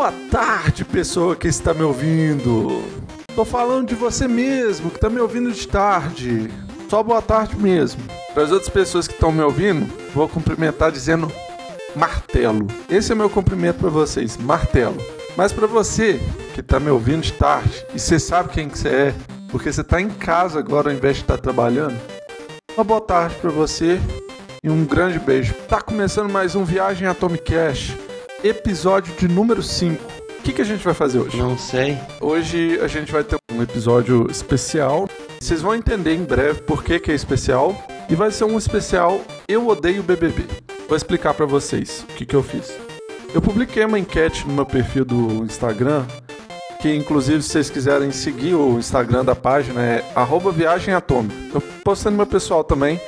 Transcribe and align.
Boa 0.00 0.14
tarde, 0.30 0.82
pessoa 0.82 1.36
que 1.36 1.46
está 1.46 1.74
me 1.74 1.82
ouvindo. 1.82 2.82
Tô 3.36 3.44
falando 3.44 3.86
de 3.86 3.94
você 3.94 4.26
mesmo, 4.26 4.88
que 4.88 4.96
está 4.96 5.10
me 5.10 5.20
ouvindo 5.20 5.52
de 5.52 5.68
tarde. 5.68 6.50
Só 6.88 7.02
boa 7.02 7.20
tarde 7.20 7.54
mesmo. 7.54 8.00
Para 8.32 8.44
as 8.44 8.50
outras 8.50 8.70
pessoas 8.70 9.06
que 9.06 9.12
estão 9.12 9.30
me 9.30 9.42
ouvindo, 9.42 9.86
vou 10.14 10.26
cumprimentar 10.26 10.90
dizendo 10.90 11.30
martelo. 11.94 12.66
Esse 12.88 13.12
é 13.12 13.14
meu 13.14 13.28
cumprimento 13.28 13.80
para 13.80 13.90
vocês, 13.90 14.38
martelo. 14.38 14.96
Mas 15.36 15.52
para 15.52 15.66
você 15.66 16.18
que 16.54 16.60
está 16.60 16.80
me 16.80 16.88
ouvindo 16.88 17.20
de 17.20 17.34
tarde 17.34 17.84
e 17.94 17.98
você 17.98 18.18
sabe 18.18 18.48
quem 18.48 18.70
que 18.70 18.78
você 18.78 18.88
é, 18.88 19.14
porque 19.50 19.70
você 19.70 19.82
está 19.82 20.00
em 20.00 20.08
casa 20.08 20.60
agora 20.60 20.88
ao 20.88 20.96
invés 20.96 21.16
de 21.16 21.24
estar 21.24 21.36
tá 21.36 21.42
trabalhando, 21.42 22.00
uma 22.74 22.84
boa 22.84 23.02
tarde 23.02 23.34
para 23.34 23.50
você 23.50 24.00
e 24.64 24.70
um 24.70 24.82
grande 24.82 25.18
beijo. 25.18 25.52
Tá 25.68 25.78
começando 25.82 26.32
mais 26.32 26.54
um 26.54 26.64
Viagem 26.64 27.06
Atomic 27.06 27.52
Cash, 27.52 27.94
episódio 28.42 29.14
de 29.16 29.28
número 29.28 29.62
5. 29.62 30.02
O 30.38 30.42
que, 30.42 30.52
que 30.52 30.62
a 30.62 30.64
gente 30.64 30.82
vai 30.82 30.94
fazer 30.94 31.18
hoje? 31.18 31.36
Não 31.36 31.58
sei. 31.58 31.98
Hoje 32.20 32.78
a 32.80 32.86
gente 32.86 33.12
vai 33.12 33.22
ter 33.22 33.36
um 33.52 33.62
episódio 33.62 34.26
especial. 34.30 35.08
Vocês 35.38 35.60
vão 35.60 35.74
entender 35.74 36.14
em 36.14 36.24
breve 36.24 36.62
por 36.62 36.82
que, 36.82 36.98
que 36.98 37.12
é 37.12 37.14
especial. 37.14 37.76
E 38.08 38.14
vai 38.14 38.30
ser 38.30 38.44
um 38.44 38.56
especial 38.56 39.20
Eu 39.46 39.68
Odeio 39.68 40.02
BBB. 40.02 40.46
Vou 40.88 40.96
explicar 40.96 41.34
para 41.34 41.46
vocês 41.46 42.04
o 42.08 42.14
que, 42.14 42.26
que 42.26 42.34
eu 42.34 42.42
fiz. 42.42 42.72
Eu 43.32 43.40
publiquei 43.40 43.84
uma 43.84 43.98
enquete 43.98 44.46
no 44.48 44.54
meu 44.54 44.66
perfil 44.66 45.04
do 45.04 45.44
Instagram, 45.44 46.04
que 46.80 46.92
inclusive 46.92 47.42
se 47.42 47.50
vocês 47.50 47.70
quiserem 47.70 48.10
seguir 48.10 48.54
o 48.54 48.78
Instagram 48.78 49.24
da 49.24 49.36
página 49.36 49.84
é 49.84 50.04
@viagematômica. 50.52 51.34
Eu 51.54 51.60
postei 51.84 52.10
no 52.10 52.16
meu 52.16 52.26
pessoal 52.26 52.64
também, 52.64 53.00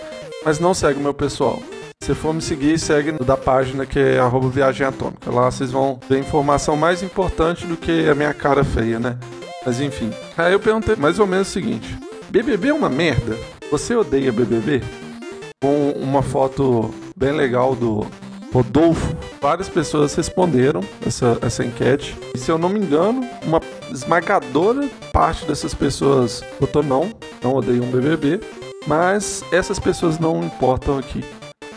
mas 0.45 0.61
não 0.61 0.75
segue 0.75 1.01
o 1.01 1.03
meu 1.03 1.15
pessoal. 1.15 1.61
Se 2.03 2.17
for 2.17 2.35
me 2.35 2.43
seguir, 2.43 2.81
segue 2.81 3.13
da 3.13 3.37
página 3.37 3.87
que 3.87 3.97
é 3.97 4.19
arroba 4.19 4.49
Viagem 4.49 4.85
Atômica. 4.85 5.31
Lá 5.31 5.49
vocês 5.49 5.71
vão 5.71 6.01
ver 6.09 6.19
informação 6.19 6.77
mais 6.77 7.01
importante 7.01 7.65
do 7.65 7.77
que 7.77 8.09
a 8.09 8.15
minha 8.15 8.35
cara 8.35 8.65
feia, 8.65 8.99
né? 8.99 9.17
Mas 9.65 9.81
enfim. 9.81 10.11
Aí 10.37 10.53
eu 10.53 10.59
perguntei 10.59 10.97
mais 10.97 11.21
ou 11.21 11.29
menos 11.29 11.47
o 11.47 11.53
seguinte: 11.53 11.97
BBB 12.29 12.71
é 12.71 12.75
uma 12.75 12.89
merda? 12.89 13.39
Você 13.71 13.95
odeia 13.95 14.33
BBB? 14.33 14.83
Com 15.63 15.93
uma 15.93 16.23
foto 16.23 16.93
bem 17.17 17.31
legal 17.31 17.77
do 17.77 18.05
Rodolfo, 18.53 19.17
várias 19.41 19.69
pessoas 19.69 20.13
responderam 20.17 20.81
essa, 21.07 21.39
essa 21.41 21.65
enquete. 21.65 22.19
E 22.35 22.39
se 22.39 22.51
eu 22.51 22.59
não 22.59 22.69
me 22.69 22.81
engano, 22.81 23.25
uma 23.45 23.61
esmagadora 23.93 24.91
parte 25.13 25.47
dessas 25.47 25.73
pessoas 25.73 26.43
votou 26.59 26.83
não, 26.83 27.13
não 27.41 27.55
odeiam 27.55 27.87
BBB. 27.87 28.41
Mas 28.89 29.45
essas 29.53 29.79
pessoas 29.79 30.19
não 30.19 30.43
importam 30.43 30.99
aqui. 30.99 31.23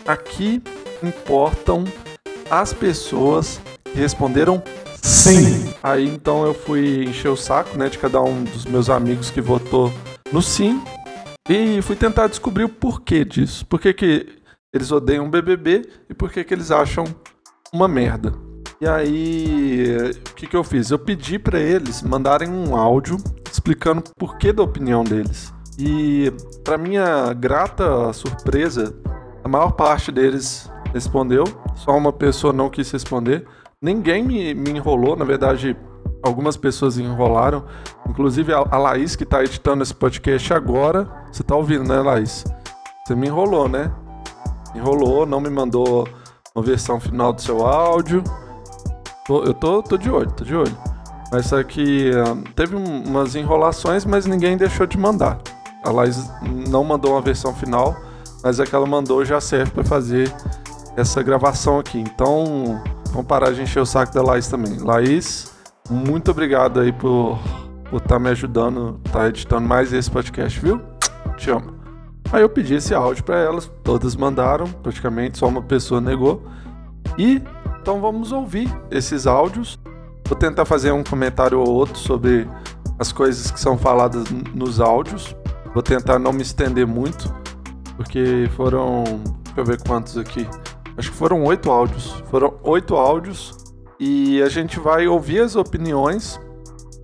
Aqui 0.06 0.62
importam 1.02 1.84
as 2.50 2.72
pessoas 2.72 3.60
que 3.84 3.98
responderam 3.98 4.62
sim. 5.02 5.72
Aí 5.82 6.06
então 6.06 6.44
eu 6.44 6.54
fui 6.54 7.04
encher 7.04 7.28
o 7.28 7.36
saco, 7.36 7.76
né, 7.76 7.88
de 7.88 7.98
cada 7.98 8.20
um 8.22 8.44
dos 8.44 8.64
meus 8.64 8.88
amigos 8.88 9.30
que 9.30 9.40
votou 9.40 9.92
no 10.32 10.40
sim 10.40 10.82
e 11.48 11.80
fui 11.82 11.96
tentar 11.96 12.26
descobrir 12.26 12.64
o 12.64 12.68
porquê 12.68 13.24
disso. 13.24 13.64
Por 13.66 13.80
que, 13.80 13.92
que 13.92 14.36
eles 14.72 14.92
odeiam 14.92 15.26
o 15.26 15.30
BBB 15.30 15.88
e 16.10 16.14
por 16.14 16.30
que, 16.30 16.44
que 16.44 16.52
eles 16.52 16.70
acham 16.70 17.04
uma 17.72 17.88
merda. 17.88 18.32
E 18.80 18.86
aí, 18.86 19.96
o 20.30 20.34
que, 20.34 20.46
que 20.46 20.56
eu 20.56 20.62
fiz? 20.62 20.90
Eu 20.90 20.98
pedi 20.98 21.38
para 21.38 21.58
eles 21.58 22.02
mandarem 22.02 22.48
um 22.48 22.76
áudio 22.76 23.16
explicando 23.50 24.00
o 24.00 24.14
porquê 24.18 24.52
da 24.52 24.62
opinião 24.62 25.02
deles. 25.02 25.52
E, 25.78 26.30
para 26.62 26.76
minha 26.76 27.32
grata 27.32 28.12
surpresa, 28.12 28.94
a 29.46 29.48
maior 29.48 29.70
parte 29.70 30.10
deles 30.10 30.68
respondeu, 30.92 31.44
só 31.76 31.96
uma 31.96 32.12
pessoa 32.12 32.52
não 32.52 32.68
quis 32.68 32.90
responder. 32.90 33.46
Ninguém 33.80 34.24
me, 34.24 34.52
me 34.54 34.70
enrolou, 34.70 35.14
na 35.14 35.24
verdade, 35.24 35.76
algumas 36.20 36.56
pessoas 36.56 36.98
enrolaram, 36.98 37.64
inclusive 38.08 38.52
a, 38.52 38.66
a 38.68 38.76
Laís, 38.76 39.14
que 39.14 39.22
está 39.22 39.44
editando 39.44 39.84
esse 39.84 39.94
podcast 39.94 40.52
agora. 40.52 41.08
Você 41.30 41.42
está 41.42 41.54
ouvindo, 41.54 41.84
né, 41.84 42.00
Laís? 42.00 42.44
Você 43.06 43.14
me 43.14 43.28
enrolou, 43.28 43.68
né? 43.68 43.92
enrolou, 44.74 45.24
não 45.24 45.40
me 45.40 45.48
mandou 45.48 46.08
uma 46.52 46.64
versão 46.64 46.98
final 46.98 47.32
do 47.32 47.40
seu 47.40 47.64
áudio. 47.64 48.24
Tô, 49.28 49.44
eu 49.44 49.54
tô, 49.54 49.80
tô 49.80 49.96
de 49.96 50.10
olho, 50.10 50.32
tô 50.32 50.44
de 50.44 50.56
olho. 50.56 50.76
Mas 51.30 51.46
só 51.46 51.62
que 51.62 52.10
uh, 52.10 52.36
teve 52.56 52.74
umas 52.74 53.36
enrolações, 53.36 54.04
mas 54.04 54.26
ninguém 54.26 54.56
deixou 54.56 54.88
de 54.88 54.98
mandar. 54.98 55.38
A 55.84 55.90
Laís 55.90 56.28
não 56.68 56.82
mandou 56.82 57.12
uma 57.12 57.20
versão 57.20 57.54
final, 57.54 57.96
mas 58.46 58.60
a 58.60 58.64
que 58.64 58.76
ela 58.76 58.86
mandou 58.86 59.24
já 59.24 59.40
serve 59.40 59.72
para 59.72 59.82
fazer 59.82 60.32
essa 60.96 61.20
gravação 61.20 61.80
aqui. 61.80 61.98
Então, 61.98 62.80
vamos 63.10 63.26
parar 63.26 63.50
de 63.50 63.60
encher 63.60 63.80
o 63.80 63.84
saco 63.84 64.14
da 64.14 64.22
Laís 64.22 64.46
também. 64.46 64.78
Laís, 64.78 65.52
muito 65.90 66.30
obrigado 66.30 66.78
aí 66.78 66.92
por 66.92 67.40
estar 67.86 68.06
tá 68.06 68.18
me 68.20 68.28
ajudando, 68.30 69.00
tá 69.10 69.26
editando 69.26 69.66
mais 69.66 69.92
esse 69.92 70.08
podcast, 70.08 70.60
viu? 70.60 70.80
Te 71.36 71.50
amo. 71.50 71.74
Aí 72.32 72.40
eu 72.40 72.48
pedi 72.48 72.74
esse 72.74 72.94
áudio 72.94 73.24
para 73.24 73.36
elas, 73.36 73.68
todas 73.82 74.14
mandaram, 74.14 74.68
praticamente 74.80 75.38
só 75.38 75.48
uma 75.48 75.62
pessoa 75.62 76.00
negou. 76.00 76.46
E 77.18 77.42
então 77.80 78.00
vamos 78.00 78.30
ouvir 78.30 78.72
esses 78.92 79.26
áudios. 79.26 79.76
Vou 80.24 80.38
tentar 80.38 80.64
fazer 80.64 80.92
um 80.92 81.02
comentário 81.02 81.58
ou 81.58 81.68
outro 81.68 81.98
sobre 81.98 82.48
as 82.96 83.10
coisas 83.10 83.50
que 83.50 83.58
são 83.58 83.76
faladas 83.76 84.24
nos 84.54 84.80
áudios. 84.80 85.34
Vou 85.74 85.82
tentar 85.82 86.20
não 86.20 86.32
me 86.32 86.42
estender 86.42 86.86
muito, 86.86 87.34
porque 87.96 88.48
foram. 88.56 89.04
Deixa 89.44 89.60
eu 89.60 89.64
ver 89.64 89.82
quantos 89.82 90.18
aqui. 90.18 90.46
Acho 90.96 91.10
que 91.10 91.16
foram 91.16 91.42
oito 91.44 91.70
áudios. 91.70 92.22
Foram 92.30 92.54
oito 92.62 92.94
áudios. 92.94 93.56
E 93.98 94.42
a 94.42 94.48
gente 94.48 94.78
vai 94.78 95.06
ouvir 95.06 95.40
as 95.40 95.56
opiniões. 95.56 96.38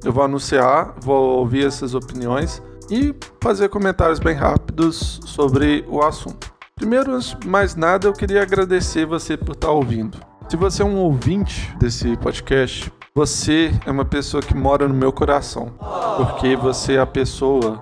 Eu 0.04 0.12
vou 0.12 0.24
anunciar, 0.24 0.94
vou 1.00 1.38
ouvir 1.38 1.66
essas 1.66 1.94
opiniões 1.94 2.62
e 2.90 3.14
fazer 3.40 3.68
comentários 3.68 4.18
bem 4.18 4.34
rápidos 4.34 5.20
sobre 5.24 5.84
o 5.88 6.02
assunto. 6.02 6.52
Primeiro, 6.74 7.14
antes 7.14 7.36
mais 7.46 7.76
nada, 7.76 8.08
eu 8.08 8.12
queria 8.12 8.42
agradecer 8.42 9.06
você 9.06 9.36
por 9.36 9.52
estar 9.52 9.70
ouvindo. 9.70 10.18
Se 10.48 10.56
você 10.56 10.82
é 10.82 10.84
um 10.84 10.96
ouvinte 10.96 11.74
desse 11.78 12.16
podcast, 12.16 12.92
você 13.14 13.72
é 13.86 13.90
uma 13.90 14.04
pessoa 14.04 14.42
que 14.42 14.54
mora 14.54 14.88
no 14.88 14.94
meu 14.94 15.12
coração, 15.12 15.72
porque 16.16 16.56
você 16.56 16.94
é 16.94 17.00
a 17.00 17.06
pessoa 17.06 17.78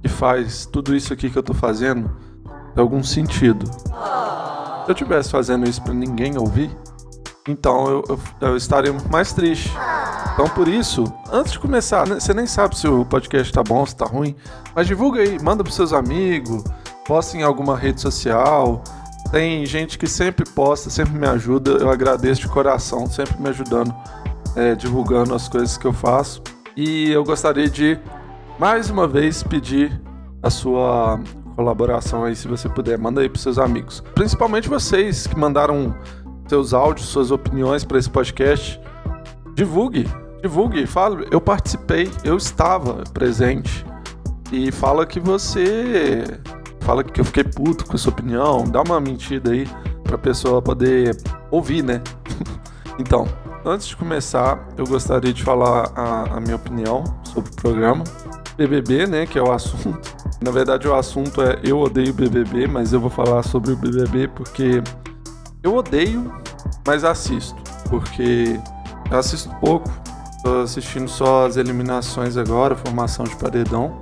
que 0.00 0.08
faz 0.08 0.64
tudo 0.64 0.94
isso 0.94 1.12
aqui 1.12 1.28
que 1.28 1.36
eu 1.36 1.42
tô 1.42 1.52
fazendo 1.52 2.10
algum 2.80 3.02
sentido. 3.02 3.66
Se 3.66 4.90
eu 4.90 4.92
estivesse 4.92 5.30
fazendo 5.30 5.68
isso 5.68 5.82
para 5.82 5.94
ninguém 5.94 6.38
ouvir, 6.38 6.70
então 7.48 7.88
eu, 7.88 8.04
eu, 8.08 8.20
eu 8.40 8.56
estaria 8.56 8.94
mais 9.10 9.32
triste. 9.32 9.72
Então, 10.34 10.48
por 10.48 10.68
isso, 10.68 11.04
antes 11.32 11.52
de 11.52 11.58
começar, 11.58 12.06
né, 12.06 12.20
você 12.20 12.34
nem 12.34 12.46
sabe 12.46 12.76
se 12.76 12.86
o 12.86 13.04
podcast 13.04 13.52
tá 13.52 13.62
bom, 13.62 13.86
se 13.86 13.96
tá 13.96 14.04
ruim, 14.04 14.36
mas 14.74 14.86
divulga 14.86 15.20
aí, 15.20 15.42
manda 15.42 15.64
pros 15.64 15.74
seus 15.74 15.92
amigos, 15.92 16.62
posta 17.06 17.36
em 17.36 17.42
alguma 17.42 17.76
rede 17.76 18.00
social. 18.00 18.82
Tem 19.30 19.64
gente 19.64 19.98
que 19.98 20.06
sempre 20.06 20.44
posta, 20.48 20.90
sempre 20.90 21.18
me 21.18 21.26
ajuda, 21.26 21.70
eu 21.72 21.90
agradeço 21.90 22.42
de 22.42 22.48
coração, 22.48 23.06
sempre 23.06 23.40
me 23.40 23.48
ajudando, 23.48 23.94
é, 24.54 24.74
divulgando 24.74 25.34
as 25.34 25.48
coisas 25.48 25.76
que 25.78 25.86
eu 25.86 25.92
faço. 25.92 26.42
E 26.76 27.10
eu 27.10 27.24
gostaria 27.24 27.68
de, 27.68 27.98
mais 28.58 28.90
uma 28.90 29.08
vez, 29.08 29.42
pedir 29.42 30.00
a 30.42 30.50
sua 30.50 31.18
colaboração 31.56 32.24
aí, 32.24 32.36
se 32.36 32.46
você 32.46 32.68
puder, 32.68 32.98
manda 32.98 33.22
aí 33.22 33.28
pros 33.28 33.42
seus 33.42 33.58
amigos. 33.58 34.04
Principalmente 34.14 34.68
vocês 34.68 35.26
que 35.26 35.36
mandaram 35.36 35.96
seus 36.46 36.74
áudios, 36.74 37.08
suas 37.08 37.30
opiniões 37.30 37.82
para 37.82 37.98
esse 37.98 38.10
podcast. 38.10 38.80
Divulgue, 39.54 40.06
divulgue, 40.42 40.86
fala, 40.86 41.24
eu 41.30 41.40
participei, 41.40 42.10
eu 42.22 42.36
estava 42.36 43.02
presente. 43.12 43.84
E 44.52 44.70
fala 44.70 45.06
que 45.06 45.18
você. 45.18 46.24
Fala 46.80 47.02
que 47.02 47.20
eu 47.20 47.24
fiquei 47.24 47.42
puto 47.42 47.84
com 47.84 47.96
a 47.96 47.98
sua 47.98 48.12
opinião, 48.12 48.62
dá 48.62 48.80
uma 48.82 49.00
mentira 49.00 49.50
aí 49.50 49.66
pra 50.04 50.16
pessoa 50.16 50.62
poder 50.62 51.16
ouvir, 51.50 51.82
né? 51.82 52.00
então, 52.96 53.26
antes 53.64 53.88
de 53.88 53.96
começar, 53.96 54.68
eu 54.76 54.86
gostaria 54.86 55.32
de 55.32 55.42
falar 55.42 55.90
a, 55.96 56.36
a 56.36 56.40
minha 56.40 56.54
opinião 56.54 57.02
sobre 57.24 57.50
o 57.50 57.56
programa. 57.56 58.04
BBB, 58.56 59.06
né, 59.06 59.26
que 59.26 59.38
é 59.38 59.42
o 59.42 59.52
assunto. 59.52 60.15
Na 60.40 60.50
verdade, 60.50 60.86
o 60.86 60.94
assunto 60.94 61.40
é 61.42 61.60
eu 61.64 61.78
odeio 61.78 62.12
BBB, 62.12 62.66
mas 62.66 62.92
eu 62.92 63.00
vou 63.00 63.10
falar 63.10 63.42
sobre 63.42 63.72
o 63.72 63.76
BBB 63.76 64.28
porque 64.28 64.82
eu 65.62 65.74
odeio, 65.74 66.32
mas 66.86 67.04
assisto, 67.04 67.56
porque 67.88 68.60
eu 69.10 69.18
assisto 69.18 69.48
pouco, 69.60 69.90
Tô 70.46 70.60
assistindo 70.60 71.08
só 71.08 71.44
as 71.44 71.56
eliminações 71.56 72.36
agora, 72.36 72.76
formação 72.76 73.24
de 73.24 73.34
paredão. 73.34 74.00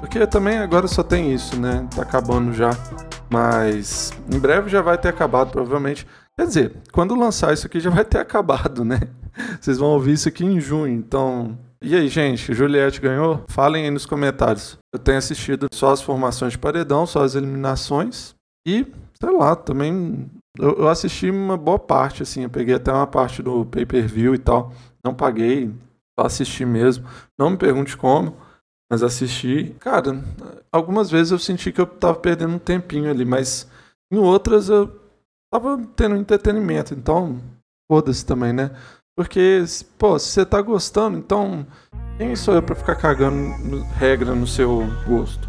Porque 0.00 0.26
também 0.26 0.56
agora 0.56 0.88
só 0.88 1.02
tem 1.02 1.34
isso, 1.34 1.60
né? 1.60 1.86
Tá 1.94 2.00
acabando 2.00 2.54
já. 2.54 2.70
Mas 3.28 4.10
em 4.32 4.38
breve 4.38 4.70
já 4.70 4.80
vai 4.80 4.96
ter 4.96 5.08
acabado, 5.08 5.50
provavelmente. 5.50 6.06
Quer 6.34 6.46
dizer, 6.46 6.76
quando 6.92 7.14
lançar 7.14 7.52
isso 7.52 7.66
aqui 7.66 7.78
já 7.78 7.90
vai 7.90 8.06
ter 8.06 8.16
acabado, 8.20 8.86
né? 8.86 9.00
Vocês 9.60 9.76
vão 9.76 9.90
ouvir 9.90 10.12
isso 10.14 10.30
aqui 10.30 10.46
em 10.46 10.58
junho, 10.58 10.94
então. 10.94 11.58
E 11.82 11.94
aí, 11.94 12.08
gente, 12.08 12.54
Juliette 12.54 13.00
ganhou? 13.00 13.44
Falem 13.48 13.84
aí 13.84 13.90
nos 13.90 14.06
comentários. 14.06 14.78
Eu 14.92 14.98
tenho 14.98 15.18
assistido 15.18 15.68
só 15.72 15.92
as 15.92 16.00
formações 16.00 16.52
de 16.52 16.58
paredão, 16.58 17.06
só 17.06 17.22
as 17.22 17.34
eliminações. 17.34 18.34
E, 18.66 18.86
sei 19.20 19.30
lá, 19.30 19.56
também. 19.56 20.30
Eu, 20.58 20.78
eu 20.78 20.88
assisti 20.88 21.30
uma 21.30 21.56
boa 21.56 21.78
parte, 21.78 22.22
assim. 22.22 22.42
Eu 22.44 22.50
peguei 22.50 22.74
até 22.74 22.92
uma 22.92 23.06
parte 23.06 23.42
do 23.42 23.64
pay 23.66 23.84
per 23.84 24.06
view 24.06 24.34
e 24.34 24.38
tal 24.38 24.72
não 25.04 25.14
paguei, 25.14 25.74
só 26.18 26.26
assisti 26.26 26.64
mesmo. 26.64 27.06
Não 27.38 27.50
me 27.50 27.56
pergunte 27.56 27.96
como, 27.96 28.36
mas 28.90 29.02
assisti. 29.02 29.74
Cara, 29.80 30.22
algumas 30.70 31.10
vezes 31.10 31.32
eu 31.32 31.38
senti 31.38 31.72
que 31.72 31.80
eu 31.80 31.86
tava 31.86 32.14
perdendo 32.14 32.54
um 32.54 32.58
tempinho 32.58 33.10
ali, 33.10 33.24
mas 33.24 33.68
em 34.12 34.18
outras 34.18 34.68
eu 34.68 35.00
tava 35.52 35.78
tendo 35.96 36.16
entretenimento, 36.16 36.94
então 36.94 37.40
foda-se 37.90 38.24
também, 38.24 38.52
né? 38.52 38.70
Porque, 39.14 39.62
pô, 39.98 40.18
se 40.18 40.28
você 40.28 40.46
tá 40.46 40.62
gostando, 40.62 41.18
então 41.18 41.66
quem 42.16 42.34
sou 42.34 42.54
eu 42.54 42.62
pra 42.62 42.74
ficar 42.74 42.94
cagando 42.94 43.84
regra 43.98 44.34
no 44.34 44.46
seu 44.46 44.88
gosto? 45.06 45.46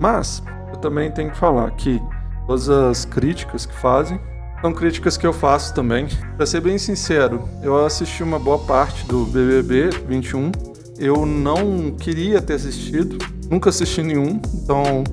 Mas 0.00 0.42
eu 0.72 0.78
também 0.78 1.12
tenho 1.12 1.30
que 1.30 1.36
falar 1.36 1.70
que 1.72 2.02
todas 2.44 2.68
as 2.68 3.04
críticas 3.04 3.66
que 3.66 3.74
fazem 3.74 4.20
são 4.60 4.72
críticas 4.72 5.16
que 5.16 5.24
eu 5.24 5.32
faço 5.32 5.72
também. 5.74 6.08
Pra 6.36 6.44
ser 6.44 6.60
bem 6.60 6.76
sincero, 6.76 7.48
eu 7.62 7.86
assisti 7.86 8.20
uma 8.20 8.38
boa 8.38 8.58
parte 8.58 9.06
do 9.06 9.24
BBB 9.26 9.90
21. 10.08 10.50
Eu 10.98 11.24
não 11.24 11.92
queria 11.92 12.42
ter 12.42 12.54
assistido, 12.54 13.16
nunca 13.48 13.70
assisti 13.70 14.02
nenhum, 14.02 14.40
então 14.54 15.04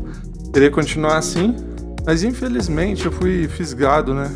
queria 0.52 0.72
continuar 0.72 1.18
assim. 1.18 1.56
Mas 2.04 2.24
infelizmente 2.24 3.06
eu 3.06 3.12
fui 3.12 3.48
fisgado, 3.48 4.16
né? 4.16 4.32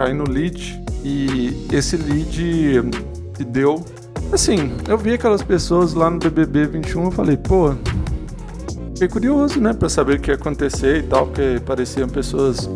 Caí 0.00 0.14
no 0.14 0.24
lead 0.24 0.82
e 1.04 1.66
esse 1.70 1.94
lead 1.98 2.90
se 3.36 3.44
deu. 3.44 3.84
Assim, 4.32 4.74
eu 4.88 4.96
vi 4.96 5.12
aquelas 5.12 5.42
pessoas 5.42 5.92
lá 5.92 6.08
no 6.08 6.18
BBB 6.18 6.68
21 6.68 7.10
e 7.10 7.12
falei, 7.12 7.36
pô, 7.36 7.74
fiquei 8.94 9.08
curioso, 9.08 9.60
né, 9.60 9.74
para 9.74 9.90
saber 9.90 10.16
o 10.16 10.18
que 10.18 10.30
ia 10.30 10.36
acontecer 10.36 11.00
e 11.00 11.02
tal, 11.02 11.26
porque 11.26 11.60
pareciam 11.66 12.08
pessoas 12.08 12.66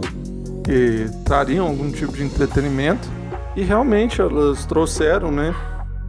que 0.66 1.06
trariam 1.24 1.66
algum 1.66 1.90
tipo 1.90 2.12
de 2.12 2.24
entretenimento. 2.24 3.08
E 3.56 3.62
realmente 3.62 4.20
elas 4.20 4.66
trouxeram, 4.66 5.30
né? 5.30 5.54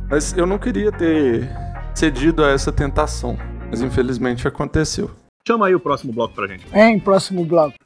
Mas 0.09 0.35
eu 0.35 0.45
não 0.45 0.57
queria 0.57 0.91
ter 0.91 1.49
cedido 1.93 2.43
a 2.43 2.49
essa 2.49 2.73
tentação. 2.73 3.37
Mas 3.69 3.81
infelizmente 3.81 4.45
aconteceu. 4.45 5.09
Chama 5.47 5.67
aí 5.67 5.75
o 5.75 5.79
próximo 5.79 6.11
bloco 6.11 6.35
pra 6.35 6.45
gente. 6.45 6.65
É, 6.73 6.89
em 6.89 6.99
próximo 6.99 7.45
bloco. 7.45 7.84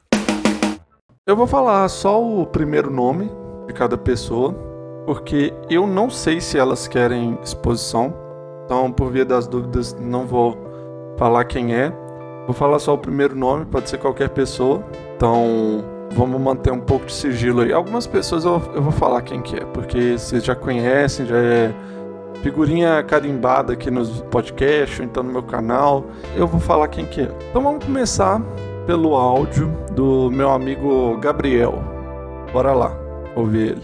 Eu 1.30 1.36
vou 1.36 1.46
falar 1.46 1.88
só 1.88 2.20
o 2.20 2.44
primeiro 2.44 2.90
nome 2.90 3.30
de 3.68 3.72
cada 3.72 3.96
pessoa, 3.96 4.52
porque 5.06 5.54
eu 5.70 5.86
não 5.86 6.10
sei 6.10 6.40
se 6.40 6.58
elas 6.58 6.88
querem 6.88 7.38
exposição. 7.40 8.12
Então, 8.64 8.90
por 8.90 9.12
via 9.12 9.24
das 9.24 9.46
dúvidas, 9.46 9.94
não 9.94 10.26
vou 10.26 10.58
falar 11.16 11.44
quem 11.44 11.72
é. 11.72 11.92
Vou 12.46 12.52
falar 12.52 12.80
só 12.80 12.94
o 12.94 12.98
primeiro 12.98 13.36
nome, 13.36 13.64
pode 13.64 13.88
ser 13.88 13.98
qualquer 13.98 14.30
pessoa. 14.30 14.82
Então, 15.14 15.84
vamos 16.10 16.40
manter 16.40 16.72
um 16.72 16.80
pouco 16.80 17.06
de 17.06 17.12
sigilo 17.12 17.60
aí. 17.60 17.72
Algumas 17.72 18.08
pessoas 18.08 18.44
eu, 18.44 18.60
eu 18.74 18.82
vou 18.82 18.90
falar 18.90 19.22
quem 19.22 19.40
que 19.40 19.54
é, 19.54 19.64
porque 19.66 20.18
vocês 20.18 20.44
já 20.44 20.56
conhecem, 20.56 21.26
já 21.26 21.38
é 21.38 21.72
figurinha 22.42 23.04
carimbada 23.04 23.74
aqui 23.74 23.88
nos 23.88 24.20
podcasts, 24.32 24.98
ou 24.98 25.04
então 25.04 25.22
no 25.22 25.30
meu 25.32 25.44
canal. 25.44 26.06
Eu 26.34 26.48
vou 26.48 26.58
falar 26.58 26.88
quem 26.88 27.06
que 27.06 27.20
é. 27.20 27.30
Então 27.50 27.62
vamos 27.62 27.84
começar 27.84 28.42
pelo 28.90 29.14
áudio 29.14 29.72
do 29.92 30.28
meu 30.32 30.50
amigo 30.50 31.16
Gabriel. 31.18 31.80
Bora 32.52 32.72
lá, 32.72 32.92
ouvir 33.36 33.76
ele. 33.76 33.82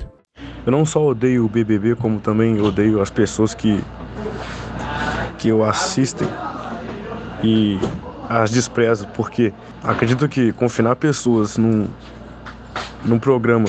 Eu 0.66 0.72
não 0.72 0.84
só 0.84 1.00
odeio 1.00 1.44
o 1.44 1.48
BBB, 1.48 1.94
como 1.94 2.18
também 2.18 2.60
odeio 2.60 3.00
as 3.00 3.08
pessoas 3.08 3.54
que 3.54 3.80
que 5.38 5.48
eu 5.48 5.62
assistem 5.62 6.26
e 7.40 7.78
as 8.28 8.50
desprezo, 8.50 9.06
porque 9.14 9.54
acredito 9.84 10.28
que 10.28 10.52
confinar 10.52 10.96
pessoas 10.96 11.56
num, 11.56 11.86
num 13.04 13.20
programa 13.20 13.68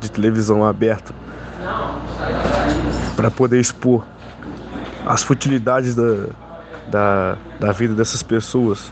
de 0.00 0.10
televisão 0.10 0.64
aberto 0.64 1.14
para 3.14 3.30
poder 3.30 3.60
expor 3.60 4.04
as 5.06 5.22
futilidades 5.22 5.94
da, 5.94 6.26
da, 6.88 7.38
da 7.60 7.70
vida 7.70 7.94
dessas 7.94 8.24
pessoas 8.24 8.90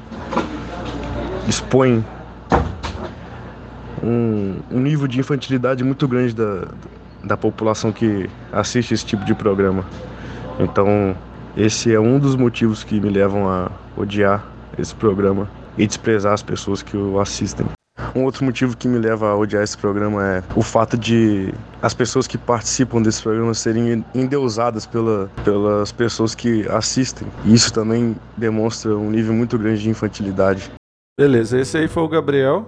expõe 1.50 2.04
um, 4.00 4.60
um 4.70 4.78
nível 4.78 5.08
de 5.08 5.18
infantilidade 5.18 5.82
muito 5.82 6.06
grande 6.06 6.32
da, 6.32 6.68
da 7.24 7.36
população 7.36 7.90
que 7.92 8.30
assiste 8.52 8.94
esse 8.94 9.04
tipo 9.04 9.24
de 9.24 9.34
programa. 9.34 9.84
Então, 10.60 11.16
esse 11.56 11.92
é 11.92 11.98
um 11.98 12.20
dos 12.20 12.36
motivos 12.36 12.84
que 12.84 13.00
me 13.00 13.10
levam 13.10 13.48
a 13.48 13.68
odiar 13.96 14.46
esse 14.78 14.94
programa 14.94 15.50
e 15.76 15.86
desprezar 15.86 16.32
as 16.32 16.42
pessoas 16.42 16.82
que 16.82 16.96
o 16.96 17.18
assistem. 17.18 17.66
Um 18.14 18.24
outro 18.24 18.44
motivo 18.44 18.76
que 18.76 18.86
me 18.86 18.98
leva 18.98 19.30
a 19.30 19.36
odiar 19.36 19.64
esse 19.64 19.76
programa 19.76 20.24
é 20.24 20.42
o 20.54 20.62
fato 20.62 20.96
de 20.96 21.52
as 21.82 21.92
pessoas 21.92 22.28
que 22.28 22.38
participam 22.38 23.02
desse 23.02 23.22
programa 23.22 23.52
serem 23.54 24.04
endeusadas 24.14 24.86
pela, 24.86 25.28
pelas 25.44 25.90
pessoas 25.90 26.34
que 26.34 26.66
assistem. 26.68 27.26
Isso 27.44 27.72
também 27.72 28.16
demonstra 28.36 28.96
um 28.96 29.10
nível 29.10 29.34
muito 29.34 29.58
grande 29.58 29.82
de 29.82 29.90
infantilidade. 29.90 30.70
Beleza, 31.20 31.60
esse 31.60 31.76
aí 31.76 31.86
foi 31.86 32.02
o 32.02 32.08
Gabriel. 32.08 32.66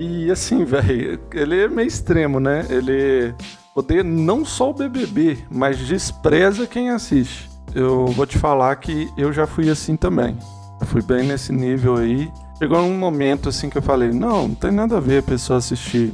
E 0.00 0.28
assim, 0.28 0.64
velho, 0.66 1.20
ele 1.32 1.60
é 1.60 1.68
meio 1.68 1.86
extremo, 1.86 2.40
né? 2.40 2.66
Ele 2.68 3.32
odeia 3.76 4.02
não 4.02 4.44
só 4.44 4.70
o 4.70 4.74
BBB, 4.74 5.38
mas 5.48 5.78
despreza 5.78 6.66
quem 6.66 6.90
assiste. 6.90 7.48
Eu 7.72 8.06
vou 8.06 8.26
te 8.26 8.36
falar 8.38 8.74
que 8.74 9.08
eu 9.16 9.32
já 9.32 9.46
fui 9.46 9.70
assim 9.70 9.94
também. 9.94 10.36
Eu 10.80 10.86
fui 10.88 11.00
bem 11.00 11.28
nesse 11.28 11.52
nível 11.52 11.94
aí. 11.94 12.28
Chegou 12.58 12.80
um 12.80 12.98
momento 12.98 13.48
assim 13.48 13.70
que 13.70 13.78
eu 13.78 13.82
falei, 13.82 14.10
não, 14.10 14.48
não 14.48 14.54
tem 14.56 14.72
nada 14.72 14.96
a 14.96 15.00
ver 15.00 15.18
a 15.18 15.22
pessoa 15.22 15.60
assistir. 15.60 16.12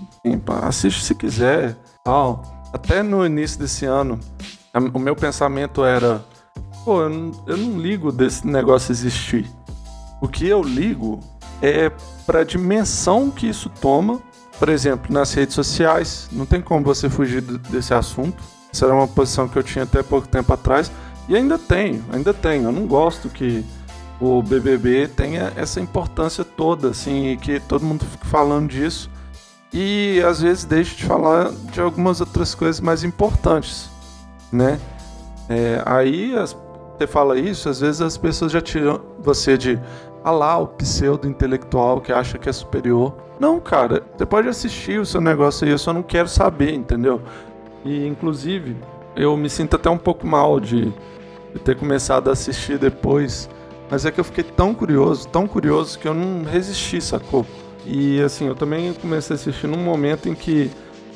Assiste 0.62 1.02
se 1.02 1.14
quiser, 1.14 1.74
tal. 2.04 2.42
Até 2.70 3.02
no 3.02 3.24
início 3.24 3.58
desse 3.58 3.86
ano, 3.86 4.20
o 4.92 4.98
meu 4.98 5.16
pensamento 5.16 5.82
era, 5.82 6.22
pô, 6.84 7.00
eu 7.00 7.32
eu 7.46 7.56
não 7.56 7.80
ligo 7.80 8.12
desse 8.12 8.46
negócio 8.46 8.92
existir. 8.92 9.50
O 10.20 10.28
que 10.28 10.46
eu 10.46 10.62
ligo 10.62 11.18
é 11.62 11.90
para 12.26 12.40
a 12.40 12.44
dimensão 12.44 13.30
que 13.30 13.48
isso 13.48 13.70
toma. 13.80 14.20
Por 14.58 14.68
exemplo, 14.68 15.12
nas 15.12 15.32
redes 15.32 15.54
sociais, 15.54 16.28
não 16.32 16.44
tem 16.44 16.60
como 16.60 16.84
você 16.84 17.08
fugir 17.08 17.40
desse 17.42 17.94
assunto. 17.94 18.42
Essa 18.72 18.86
era 18.86 18.94
uma 18.94 19.06
posição 19.06 19.48
que 19.48 19.56
eu 19.56 19.62
tinha 19.62 19.84
até 19.84 20.02
pouco 20.02 20.26
tempo 20.26 20.52
atrás. 20.52 20.90
E 21.28 21.36
ainda 21.36 21.58
tenho, 21.58 22.04
ainda 22.12 22.34
tenho. 22.34 22.64
Eu 22.64 22.72
não 22.72 22.86
gosto 22.86 23.28
que 23.28 23.64
o 24.20 24.42
BBB 24.42 25.08
tenha 25.08 25.52
essa 25.54 25.80
importância 25.80 26.44
toda, 26.44 26.88
assim, 26.90 27.28
e 27.28 27.36
que 27.36 27.60
todo 27.60 27.84
mundo 27.84 28.04
fique 28.04 28.26
falando 28.26 28.68
disso 28.68 29.08
e 29.72 30.22
às 30.26 30.40
vezes 30.40 30.64
deixe 30.64 30.96
de 30.96 31.04
falar 31.04 31.50
de 31.72 31.80
algumas 31.80 32.20
outras 32.20 32.54
coisas 32.54 32.80
mais 32.80 33.04
importantes, 33.04 33.90
né? 34.50 34.78
É, 35.48 35.82
aí 35.84 36.34
as, 36.34 36.56
você 36.96 37.06
fala 37.06 37.38
isso, 37.38 37.68
às 37.68 37.80
vezes 37.80 38.00
as 38.00 38.16
pessoas 38.16 38.52
já 38.52 38.60
tiram 38.60 39.00
você 39.20 39.56
de 39.56 39.78
ah 40.24 40.30
lá, 40.30 40.58
o 40.58 40.66
pseudo 40.66 41.28
intelectual 41.28 42.00
que 42.00 42.12
acha 42.12 42.38
que 42.38 42.48
é 42.48 42.52
superior. 42.52 43.14
Não, 43.38 43.60
cara, 43.60 44.02
você 44.16 44.26
pode 44.26 44.48
assistir 44.48 45.00
o 45.00 45.06
seu 45.06 45.20
negócio 45.20 45.64
aí, 45.64 45.72
eu 45.72 45.78
só 45.78 45.92
não 45.92 46.02
quero 46.02 46.28
saber, 46.28 46.74
entendeu? 46.74 47.20
E 47.84 48.06
inclusive, 48.06 48.76
eu 49.14 49.36
me 49.36 49.48
sinto 49.48 49.76
até 49.76 49.88
um 49.88 49.98
pouco 49.98 50.26
mal 50.26 50.58
de, 50.58 50.92
de 51.52 51.60
ter 51.64 51.76
começado 51.76 52.28
a 52.28 52.32
assistir 52.32 52.78
depois 52.78 53.48
mas 53.90 54.04
é 54.04 54.10
que 54.10 54.20
eu 54.20 54.24
fiquei 54.24 54.44
tão 54.44 54.74
curioso, 54.74 55.26
tão 55.28 55.46
curioso, 55.46 55.98
que 55.98 56.06
eu 56.06 56.14
não 56.14 56.44
resisti, 56.44 57.00
sacou? 57.00 57.46
E 57.86 58.20
assim, 58.20 58.46
eu 58.46 58.54
também 58.54 58.92
comecei 58.92 59.34
a 59.34 59.38
assistir 59.38 59.66
num 59.66 59.78
momento 59.78 60.28
em 60.28 60.34
que 60.34 60.70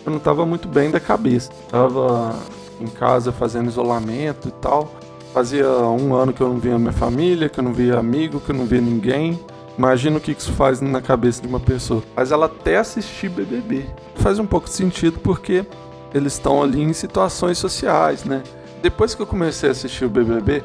eu 0.07 0.13
não 0.13 0.19
tava 0.19 0.47
muito 0.47 0.69
bem 0.69 0.91
da 0.91 0.99
cabeça. 0.99 1.53
Tava 1.69 2.35
em 2.81 2.87
casa 2.87 3.31
fazendo 3.31 3.69
isolamento 3.69 4.49
e 4.49 4.53
tal. 4.53 4.91
Fazia 5.33 5.67
um 5.67 6.15
ano 6.15 6.33
que 6.33 6.43
eu 6.43 6.49
não 6.49 6.59
via 6.59 6.79
minha 6.79 6.93
família, 6.93 7.49
que 7.49 7.59
eu 7.59 7.65
não 7.65 7.73
via 7.73 7.99
amigo, 7.99 8.39
que 8.39 8.51
eu 8.51 8.55
não 8.55 8.67
via 8.67 8.81
ninguém. 8.81 9.41
Imagina 9.79 10.19
o 10.19 10.21
que 10.21 10.33
isso 10.33 10.53
faz 10.53 10.81
na 10.83 11.01
cabeça 11.01 11.41
de 11.41 11.49
uma 11.49 11.59
pessoa. 11.59 12.03
Faz 12.15 12.31
ela 12.31 12.47
até 12.47 12.77
assistir 12.77 13.31
BBB. 13.31 13.87
Faz 14.17 14.39
um 14.39 14.47
pouco 14.47 14.69
de 14.69 14.75
sentido 14.75 15.19
porque 15.21 15.65
eles 16.13 16.35
estão 16.35 16.63
ali 16.63 16.83
em 16.83 16.93
situações 16.93 17.57
sociais, 17.57 18.25
né? 18.25 18.43
Depois 18.83 19.15
que 19.15 19.23
eu 19.23 19.27
comecei 19.27 19.71
a 19.71 19.73
assistir 19.73 20.05
o 20.05 20.11
BBB, 20.11 20.63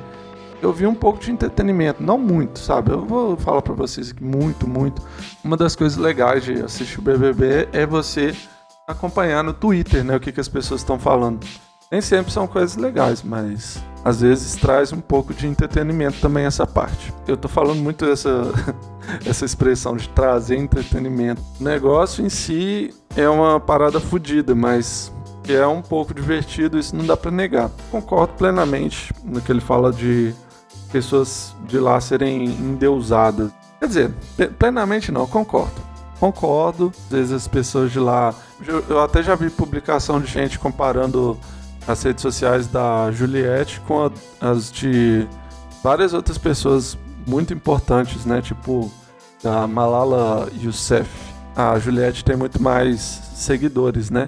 eu 0.62 0.74
vi 0.74 0.86
um 0.86 0.96
pouco 0.96 1.20
de 1.20 1.32
entretenimento, 1.32 2.04
não 2.04 2.18
muito, 2.18 2.60
sabe? 2.60 2.92
Eu 2.92 3.06
vou 3.06 3.38
falar 3.38 3.62
para 3.62 3.74
vocês 3.74 4.12
aqui 4.12 4.24
muito, 4.24 4.68
muito. 4.68 5.02
Uma 5.44 5.56
das 5.56 5.76
coisas 5.76 5.98
legais 5.98 6.44
de 6.44 6.62
assistir 6.62 7.00
o 7.00 7.02
BBB 7.02 7.70
é 7.72 7.86
você 7.86 8.36
acompanhar 8.88 9.44
no 9.44 9.54
Twitter, 9.54 10.04
né, 10.04 10.16
o 10.16 10.20
que, 10.20 10.32
que 10.32 10.40
as 10.40 10.48
pessoas 10.48 10.82
estão 10.82 10.98
falando. 10.98 11.46
Nem 11.92 12.02
sempre 12.02 12.32
são 12.32 12.46
coisas 12.46 12.76
legais, 12.76 13.24
mas 13.24 13.82
às 14.04 14.22
vezes 14.22 14.56
traz 14.56 14.92
um 14.92 15.00
pouco 15.00 15.34
de 15.34 15.48
entretenimento 15.48 16.20
também 16.20 16.46
essa 16.46 16.68
parte. 16.68 17.14
Eu 17.26 17.38
tô 17.38 17.48
falando 17.48 17.80
muito 17.80 18.06
dessa 18.06 18.52
essa 19.26 19.46
expressão 19.46 19.96
de 19.96 20.10
trazer 20.10 20.58
entretenimento. 20.58 21.42
O 21.60 21.64
negócio 21.64 22.26
em 22.26 22.30
si 22.30 22.94
é 23.16 23.28
uma 23.30 23.60
parada 23.60 24.00
fodida, 24.02 24.54
mas 24.54 25.14
é 25.48 25.66
um 25.66 25.82
pouco 25.82 26.14
divertido, 26.14 26.78
isso 26.78 26.96
não 26.96 27.06
dá 27.06 27.16
para 27.16 27.32
negar. 27.32 27.72
Concordo 27.90 28.34
plenamente 28.34 29.14
no 29.24 29.40
que 29.40 29.50
ele 29.50 29.62
fala 29.62 29.94
de 29.94 30.34
pessoas 30.92 31.56
de 31.68 31.80
lá 31.80 32.02
serem 32.02 32.46
endeusadas. 32.46 33.50
Quer 33.80 33.88
dizer, 33.88 34.14
plenamente 34.60 35.12
não, 35.12 35.26
concordo. 35.26 35.88
Concordo, 36.20 36.92
às 37.06 37.12
vezes 37.12 37.32
as 37.32 37.48
pessoas 37.48 37.92
de 37.92 38.00
lá. 38.00 38.34
Eu 38.90 39.02
até 39.02 39.22
já 39.22 39.36
vi 39.36 39.50
publicação 39.50 40.20
de 40.20 40.28
gente 40.28 40.58
comparando 40.58 41.40
as 41.88 42.04
redes 42.04 42.22
sociais 42.22 42.68
da 42.68 43.10
Juliette 43.12 43.80
com 43.82 44.06
a, 44.06 44.12
as 44.42 44.72
de 44.72 45.28
várias 45.84 46.14
outras 46.14 46.38
pessoas 46.38 46.98
muito 47.26 47.54
importantes, 47.54 48.26
né? 48.26 48.42
Tipo 48.42 48.92
a 49.44 49.66
Malala 49.68 50.50
Youssef. 50.62 51.10
A 51.56 51.80
Juliette 51.80 52.24
tem 52.24 52.36
muito 52.36 52.62
mais 52.62 53.00
seguidores, 53.34 54.10
né? 54.10 54.28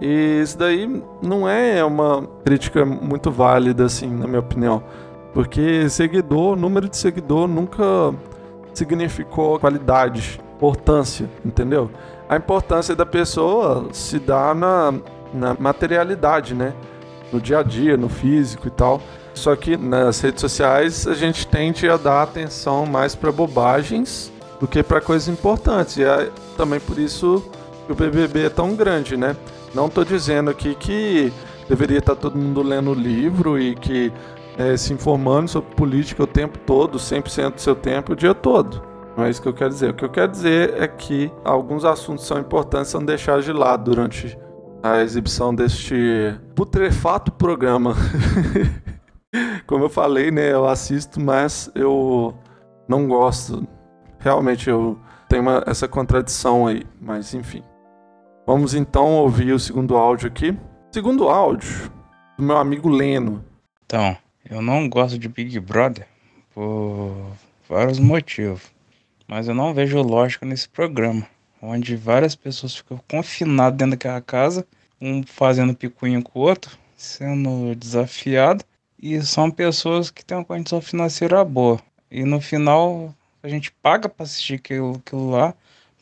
E 0.00 0.40
isso 0.42 0.58
daí 0.58 1.02
não 1.22 1.48
é 1.48 1.82
uma 1.84 2.26
crítica 2.44 2.84
muito 2.84 3.30
válida, 3.30 3.84
assim, 3.84 4.08
na 4.08 4.26
minha 4.26 4.40
opinião. 4.40 4.82
Porque 5.32 5.88
seguidor, 5.88 6.56
número 6.56 6.88
de 6.88 6.96
seguidor 6.96 7.46
nunca 7.48 7.84
significou 8.74 9.58
qualidade, 9.58 10.40
importância, 10.54 11.28
entendeu? 11.44 11.90
A 12.28 12.36
importância 12.36 12.94
da 12.94 13.06
pessoa 13.06 13.88
se 13.92 14.18
dá 14.18 14.54
na, 14.54 14.94
na 15.32 15.56
materialidade, 15.58 16.54
né? 16.54 16.74
No 17.32 17.40
dia 17.40 17.58
a 17.58 17.62
dia, 17.62 17.96
no 17.96 18.08
físico 18.08 18.68
e 18.68 18.70
tal. 18.70 19.02
Só 19.34 19.54
que 19.54 19.76
nas 19.76 20.20
redes 20.20 20.40
sociais 20.40 21.06
a 21.06 21.14
gente 21.14 21.46
tende 21.46 21.88
a 21.88 21.96
dar 21.96 22.22
atenção 22.22 22.86
mais 22.86 23.14
para 23.14 23.30
bobagens 23.30 24.32
do 24.58 24.66
que 24.66 24.82
para 24.82 25.00
coisas 25.00 25.28
importantes. 25.28 25.96
E 25.96 26.04
é 26.04 26.30
também 26.56 26.80
por 26.80 26.98
isso 26.98 27.44
que 27.86 27.92
o 27.92 27.94
BBB 27.94 28.46
é 28.46 28.50
tão 28.50 28.74
grande, 28.74 29.16
né? 29.16 29.36
Não 29.74 29.86
estou 29.86 30.04
dizendo 30.04 30.50
aqui 30.50 30.74
que 30.74 31.32
deveria 31.68 31.98
estar 31.98 32.14
tá 32.14 32.20
todo 32.20 32.38
mundo 32.38 32.62
lendo 32.62 32.94
livro 32.94 33.58
e 33.58 33.74
que 33.74 34.12
é, 34.56 34.76
se 34.76 34.92
informando 34.92 35.48
sobre 35.48 35.74
política 35.74 36.22
o 36.22 36.26
tempo 36.26 36.58
todo, 36.58 36.98
100% 36.98 37.54
do 37.54 37.60
seu 37.60 37.74
tempo, 37.74 38.12
o 38.12 38.16
dia 38.16 38.34
todo. 38.34 38.82
Não 39.16 39.24
é 39.24 39.30
isso 39.30 39.40
que 39.40 39.48
eu 39.48 39.54
quero 39.54 39.70
dizer. 39.70 39.90
O 39.90 39.94
que 39.94 40.04
eu 40.04 40.10
quero 40.10 40.30
dizer 40.30 40.74
é 40.80 40.86
que 40.86 41.30
alguns 41.44 41.84
assuntos 41.84 42.26
são 42.26 42.38
importantes, 42.38 42.90
são 42.90 43.04
deixados 43.04 43.44
de 43.44 43.52
lado 43.52 43.84
durante 43.84 44.38
a 44.92 45.02
exibição 45.02 45.54
deste 45.54 45.94
putrefato 46.54 47.32
programa. 47.32 47.94
Como 49.66 49.84
eu 49.84 49.88
falei, 49.88 50.30
né, 50.30 50.52
eu 50.52 50.66
assisto, 50.66 51.20
mas 51.20 51.70
eu 51.74 52.34
não 52.88 53.06
gosto. 53.06 53.66
Realmente 54.18 54.70
eu 54.70 54.98
tenho 55.28 55.42
uma, 55.42 55.62
essa 55.66 55.88
contradição 55.88 56.66
aí, 56.66 56.84
mas 57.00 57.34
enfim. 57.34 57.62
Vamos 58.46 58.74
então 58.74 59.14
ouvir 59.14 59.52
o 59.52 59.58
segundo 59.58 59.96
áudio 59.96 60.28
aqui. 60.28 60.56
Segundo 60.92 61.28
áudio 61.28 61.90
do 62.38 62.44
meu 62.44 62.56
amigo 62.56 62.88
Leno. 62.88 63.44
Então, 63.84 64.16
eu 64.48 64.62
não 64.62 64.88
gosto 64.88 65.18
de 65.18 65.28
Big 65.28 65.58
Brother 65.58 66.06
por 66.54 67.32
vários 67.68 67.98
motivos, 67.98 68.62
mas 69.26 69.48
eu 69.48 69.54
não 69.54 69.74
vejo 69.74 70.00
lógica 70.00 70.46
nesse 70.46 70.68
programa, 70.68 71.26
onde 71.60 71.96
várias 71.96 72.34
pessoas 72.34 72.76
ficam 72.76 73.00
confinadas 73.10 73.76
dentro 73.76 73.92
daquela 73.92 74.20
casa, 74.20 74.66
um 75.00 75.22
fazendo 75.22 75.74
picuinha 75.74 76.22
com 76.22 76.38
o 76.38 76.42
outro, 76.42 76.76
sendo 76.96 77.74
desafiado, 77.74 78.64
e 79.00 79.20
são 79.22 79.50
pessoas 79.50 80.10
que 80.10 80.24
têm 80.24 80.38
uma 80.38 80.44
condição 80.44 80.80
financeira 80.80 81.44
boa. 81.44 81.80
E 82.10 82.24
no 82.24 82.40
final 82.40 83.14
a 83.42 83.48
gente 83.48 83.70
paga 83.70 84.08
para 84.08 84.24
assistir 84.24 84.54
aquilo, 84.54 84.96
aquilo 85.04 85.30
lá, 85.30 85.54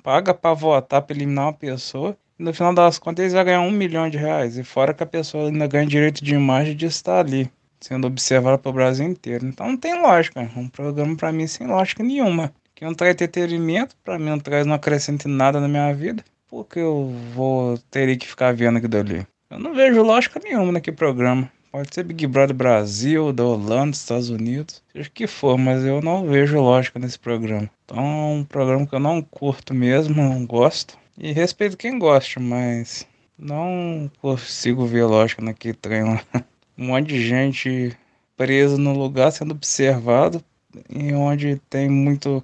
paga 0.03 0.33
para 0.33 0.55
votar 0.55 1.03
para 1.03 1.17
eliminar 1.17 1.47
uma 1.47 1.53
pessoa 1.53 2.17
no 2.39 2.53
final 2.53 2.75
das 2.75 2.99
contas 2.99 3.23
eles 3.23 3.33
vão 3.33 3.45
ganhar 3.45 3.61
um 3.61 3.71
milhão 3.71 4.09
de 4.11 4.19
reais. 4.19 4.59
E 4.59 4.65
fora 4.65 4.93
que 4.93 5.03
a 5.03 5.07
pessoa 5.07 5.49
ainda 5.49 5.67
ganha 5.67 5.87
direito 5.87 6.25
de 6.25 6.35
imagem 6.35 6.77
de 6.77 6.87
estar 6.87 7.21
ali, 7.21 7.51
sendo 7.81 8.07
observada 8.07 8.59
pelo 8.59 8.75
Brasil 8.75 9.07
inteiro. 9.07 9.47
Então 9.47 9.69
não 9.69 9.77
tem 9.77 10.01
lógica. 10.01 10.41
Um 10.57 10.69
programa 10.69 11.17
para 11.17 11.33
mim 11.33 11.47
sem 11.47 11.67
lógica 11.67 12.03
nenhuma. 12.03 12.53
Que 12.75 12.85
não 12.85 12.95
traz 12.95 13.15
entretenimento, 13.15 13.95
para 14.03 14.19
mim 14.19 14.31
não 14.31 14.39
traz, 14.39 14.67
não 14.67 14.75
acrescenta 14.75 15.29
nada 15.29 15.61
na 15.61 15.69
minha 15.69 15.93
vida. 15.95 16.25
Porque 16.49 16.79
eu 16.79 17.15
vou 17.33 17.79
ter 17.91 18.17
que 18.17 18.27
ficar 18.27 18.55
vendo 18.55 18.79
aquilo 18.79 18.99
ali. 18.99 19.27
Eu 19.51 19.59
não 19.59 19.75
vejo 19.75 20.03
lógica 20.03 20.41
nenhuma 20.43 20.73
naquele 20.73 20.97
programa. 20.97 21.51
Pode 21.71 21.93
ser 21.93 22.05
Big 22.05 22.27
Brother 22.27 22.55
Brasil, 22.55 23.33
da 23.33 23.45
Holanda, 23.45 23.97
Estados 23.97 24.31
Unidos, 24.31 24.81
seja 24.93 25.09
o 25.09 25.13
que 25.13 25.27
for, 25.27 25.59
mas 25.59 25.85
eu 25.85 26.01
não 26.01 26.25
vejo 26.25 26.61
lógica 26.61 27.01
nesse 27.01 27.19
programa. 27.19 27.69
Então 27.85 27.99
é 27.99 28.35
um 28.35 28.45
programa 28.45 28.87
que 28.87 28.95
eu 28.95 29.01
não 29.01 29.21
curto 29.21 29.75
mesmo, 29.75 30.15
não 30.15 30.47
gosto. 30.47 30.97
E 31.19 31.33
respeito 31.33 31.77
quem 31.77 31.99
gosta, 31.99 32.39
mas 32.39 33.07
não 33.37 34.09
consigo 34.21 34.87
ver 34.87 35.05
lógica 35.05 35.43
naquele 35.43 35.75
trem 35.75 36.05
lá. 36.05 36.23
Um 36.77 36.87
monte 36.87 37.07
de 37.07 37.25
gente 37.25 37.97
presa 38.37 38.77
no 38.77 38.99
lugar 38.99 39.31
sendo 39.31 39.53
observado 39.53 40.45
e 40.91 41.13
onde 41.13 41.61
tem 41.71 41.89
muito 41.89 42.43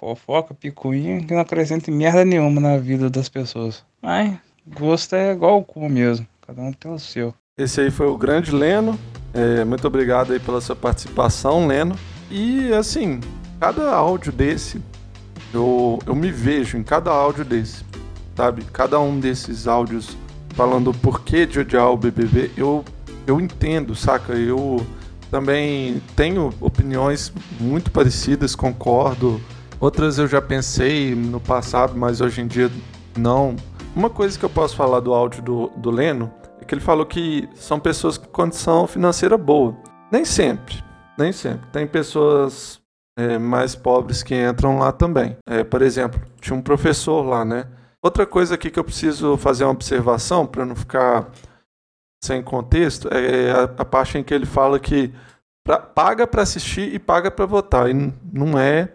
fofoca, 0.00 0.54
picuinha, 0.54 1.20
que 1.20 1.34
não 1.34 1.40
acrescenta 1.40 1.90
merda 1.90 2.24
nenhuma 2.24 2.60
na 2.60 2.78
vida 2.78 3.10
das 3.10 3.28
pessoas. 3.28 3.84
Mas 4.00 4.38
gosto 4.66 5.14
é 5.14 5.32
igual 5.32 5.58
o 5.58 5.64
cu 5.64 5.88
mesmo, 5.88 6.26
cada 6.46 6.62
um 6.62 6.72
tem 6.72 6.90
o 6.90 6.98
seu. 6.98 7.34
Esse 7.58 7.82
aí 7.82 7.90
foi 7.90 8.06
o 8.06 8.16
grande 8.16 8.50
Leno. 8.50 8.98
É, 9.34 9.64
muito 9.64 9.86
obrigado 9.86 10.32
aí 10.32 10.40
pela 10.40 10.60
sua 10.60 10.74
participação, 10.74 11.66
Leno. 11.66 11.94
E 12.30 12.72
assim, 12.72 13.20
cada 13.60 13.92
áudio 13.92 14.32
desse, 14.32 14.80
eu, 15.52 15.98
eu 16.06 16.14
me 16.14 16.32
vejo 16.32 16.78
em 16.78 16.82
cada 16.82 17.10
áudio 17.10 17.44
desse 17.44 17.84
sabe? 18.40 18.64
Cada 18.72 18.98
um 18.98 19.20
desses 19.20 19.66
áudios 19.66 20.16
falando 20.54 20.90
o 20.90 20.94
porquê 20.94 21.44
de 21.44 21.60
odiar 21.60 21.90
o 21.90 21.96
BBB, 21.96 22.50
eu, 22.56 22.82
eu 23.26 23.38
entendo, 23.38 23.94
saca? 23.94 24.32
Eu 24.32 24.84
também 25.30 26.00
tenho 26.16 26.50
opiniões 26.58 27.30
muito 27.60 27.90
parecidas, 27.90 28.54
concordo. 28.54 29.38
Outras 29.80 30.18
eu 30.18 30.26
já 30.26 30.42
pensei 30.42 31.14
no 31.14 31.40
passado, 31.40 31.96
mas 31.96 32.20
hoje 32.20 32.42
em 32.42 32.46
dia 32.46 32.70
não. 33.16 33.56
Uma 33.96 34.10
coisa 34.10 34.38
que 34.38 34.44
eu 34.44 34.50
posso 34.50 34.76
falar 34.76 35.00
do 35.00 35.14
áudio 35.14 35.42
do, 35.42 35.68
do 35.76 35.90
Leno 35.90 36.30
é 36.60 36.64
que 36.66 36.74
ele 36.74 36.82
falou 36.82 37.06
que 37.06 37.48
são 37.54 37.80
pessoas 37.80 38.18
com 38.18 38.26
condição 38.26 38.86
financeira 38.86 39.38
boa. 39.38 39.74
Nem 40.12 40.22
sempre, 40.22 40.84
nem 41.18 41.32
sempre. 41.32 41.66
Tem 41.70 41.86
pessoas 41.86 42.78
é, 43.18 43.38
mais 43.38 43.74
pobres 43.74 44.22
que 44.22 44.34
entram 44.34 44.78
lá 44.78 44.92
também. 44.92 45.38
É, 45.46 45.64
por 45.64 45.80
exemplo, 45.80 46.20
tinha 46.42 46.54
um 46.54 46.60
professor 46.60 47.22
lá, 47.22 47.42
né? 47.42 47.66
Outra 48.02 48.26
coisa 48.26 48.56
aqui 48.56 48.70
que 48.70 48.78
eu 48.78 48.84
preciso 48.84 49.38
fazer 49.38 49.64
uma 49.64 49.72
observação 49.72 50.46
para 50.46 50.66
não 50.66 50.76
ficar 50.76 51.30
sem 52.22 52.42
contexto 52.42 53.08
é 53.10 53.50
a, 53.50 53.62
a, 53.62 53.84
parte 53.84 54.18
em 54.18 54.22
que 54.22 54.34
ele 54.34 54.44
fala 54.44 54.78
que 54.78 55.10
pra, 55.64 55.78
paga 55.78 56.26
para 56.26 56.42
assistir 56.42 56.94
e 56.94 56.98
paga 56.98 57.30
para 57.30 57.46
votar. 57.46 57.88
E 57.90 57.94
não 58.30 58.58
é 58.58 58.92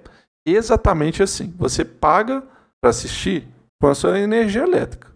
exatamente 0.53 1.23
assim. 1.23 1.53
Você 1.57 1.83
paga 1.83 2.43
para 2.81 2.89
assistir 2.89 3.47
com 3.81 3.87
a 3.87 3.95
sua 3.95 4.19
energia 4.19 4.63
elétrica. 4.63 5.13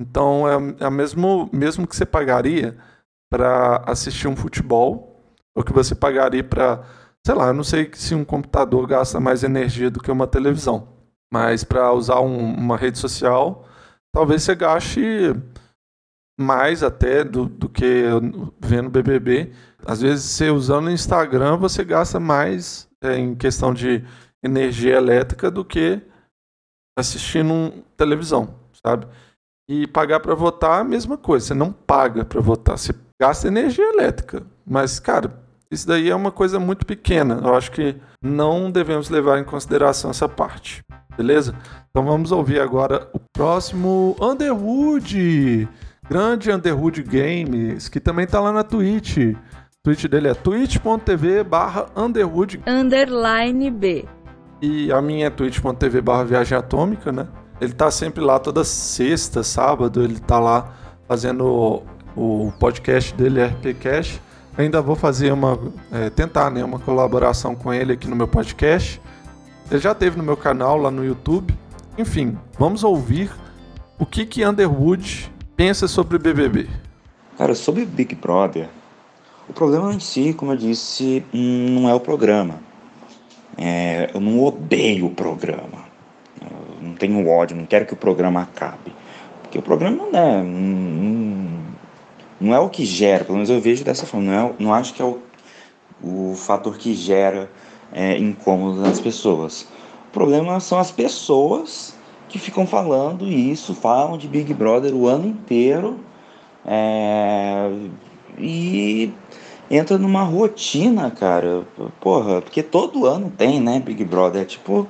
Então 0.00 0.46
é, 0.48 0.86
é 0.86 0.90
mesmo, 0.90 1.48
mesmo 1.52 1.86
que 1.86 1.96
você 1.96 2.04
pagaria 2.04 2.76
para 3.30 3.82
assistir 3.86 4.28
um 4.28 4.36
futebol, 4.36 5.16
ou 5.56 5.64
que 5.64 5.72
você 5.72 5.94
pagaria 5.94 6.44
para, 6.44 6.84
sei 7.26 7.34
lá, 7.34 7.48
eu 7.48 7.54
não 7.54 7.64
sei 7.64 7.90
se 7.94 8.14
um 8.14 8.24
computador 8.24 8.86
gasta 8.86 9.18
mais 9.18 9.42
energia 9.42 9.90
do 9.90 10.00
que 10.00 10.10
uma 10.10 10.26
televisão. 10.26 10.88
Mas 11.32 11.64
para 11.64 11.92
usar 11.92 12.20
um, 12.20 12.54
uma 12.54 12.76
rede 12.76 12.98
social, 12.98 13.66
talvez 14.14 14.42
você 14.42 14.54
gaste 14.54 15.34
mais 16.38 16.82
até 16.82 17.24
do, 17.24 17.46
do 17.46 17.68
que 17.68 18.04
vendo 18.60 18.90
BBB. 18.90 19.52
Às 19.84 20.02
vezes, 20.02 20.24
você 20.24 20.50
usando 20.50 20.86
o 20.86 20.90
Instagram, 20.90 21.56
você 21.56 21.82
gasta 21.82 22.20
mais 22.20 22.88
é, 23.02 23.16
em 23.16 23.34
questão 23.34 23.72
de 23.72 24.04
energia 24.46 24.96
elétrica 24.96 25.50
do 25.50 25.64
que 25.64 26.00
assistindo 26.98 27.52
um, 27.52 27.82
televisão, 27.96 28.54
sabe? 28.84 29.06
E 29.68 29.86
pagar 29.86 30.20
para 30.20 30.34
votar, 30.34 30.80
a 30.80 30.84
mesma 30.84 31.18
coisa. 31.18 31.46
Você 31.46 31.54
não 31.54 31.72
paga 31.72 32.24
para 32.24 32.40
votar, 32.40 32.78
você 32.78 32.94
gasta 33.20 33.48
energia 33.48 33.84
elétrica. 33.92 34.42
Mas, 34.64 34.98
cara, 34.98 35.42
isso 35.70 35.86
daí 35.86 36.08
é 36.08 36.14
uma 36.14 36.30
coisa 36.30 36.58
muito 36.58 36.86
pequena. 36.86 37.40
Eu 37.42 37.54
acho 37.54 37.70
que 37.72 37.96
não 38.22 38.70
devemos 38.70 39.10
levar 39.10 39.38
em 39.38 39.44
consideração 39.44 40.10
essa 40.10 40.28
parte. 40.28 40.82
Beleza? 41.16 41.54
Então 41.90 42.04
vamos 42.04 42.30
ouvir 42.30 42.60
agora 42.60 43.08
o 43.12 43.20
próximo 43.32 44.16
Underwood. 44.20 45.68
Grande 46.08 46.52
Underwood 46.52 47.02
Games, 47.02 47.88
que 47.88 47.98
também 47.98 48.26
tá 48.26 48.38
lá 48.38 48.52
na 48.52 48.62
Twitch. 48.62 49.16
O 49.16 49.36
Twitch 49.82 50.04
dele 50.06 50.28
é 50.28 50.34
twitch.tv 50.34 51.42
barra 51.42 51.86
Underwood 51.96 52.60
Underline 52.66 53.70
B. 53.70 54.04
E 54.60 54.90
a 54.90 55.02
minha 55.02 55.26
é 55.26 55.30
twitch.tv 55.30 56.00
barra 56.00 56.24
Viagem 56.24 56.56
Atômica, 56.56 57.12
né? 57.12 57.28
Ele 57.60 57.72
tá 57.72 57.90
sempre 57.90 58.22
lá 58.22 58.38
toda 58.38 58.64
sexta, 58.64 59.42
sábado, 59.42 60.02
ele 60.02 60.18
tá 60.18 60.38
lá 60.38 60.72
fazendo 61.06 61.82
o 62.16 62.52
podcast 62.58 63.14
dele, 63.14 63.44
RPCast. 63.44 64.20
Ainda 64.56 64.80
vou 64.80 64.96
fazer 64.96 65.32
uma. 65.32 65.58
É, 65.92 66.08
tentar, 66.08 66.50
né? 66.50 66.64
Uma 66.64 66.78
colaboração 66.78 67.54
com 67.54 67.72
ele 67.72 67.92
aqui 67.92 68.08
no 68.08 68.16
meu 68.16 68.26
podcast. 68.26 69.00
Ele 69.70 69.80
já 69.80 69.94
teve 69.94 70.16
no 70.16 70.22
meu 70.22 70.36
canal 70.36 70.78
lá 70.78 70.90
no 70.90 71.04
YouTube. 71.04 71.54
Enfim, 71.98 72.38
vamos 72.58 72.82
ouvir 72.82 73.30
o 73.98 74.06
que 74.06 74.24
que 74.24 74.46
Underwood 74.46 75.30
pensa 75.56 75.86
sobre 75.88 76.16
o 76.16 76.18
BBB. 76.18 76.68
Cara, 77.36 77.54
sobre 77.54 77.84
Big 77.84 78.14
Brother, 78.14 78.68
o 79.48 79.52
problema 79.52 79.92
em 79.92 80.00
si, 80.00 80.32
como 80.32 80.52
eu 80.52 80.56
disse, 80.56 81.24
não 81.32 81.88
é 81.88 81.94
o 81.94 82.00
programa. 82.00 82.65
É, 83.58 84.10
eu 84.12 84.20
não 84.20 84.42
odeio 84.42 85.06
o 85.06 85.10
programa. 85.10 85.86
Eu 86.40 86.88
não 86.88 86.94
tenho 86.94 87.26
ódio, 87.28 87.56
não 87.56 87.66
quero 87.66 87.86
que 87.86 87.94
o 87.94 87.96
programa 87.96 88.42
acabe. 88.42 88.92
Porque 89.42 89.58
o 89.58 89.62
programa 89.62 89.96
não 89.96 90.18
é. 90.18 90.42
Não, 90.42 91.66
não 92.40 92.54
é 92.54 92.58
o 92.58 92.68
que 92.68 92.84
gera, 92.84 93.24
pelo 93.24 93.36
menos 93.36 93.48
eu 93.48 93.60
vejo 93.60 93.82
dessa 93.82 94.04
forma, 94.04 94.30
não, 94.30 94.48
é, 94.48 94.52
não 94.58 94.74
acho 94.74 94.92
que 94.92 95.00
é 95.00 95.04
o, 95.04 95.18
o 96.02 96.34
fator 96.36 96.76
que 96.76 96.94
gera 96.94 97.50
é, 97.92 98.18
incômodo 98.18 98.80
nas 98.80 99.00
pessoas. 99.00 99.62
O 100.08 100.12
problema 100.12 100.60
são 100.60 100.78
as 100.78 100.90
pessoas 100.90 101.96
que 102.28 102.38
ficam 102.38 102.66
falando 102.66 103.26
isso, 103.26 103.74
falam 103.74 104.18
de 104.18 104.28
Big 104.28 104.52
Brother 104.52 104.94
o 104.94 105.06
ano 105.06 105.26
inteiro 105.26 105.98
é, 106.66 107.70
e 108.38 109.12
entra 109.70 109.98
numa 109.98 110.22
rotina, 110.22 111.10
cara. 111.10 111.64
Porra, 112.00 112.40
porque 112.42 112.62
todo 112.62 113.06
ano 113.06 113.32
tem, 113.36 113.60
né, 113.60 113.80
Big 113.80 114.04
Brother. 114.04 114.42
É 114.42 114.44
tipo 114.44 114.86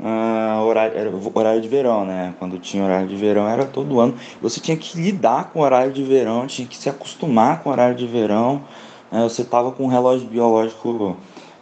uh, 0.00 0.64
horário, 0.64 1.32
horário 1.34 1.60
de 1.60 1.68
verão, 1.68 2.04
né? 2.04 2.34
Quando 2.38 2.58
tinha 2.58 2.84
horário 2.84 3.06
de 3.06 3.16
verão 3.16 3.48
era 3.48 3.64
todo 3.64 4.00
ano. 4.00 4.14
Você 4.40 4.60
tinha 4.60 4.76
que 4.76 5.00
lidar 5.00 5.50
com 5.52 5.60
o 5.60 5.62
horário 5.62 5.92
de 5.92 6.02
verão, 6.02 6.46
tinha 6.46 6.66
que 6.66 6.76
se 6.76 6.88
acostumar 6.88 7.62
com 7.62 7.68
o 7.68 7.72
horário 7.72 7.94
de 7.94 8.06
verão. 8.06 8.62
Né? 9.10 9.22
Você 9.22 9.44
tava 9.44 9.72
com 9.72 9.84
um 9.84 9.88
relógio 9.88 10.26
biológico 10.28 11.16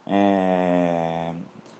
é, 0.05 1.33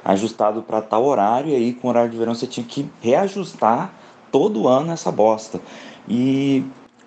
ajustado 0.03 0.61
para 0.61 0.81
tal 0.81 1.05
horário, 1.05 1.51
e 1.51 1.55
aí 1.55 1.73
com 1.73 1.87
o 1.87 1.89
horário 1.89 2.09
de 2.09 2.17
verão 2.17 2.35
você 2.35 2.47
tinha 2.47 2.65
que 2.65 2.89
reajustar 3.01 3.93
todo 4.31 4.67
ano 4.67 4.91
essa 4.91 5.11
bosta. 5.11 5.59
E 6.07 6.63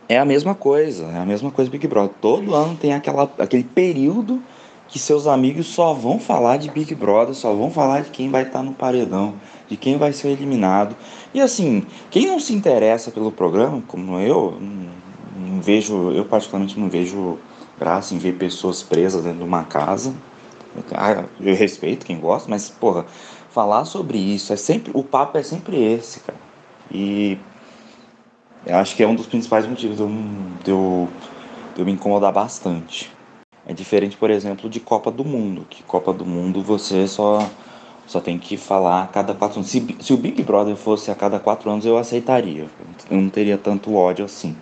é 0.09 0.19
a 0.19 0.25
mesma 0.25 0.55
coisa, 0.55 1.05
é 1.07 1.19
a 1.19 1.27
mesma 1.27 1.51
coisa 1.51 1.71
Big 1.71 1.87
Brother. 1.87 2.15
Todo 2.21 2.55
ano 2.55 2.77
tem 2.77 2.93
aquela, 2.93 3.31
aquele 3.39 3.65
período 3.65 4.43
que 4.89 4.99
seus 4.99 5.27
amigos 5.27 5.69
só 5.69 5.95
vão 5.95 6.19
falar 6.19 6.59
de 6.59 6.71
Big 6.71 6.95
Brother, 6.95 7.35
só 7.35 7.55
vão 7.55 7.71
falar 7.71 8.03
de 8.03 8.11
quem 8.11 8.29
vai 8.29 8.43
estar 8.43 8.59
tá 8.59 8.63
no 8.63 8.75
paredão, 8.75 9.35
de 9.67 9.77
quem 9.77 9.97
vai 9.97 10.13
ser 10.13 10.29
eliminado. 10.29 10.95
E 11.33 11.41
assim, 11.41 11.87
quem 12.11 12.27
não 12.27 12.39
se 12.39 12.53
interessa 12.53 13.11
pelo 13.11 13.33
programa, 13.33 13.83
como 13.89 14.19
eu, 14.19 14.59
não, 14.61 15.55
não 15.55 15.63
vejo, 15.63 16.11
eu 16.11 16.27
particularmente 16.27 16.79
não 16.79 16.91
vejo 16.91 17.39
graça 17.79 18.15
em 18.15 18.19
ver 18.19 18.35
pessoas 18.35 18.83
presas 18.83 19.25
dentro 19.25 19.39
de 19.39 19.45
uma 19.45 19.65
casa. 19.65 20.15
Ah, 20.95 21.25
eu 21.41 21.55
respeito 21.55 22.05
quem 22.05 22.19
gosta, 22.19 22.51
mas 22.51 22.69
porra, 22.69 23.07
falar 23.51 23.85
sobre 23.87 24.19
isso 24.19 24.53
é 24.53 24.57
sempre, 24.57 24.91
o 24.95 25.03
papo 25.03 25.39
é 25.39 25.43
sempre 25.43 25.83
esse, 25.83 26.21
cara. 26.21 26.39
E 26.91 27.39
eu 28.65 28.77
acho 28.77 28.95
que 28.95 29.03
é 29.03 29.09
um 29.09 29.15
dos 29.15 29.27
principais 29.27 29.67
motivos 29.67 29.97
de 29.97 30.03
eu, 30.03 30.09
de 30.65 30.71
eu, 30.71 31.09
de 31.75 31.81
eu 31.81 31.85
me 31.85 31.93
incomodar 31.93 32.33
bastante. 32.33 33.11
É 33.67 33.73
diferente, 33.73 34.17
por 34.17 34.31
exemplo, 34.31 34.69
de 34.69 34.81
Copa 34.81 35.11
do 35.11 35.25
Mundo, 35.25 35.67
que 35.69 35.83
Copa 35.83 36.13
do 36.13 36.25
Mundo 36.25 36.63
você 36.63 37.07
só, 37.07 37.49
só 38.07 38.21
tem 38.21 38.39
que 38.39 38.57
falar 38.57 39.05
a 39.05 39.07
cada 39.07 39.35
quatro 39.35 39.59
anos. 39.59 39.71
Se, 39.71 39.97
se 40.01 40.13
o 40.13 40.17
Big 40.17 40.43
Brother 40.43 40.77
fosse 40.77 41.11
a 41.11 41.15
cada 41.15 41.39
quatro 41.39 41.71
anos, 41.71 41.85
eu 41.85 41.97
aceitaria. 41.97 42.67
Eu 43.11 43.21
não 43.21 43.29
teria 43.29 43.57
tanto 43.57 43.95
ódio 43.95 44.25
assim 44.25 44.57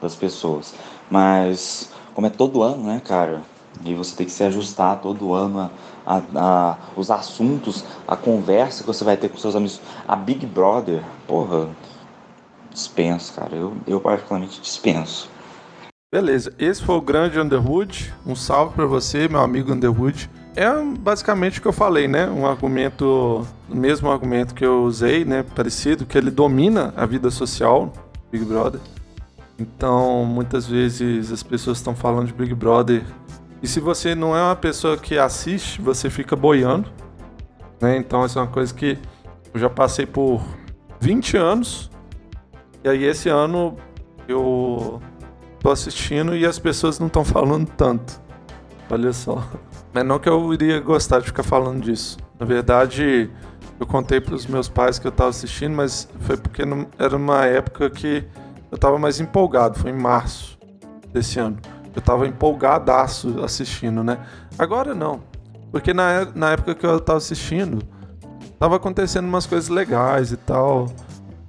das 0.00 0.14
pessoas. 0.14 0.74
Mas, 1.10 1.90
como 2.14 2.26
é 2.26 2.30
todo 2.30 2.62
ano, 2.62 2.84
né, 2.84 3.00
cara? 3.04 3.42
E 3.84 3.94
você 3.94 4.14
tem 4.14 4.26
que 4.26 4.32
se 4.32 4.44
ajustar 4.44 5.00
todo 5.00 5.32
ano 5.32 5.70
a, 6.06 6.16
a, 6.16 6.22
a, 6.36 6.76
os 6.94 7.10
assuntos, 7.10 7.84
a 8.06 8.16
conversa 8.16 8.82
que 8.82 8.86
você 8.86 9.02
vai 9.02 9.16
ter 9.16 9.28
com 9.28 9.38
seus 9.38 9.56
amigos. 9.56 9.80
A 10.06 10.14
Big 10.14 10.44
Brother, 10.44 11.02
porra, 11.26 11.68
dispenso, 12.72 13.34
cara. 13.34 13.54
Eu, 13.54 13.76
eu 13.86 14.00
particularmente 14.00 14.60
dispenso. 14.60 15.28
Beleza, 16.12 16.52
esse 16.58 16.82
foi 16.82 16.96
o 16.96 17.00
grande 17.00 17.38
Underwood. 17.38 18.12
Um 18.26 18.36
salve 18.36 18.74
para 18.74 18.84
você, 18.84 19.28
meu 19.28 19.40
amigo 19.40 19.72
Underwood. 19.72 20.28
É 20.54 20.68
basicamente 20.98 21.58
o 21.58 21.62
que 21.62 21.68
eu 21.68 21.72
falei, 21.72 22.06
né? 22.06 22.28
Um 22.28 22.46
argumento, 22.46 23.46
o 23.70 23.74
mesmo 23.74 24.10
argumento 24.10 24.54
que 24.54 24.64
eu 24.64 24.84
usei, 24.84 25.24
né? 25.24 25.42
Parecido, 25.42 26.04
que 26.04 26.18
ele 26.18 26.30
domina 26.30 26.92
a 26.96 27.06
vida 27.06 27.30
social, 27.30 27.90
Big 28.30 28.44
Brother. 28.44 28.80
Então, 29.58 30.24
muitas 30.26 30.66
vezes 30.66 31.32
as 31.32 31.42
pessoas 31.42 31.78
estão 31.78 31.94
falando 31.94 32.26
de 32.26 32.32
Big 32.34 32.52
Brother. 32.52 33.02
E 33.62 33.68
se 33.68 33.80
você 33.80 34.14
não 34.14 34.36
é 34.36 34.42
uma 34.42 34.56
pessoa 34.56 34.96
que 34.96 35.16
assiste, 35.16 35.80
você 35.80 36.10
fica 36.10 36.36
boiando. 36.36 36.90
Né? 37.80 37.96
Então, 37.96 38.24
essa 38.24 38.38
é 38.38 38.42
uma 38.42 38.48
coisa 38.50 38.74
que 38.74 38.98
eu 39.54 39.60
já 39.60 39.70
passei 39.70 40.04
por 40.04 40.42
20 41.00 41.36
anos. 41.36 41.91
E 42.84 42.88
aí, 42.88 43.04
esse 43.04 43.28
ano, 43.28 43.76
eu 44.26 45.00
tô 45.60 45.70
assistindo 45.70 46.36
e 46.36 46.44
as 46.44 46.58
pessoas 46.58 46.98
não 46.98 47.06
estão 47.06 47.24
falando 47.24 47.68
tanto. 47.76 48.20
Olha 48.90 49.12
só. 49.12 49.42
Mas 49.92 50.04
não 50.04 50.18
que 50.18 50.28
eu 50.28 50.52
iria 50.52 50.80
gostar 50.80 51.20
de 51.20 51.26
ficar 51.26 51.42
falando 51.42 51.82
disso. 51.82 52.18
Na 52.38 52.46
verdade, 52.46 53.30
eu 53.78 53.86
contei 53.86 54.20
para 54.20 54.34
os 54.34 54.46
meus 54.46 54.68
pais 54.68 54.98
que 54.98 55.06
eu 55.06 55.10
estava 55.10 55.30
assistindo, 55.30 55.74
mas 55.74 56.08
foi 56.20 56.36
porque 56.36 56.64
não, 56.64 56.86
era 56.98 57.16
uma 57.16 57.44
época 57.44 57.88
que 57.90 58.24
eu 58.70 58.76
estava 58.76 58.98
mais 58.98 59.20
empolgado. 59.20 59.78
Foi 59.78 59.90
em 59.90 59.96
março 59.96 60.58
desse 61.12 61.38
ano. 61.38 61.58
Eu 61.94 62.00
estava 62.00 62.26
empolgadaço 62.26 63.42
assistindo, 63.44 64.02
né? 64.02 64.18
Agora 64.58 64.94
não. 64.94 65.20
Porque 65.70 65.94
na, 65.94 66.26
na 66.34 66.52
época 66.52 66.74
que 66.74 66.84
eu 66.84 66.96
estava 66.96 67.18
assistindo, 67.18 67.80
tava 68.58 68.76
acontecendo 68.76 69.26
umas 69.26 69.46
coisas 69.46 69.68
legais 69.68 70.32
e 70.32 70.36
tal. 70.36 70.86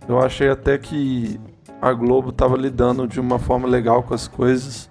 Eu 0.08 0.20
achei 0.20 0.50
até 0.50 0.78
que 0.78 1.40
a 1.82 1.94
Globo 1.94 2.30
estava 2.30 2.56
lidando 2.58 3.08
de 3.08 3.20
uma 3.20 3.40
forma 3.40 3.68
legal 3.68 4.04
com 4.04 4.14
as 4.14 4.28
coisas, 4.28 4.90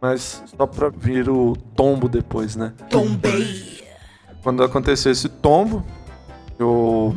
mas 0.00 0.42
só 0.56 0.66
para 0.66 0.88
vir 0.88 1.28
o 1.28 1.56
tombo 1.74 2.08
depois, 2.08 2.56
né? 2.56 2.72
Tombei! 2.90 3.82
Quando 4.42 4.62
aconteceu 4.62 5.10
esse 5.12 5.28
tombo, 5.28 5.84
eu 6.58 7.14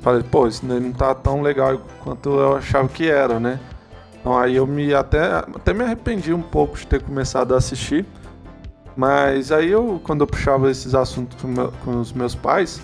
falei, 0.00 0.22
pô, 0.22 0.46
isso 0.46 0.64
não 0.64 0.92
tá 0.92 1.14
tão 1.14 1.42
legal 1.42 1.80
quanto 2.02 2.30
eu 2.30 2.56
achava 2.56 2.88
que 2.88 3.08
era, 3.08 3.40
né? 3.40 3.58
Então 4.20 4.38
aí 4.38 4.56
eu 4.56 4.66
me 4.66 4.92
até, 4.94 5.36
até 5.36 5.72
me 5.72 5.84
arrependi 5.84 6.32
um 6.34 6.42
pouco 6.42 6.76
de 6.76 6.86
ter 6.86 7.02
começado 7.02 7.54
a 7.54 7.58
assistir. 7.58 8.04
Mas 8.96 9.52
aí 9.52 9.70
eu, 9.70 10.00
quando 10.02 10.22
eu 10.22 10.26
puxava 10.26 10.70
esses 10.70 10.94
assuntos 10.94 11.40
com, 11.40 11.48
meu, 11.48 11.72
com 11.84 12.00
os 12.00 12.12
meus 12.12 12.34
pais, 12.34 12.80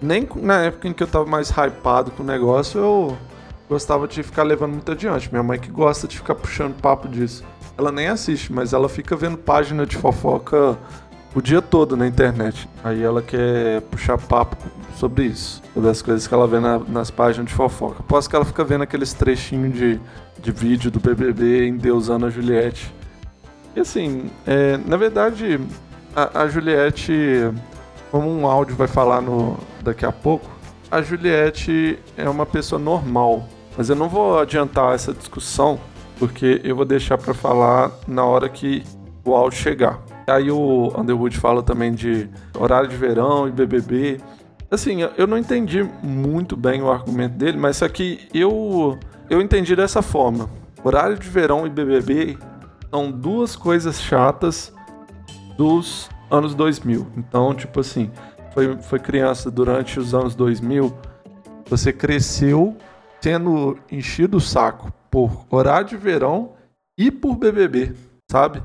nem 0.00 0.28
na 0.36 0.64
época 0.64 0.88
em 0.88 0.92
que 0.92 1.02
eu 1.02 1.06
tava 1.06 1.24
mais 1.24 1.50
hypado 1.50 2.10
com 2.10 2.22
o 2.22 2.26
negócio, 2.26 2.80
eu 2.80 3.18
gostava 3.72 4.06
de 4.06 4.22
ficar 4.22 4.42
levando 4.42 4.72
muito 4.72 4.92
adiante. 4.92 5.30
Minha 5.30 5.42
mãe 5.42 5.58
que 5.58 5.70
gosta 5.70 6.06
de 6.06 6.18
ficar 6.18 6.34
puxando 6.34 6.78
papo 6.78 7.08
disso. 7.08 7.42
Ela 7.78 7.90
nem 7.90 8.08
assiste, 8.08 8.52
mas 8.52 8.74
ela 8.74 8.86
fica 8.86 9.16
vendo 9.16 9.38
página 9.38 9.86
de 9.86 9.96
fofoca 9.96 10.78
o 11.34 11.40
dia 11.40 11.62
todo 11.62 11.96
na 11.96 12.06
internet. 12.06 12.68
Aí 12.84 13.02
ela 13.02 13.22
quer 13.22 13.80
puxar 13.82 14.18
papo 14.18 14.56
sobre 14.96 15.24
isso, 15.24 15.62
sobre 15.72 15.88
as 15.88 16.02
coisas 16.02 16.26
que 16.26 16.34
ela 16.34 16.46
vê 16.46 16.60
na, 16.60 16.78
nas 16.80 17.10
páginas 17.10 17.48
de 17.48 17.54
fofoca. 17.54 17.96
Após 18.00 18.28
que 18.28 18.36
ela 18.36 18.44
fica 18.44 18.62
vendo 18.62 18.82
aqueles 18.82 19.14
trechinhos 19.14 19.74
de, 19.74 19.98
de 20.38 20.52
vídeo 20.52 20.90
do 20.90 21.00
BBB 21.00 21.68
endeusando 21.68 22.26
a 22.26 22.30
Juliette. 22.30 22.94
E 23.74 23.80
assim, 23.80 24.30
é, 24.46 24.76
na 24.76 24.98
verdade, 24.98 25.58
a, 26.14 26.42
a 26.42 26.48
Juliette, 26.48 27.50
como 28.10 28.28
um 28.30 28.46
áudio 28.46 28.76
vai 28.76 28.86
falar 28.86 29.22
no, 29.22 29.58
daqui 29.82 30.04
a 30.04 30.12
pouco, 30.12 30.46
a 30.90 31.00
Juliette 31.00 31.98
é 32.18 32.28
uma 32.28 32.44
pessoa 32.44 32.78
normal. 32.78 33.48
Mas 33.76 33.88
eu 33.88 33.96
não 33.96 34.08
vou 34.08 34.38
adiantar 34.38 34.94
essa 34.94 35.12
discussão, 35.12 35.80
porque 36.18 36.60
eu 36.62 36.76
vou 36.76 36.84
deixar 36.84 37.18
para 37.18 37.32
falar 37.32 37.90
na 38.06 38.24
hora 38.24 38.48
que 38.48 38.82
o 39.24 39.34
áudio 39.34 39.58
chegar. 39.58 40.00
Aí 40.26 40.50
o 40.50 40.92
Underwood 40.96 41.36
fala 41.38 41.62
também 41.62 41.92
de 41.92 42.28
horário 42.58 42.88
de 42.88 42.96
verão 42.96 43.48
e 43.48 43.50
BBB. 43.50 44.20
Assim, 44.70 44.98
eu 45.16 45.26
não 45.26 45.36
entendi 45.36 45.82
muito 46.02 46.56
bem 46.56 46.82
o 46.82 46.90
argumento 46.90 47.34
dele, 47.34 47.58
mas 47.58 47.78
só 47.78 47.88
que 47.88 48.28
eu, 48.32 48.98
eu 49.28 49.40
entendi 49.40 49.74
dessa 49.76 50.02
forma. 50.02 50.48
Horário 50.84 51.18
de 51.18 51.28
verão 51.28 51.66
e 51.66 51.70
BBB 51.70 52.38
são 52.90 53.10
duas 53.10 53.56
coisas 53.56 54.00
chatas 54.00 54.72
dos 55.56 56.10
anos 56.30 56.54
2000. 56.54 57.06
Então, 57.16 57.54
tipo 57.54 57.80
assim, 57.80 58.10
foi, 58.52 58.76
foi 58.78 58.98
criança 58.98 59.50
durante 59.50 59.98
os 59.98 60.14
anos 60.14 60.34
2000, 60.34 60.92
você 61.68 61.92
cresceu 61.92 62.76
sendo 63.22 63.78
enchido 63.90 64.38
o 64.38 64.40
saco 64.40 64.92
por 65.10 65.46
horário 65.50 65.88
de 65.88 65.96
verão 65.96 66.54
e 66.98 67.10
por 67.10 67.36
BBB, 67.36 67.94
sabe? 68.30 68.62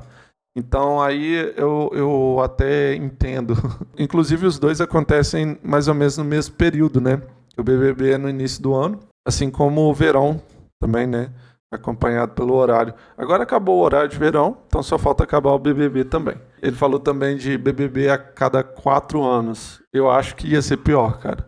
Então 0.56 1.00
aí 1.00 1.54
eu, 1.56 1.90
eu 1.92 2.40
até 2.42 2.94
entendo. 2.94 3.54
Inclusive 3.96 4.46
os 4.46 4.58
dois 4.58 4.80
acontecem 4.80 5.58
mais 5.62 5.86
ou 5.86 5.94
menos 5.94 6.18
no 6.18 6.24
mesmo 6.24 6.54
período, 6.56 7.00
né? 7.00 7.22
O 7.56 7.62
BBB 7.62 8.12
é 8.12 8.18
no 8.18 8.28
início 8.28 8.62
do 8.62 8.74
ano, 8.74 8.98
assim 9.26 9.50
como 9.50 9.82
o 9.82 9.94
verão 9.94 10.42
também, 10.80 11.06
né? 11.06 11.30
acompanhado 11.70 12.32
pelo 12.32 12.54
horário. 12.54 12.94
Agora 13.16 13.42
acabou 13.42 13.78
o 13.78 13.82
horário 13.82 14.08
de 14.08 14.16
verão, 14.16 14.56
então 14.66 14.82
só 14.82 14.98
falta 14.98 15.24
acabar 15.24 15.52
o 15.52 15.58
BBB 15.58 16.04
também. 16.04 16.36
Ele 16.62 16.74
falou 16.74 16.98
também 16.98 17.36
de 17.36 17.58
BBB 17.58 18.08
a 18.08 18.18
cada 18.18 18.62
quatro 18.62 19.22
anos. 19.22 19.82
Eu 19.92 20.10
acho 20.10 20.34
que 20.34 20.48
ia 20.48 20.62
ser 20.62 20.78
pior, 20.78 21.18
cara. 21.18 21.46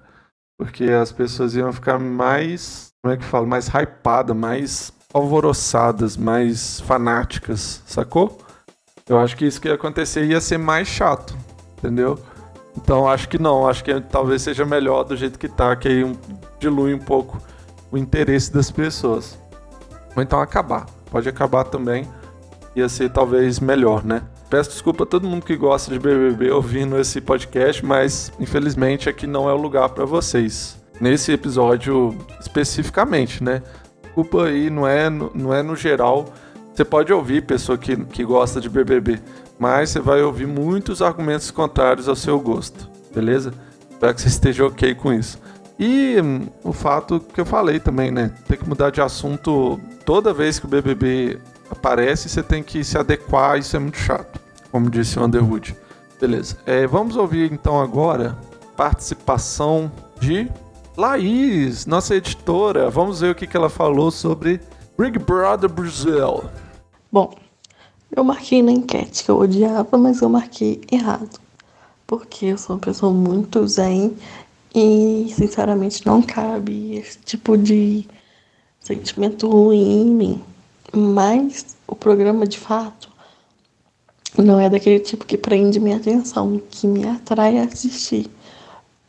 Porque 0.61 0.85
as 0.85 1.11
pessoas 1.11 1.55
iam 1.55 1.73
ficar 1.73 1.99
mais, 1.99 2.93
como 3.01 3.15
é 3.15 3.17
que 3.17 3.25
fala, 3.25 3.47
mais 3.47 3.67
hypadas, 3.67 4.37
mais 4.37 4.93
alvoroçadas, 5.11 6.19
mais 6.19 6.81
fanáticas, 6.83 7.83
sacou? 7.87 8.37
Eu 9.09 9.19
acho 9.19 9.35
que 9.39 9.47
isso 9.47 9.59
que 9.59 9.69
ia 9.69 9.75
acontecer 9.75 10.23
ia 10.27 10.39
ser 10.39 10.59
mais 10.59 10.87
chato, 10.87 11.35
entendeu? 11.79 12.19
Então 12.77 13.09
acho 13.09 13.27
que 13.27 13.41
não, 13.41 13.67
acho 13.67 13.83
que 13.83 14.03
talvez 14.03 14.43
seja 14.43 14.67
melhor 14.67 15.05
do 15.05 15.17
jeito 15.17 15.39
que 15.39 15.49
tá, 15.49 15.75
que 15.75 15.89
aí 15.89 16.17
dilui 16.59 16.93
um 16.93 16.99
pouco 16.99 17.41
o 17.91 17.97
interesse 17.97 18.53
das 18.53 18.71
pessoas. 18.71 19.39
Ou 20.15 20.23
então 20.23 20.43
acabar. 20.43 20.85
Pode 21.11 21.27
acabar 21.27 21.65
também. 21.65 22.07
ia 22.77 22.87
ser 22.87 23.09
talvez 23.09 23.61
melhor, 23.61 24.05
né? 24.05 24.21
Peço 24.51 24.71
desculpa 24.71 25.05
a 25.05 25.07
todo 25.07 25.29
mundo 25.29 25.47
que 25.47 25.55
gosta 25.55 25.93
de 25.93 25.99
BBB 26.01 26.51
ouvindo 26.51 26.99
esse 26.99 27.21
podcast, 27.21 27.87
mas 27.87 28.33
infelizmente 28.41 29.09
aqui 29.09 29.25
não 29.25 29.49
é 29.49 29.55
o 29.55 29.57
lugar 29.57 29.89
para 29.91 30.05
vocês. 30.05 30.77
Nesse 31.01 31.31
episódio 31.31 32.19
especificamente, 32.41 33.45
né? 33.45 33.63
Desculpa 34.03 34.47
aí, 34.47 34.69
não 34.69 34.89
é, 34.89 35.09
não 35.09 35.55
é 35.55 35.63
no 35.63 35.77
geral. 35.77 36.27
Você 36.75 36.85
pode 36.85 37.13
ouvir 37.13 37.47
pessoa 37.47 37.79
que, 37.79 37.97
que 37.97 38.25
gosta 38.25 38.61
de 38.61 38.69
BBB, 38.69 39.21
mas 39.57 39.91
você 39.91 40.01
vai 40.01 40.21
ouvir 40.21 40.49
muitos 40.49 41.01
argumentos 41.01 41.53
contrários 41.53 42.09
ao 42.09 42.17
seu 42.17 42.41
gosto, 42.41 42.91
beleza? 43.15 43.55
Espero 43.89 44.15
que 44.15 44.21
você 44.21 44.29
esteja 44.29 44.67
ok 44.67 44.97
com 44.97 45.13
isso. 45.13 45.39
E 45.79 46.21
hum, 46.21 46.49
o 46.65 46.73
fato 46.73 47.21
que 47.21 47.41
eu 47.41 47.47
falei 47.47 47.79
também, 47.79 48.11
né? 48.11 48.33
Tem 48.49 48.59
que 48.59 48.69
mudar 48.69 48.91
de 48.91 49.01
assunto 49.01 49.79
toda 50.05 50.35
vez 50.35 50.59
que 50.59 50.67
o 50.67 50.69
BBB 50.69 51.39
aparece, 51.71 52.29
você 52.29 52.43
tem 52.43 52.63
que 52.63 52.83
se 52.85 52.99
adequar, 52.99 53.59
isso 53.59 53.77
é 53.77 53.79
muito 53.79 53.99
chato, 53.99 54.41
como 54.71 54.91
disse 54.91 55.19
o 55.19 55.25
Underwood. 55.25 55.77
Beleza. 56.21 56.59
É, 56.67 56.87
vamos 56.87 57.17
ouvir 57.17 57.51
então 57.53 57.81
agora 57.81 58.37
participação 58.77 59.91
de 60.21 60.51
Laís, 60.97 61.87
nossa 61.87 62.15
editora. 62.15 62.91
Vamos 62.91 63.21
ver 63.21 63.31
o 63.31 63.35
que, 63.35 63.47
que 63.47 63.57
ela 63.57 63.71
falou 63.71 64.11
sobre 64.11 64.61
Big 64.99 65.19
Brother 65.19 65.71
Brasil. 65.71 66.45
Bom, 67.11 67.35
eu 68.15 68.23
marquei 68.23 68.63
na 68.63 68.73
enquete 68.73 69.25
que 69.25 69.31
eu 69.31 69.39
odiava, 69.39 69.97
mas 69.97 70.21
eu 70.21 70.29
marquei 70.29 70.81
errado. 70.91 71.41
Porque 72.07 72.47
eu 72.47 72.59
sou 72.59 72.77
uma 72.77 72.81
pessoa 72.81 73.13
muito 73.13 73.67
zen 73.67 74.17
e, 74.75 75.33
sinceramente, 75.35 76.05
não 76.05 76.21
cabe 76.21 76.97
esse 76.97 77.19
tipo 77.19 77.57
de 77.57 78.07
sentimento 78.81 79.49
ruim 79.49 80.03
em 80.03 80.15
mim. 80.15 80.45
Mas 80.93 81.77
o 81.87 81.95
programa, 81.95 82.47
de 82.47 82.59
fato, 82.59 83.09
não 84.37 84.59
é 84.61 84.69
daquele 84.69 85.01
tipo 85.01 85.25
que 85.25 85.37
prende 85.37 85.81
minha 85.81 85.97
atenção, 85.97 86.61
que 86.71 86.87
me 86.87 87.07
atrai 87.07 87.59
a 87.59 87.65
assistir. 87.65 88.31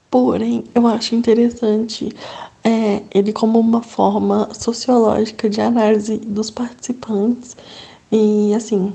Porém, 0.10 0.64
eu 0.76 0.86
acho 0.88 1.16
interessante 1.16 2.14
é, 2.64 3.02
ele 3.12 3.32
como 3.32 3.60
uma 3.60 3.82
forma 3.82 4.50
sociológica 4.54 5.50
de 5.50 5.62
análise 5.62 6.18
dos 6.18 6.52
participantes 6.52 7.56
e, 8.12 8.54
assim, 8.54 8.94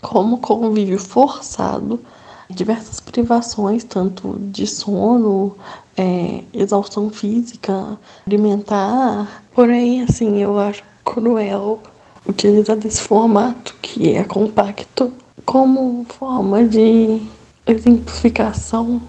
como 0.00 0.38
convívio 0.38 0.98
forçado, 0.98 2.00
diversas 2.48 3.00
privações, 3.00 3.84
tanto 3.84 4.38
de 4.38 4.66
sono, 4.66 5.56
é, 5.96 6.44
exaustão 6.52 7.10
física, 7.10 7.98
alimentar. 8.26 9.42
Porém, 9.54 10.02
assim, 10.02 10.38
eu 10.38 10.58
acho 10.58 10.82
cruel 11.04 11.80
utilizar 12.26 12.76
desse 12.76 13.00
formato 13.02 13.74
que 13.82 14.14
é 14.14 14.24
compacto 14.24 15.12
como 15.44 16.06
forma 16.08 16.64
de 16.64 17.20
exemplificação 17.66 19.00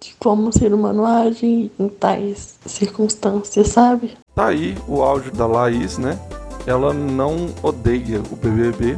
de 0.00 0.14
como 0.18 0.52
ser 0.52 0.72
humano 0.72 1.04
age 1.04 1.72
em 1.78 1.88
tais 1.88 2.58
circunstâncias, 2.64 3.68
sabe? 3.68 4.16
Tá 4.34 4.48
aí 4.48 4.76
o 4.86 5.02
áudio 5.02 5.32
da 5.32 5.46
Laís, 5.46 5.98
né? 5.98 6.18
Ela 6.66 6.92
não 6.92 7.48
odeia 7.62 8.20
o 8.30 8.36
BBB. 8.36 8.96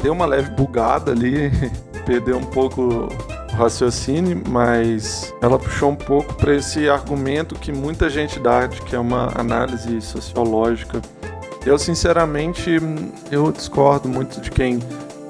Deu 0.00 0.12
uma 0.12 0.26
leve 0.26 0.50
bugada 0.50 1.10
ali, 1.10 1.50
perdeu 2.06 2.38
um 2.38 2.44
pouco 2.44 2.82
o 2.82 3.56
raciocínio, 3.56 4.40
mas 4.48 5.34
ela 5.42 5.58
puxou 5.58 5.90
um 5.90 5.96
pouco 5.96 6.32
para 6.34 6.54
esse 6.54 6.88
argumento 6.88 7.56
que 7.56 7.72
muita 7.72 8.08
gente 8.08 8.38
dá 8.38 8.66
de 8.66 8.80
que 8.82 8.94
é 8.94 8.98
uma 8.98 9.32
análise 9.34 10.00
sociológica 10.00 11.02
eu, 11.68 11.78
sinceramente, 11.78 12.78
eu 13.30 13.52
discordo 13.52 14.08
muito 14.08 14.40
de 14.40 14.50
quem 14.50 14.80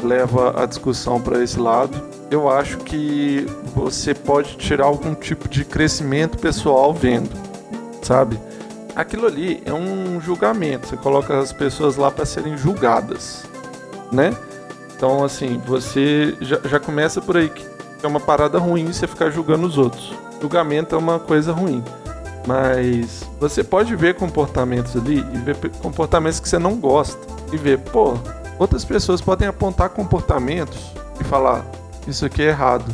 leva 0.02 0.62
a 0.62 0.66
discussão 0.66 1.20
para 1.20 1.42
esse 1.42 1.58
lado. 1.58 2.00
Eu 2.30 2.48
acho 2.48 2.78
que 2.78 3.44
você 3.74 4.14
pode 4.14 4.56
tirar 4.56 4.84
algum 4.84 5.14
tipo 5.14 5.48
de 5.48 5.64
crescimento 5.64 6.38
pessoal 6.38 6.94
vendo, 6.94 7.30
sabe? 8.02 8.38
Aquilo 8.94 9.26
ali 9.26 9.60
é 9.64 9.72
um 9.72 10.20
julgamento. 10.20 10.86
Você 10.86 10.96
coloca 10.96 11.38
as 11.38 11.52
pessoas 11.52 11.96
lá 11.96 12.10
para 12.10 12.24
serem 12.24 12.56
julgadas, 12.56 13.44
né? 14.12 14.36
Então, 14.96 15.24
assim, 15.24 15.60
você 15.66 16.36
já, 16.40 16.60
já 16.64 16.78
começa 16.78 17.20
por 17.20 17.36
aí 17.36 17.48
que 17.48 17.66
é 18.02 18.06
uma 18.06 18.20
parada 18.20 18.58
ruim 18.58 18.92
você 18.92 19.06
ficar 19.08 19.30
julgando 19.30 19.66
os 19.66 19.76
outros. 19.76 20.14
Julgamento 20.40 20.94
é 20.94 20.98
uma 20.98 21.18
coisa 21.18 21.52
ruim. 21.52 21.82
Mas 22.46 23.27
você 23.40 23.62
pode 23.62 23.94
ver 23.94 24.14
comportamentos 24.14 24.96
ali 24.96 25.18
e 25.18 25.38
ver 25.38 25.56
comportamentos 25.82 26.40
que 26.40 26.48
você 26.48 26.58
não 26.58 26.76
gosta. 26.76 27.18
E 27.52 27.56
ver, 27.56 27.78
pô, 27.78 28.14
outras 28.58 28.84
pessoas 28.84 29.20
podem 29.20 29.48
apontar 29.48 29.90
comportamentos 29.90 30.92
e 31.20 31.24
falar, 31.24 31.64
isso 32.06 32.26
aqui 32.26 32.42
é 32.42 32.48
errado. 32.48 32.84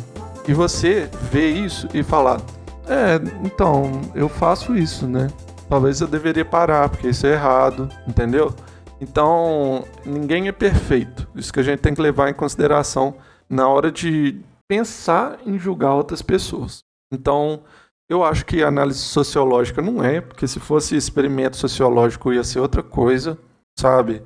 E 0.47 0.53
você 0.53 1.09
vê 1.31 1.49
isso 1.49 1.87
e 1.93 2.03
falar, 2.03 2.39
é, 2.87 3.15
então, 3.43 4.01
eu 4.13 4.29
faço 4.29 4.75
isso, 4.75 5.07
né? 5.07 5.27
Talvez 5.67 5.99
eu 5.99 6.07
deveria 6.07 6.45
parar, 6.45 6.87
porque 6.89 7.09
isso 7.09 7.25
é 7.25 7.31
errado, 7.31 7.89
entendeu? 8.07 8.53
Então, 9.01 9.83
ninguém 10.05 10.47
é 10.47 10.51
perfeito. 10.51 11.27
Isso 11.35 11.51
que 11.51 11.59
a 11.59 11.63
gente 11.63 11.79
tem 11.79 11.95
que 11.95 12.01
levar 12.01 12.29
em 12.29 12.33
consideração 12.33 13.15
na 13.49 13.67
hora 13.67 13.91
de 13.91 14.39
pensar 14.67 15.39
em 15.45 15.57
julgar 15.57 15.93
outras 15.93 16.21
pessoas. 16.21 16.83
Então, 17.11 17.61
eu 18.09 18.23
acho 18.23 18.45
que 18.45 18.63
análise 18.63 18.99
sociológica 18.99 19.81
não 19.81 20.03
é, 20.03 20.21
porque 20.21 20.47
se 20.47 20.59
fosse 20.59 20.95
experimento 20.95 21.57
sociológico 21.57 22.31
ia 22.31 22.43
ser 22.43 22.59
outra 22.59 22.83
coisa, 22.83 23.37
sabe? 23.77 24.21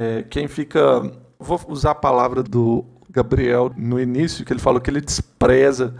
É, 0.00 0.22
quem 0.24 0.48
fica. 0.48 1.02
Vou 1.38 1.60
usar 1.68 1.92
a 1.92 1.94
palavra 1.96 2.42
do 2.42 2.84
Gabriel 3.10 3.72
no 3.76 4.00
início, 4.00 4.44
que 4.44 4.52
ele 4.52 4.60
falou 4.60 4.80
que 4.80 4.90
ele 4.90 5.00
despreza 5.00 5.94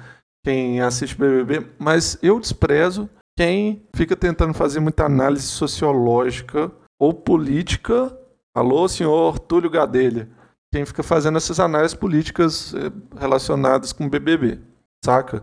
quem 0.45 0.81
assiste 0.81 1.17
BBB, 1.17 1.67
mas 1.79 2.19
eu 2.23 2.41
desprezo 2.41 3.09
quem 3.37 3.87
fica 3.95 4.17
tentando 4.17 4.55
fazer 4.55 4.81
muita 4.81 5.05
análise 5.05 5.47
sociológica 5.47 6.71
ou 6.99 7.13
política. 7.13 8.17
Alô, 8.55 8.87
senhor 8.89 9.39
Túlio 9.39 9.71
Gadelha. 9.71 10.29
Quem 10.73 10.85
fica 10.85 11.03
fazendo 11.03 11.37
essas 11.37 11.61
análises 11.61 11.95
políticas 11.95 12.75
é, 12.75 13.19
relacionadas 13.19 13.93
com 13.93 14.09
BBB, 14.09 14.59
saca? 15.05 15.43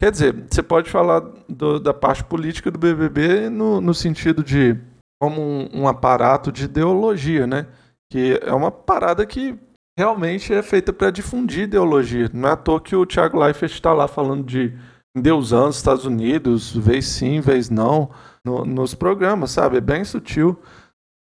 Quer 0.00 0.12
dizer, 0.12 0.46
você 0.48 0.62
pode 0.62 0.88
falar 0.88 1.20
do, 1.48 1.80
da 1.80 1.92
parte 1.92 2.22
política 2.22 2.70
do 2.70 2.78
BBB 2.78 3.50
no, 3.50 3.80
no 3.80 3.92
sentido 3.92 4.44
de 4.44 4.78
como 5.20 5.40
um, 5.40 5.82
um, 5.82 5.88
aparato 5.88 6.52
de 6.52 6.64
ideologia, 6.64 7.46
né? 7.46 7.66
Que 8.10 8.38
é 8.42 8.52
uma 8.52 8.70
parada 8.70 9.26
que 9.26 9.58
realmente 9.98 10.54
é 10.54 10.62
feita 10.62 10.92
para 10.92 11.10
difundir 11.10 11.64
ideologia. 11.64 12.30
Não 12.32 12.48
é 12.48 12.52
à 12.52 12.56
toa 12.56 12.80
que 12.80 12.94
o 12.94 13.04
Thiago 13.04 13.40
Leifert 13.40 13.72
está 13.72 13.92
lá 13.92 14.06
falando 14.06 14.44
de 14.44 14.72
endeusando 15.16 15.70
os 15.70 15.76
Estados 15.76 16.04
Unidos, 16.04 16.74
vez 16.76 17.06
sim, 17.06 17.40
vez 17.40 17.68
não, 17.68 18.08
no, 18.44 18.64
nos 18.64 18.94
programas, 18.94 19.50
sabe? 19.50 19.78
É 19.78 19.80
bem 19.80 20.04
sutil, 20.04 20.56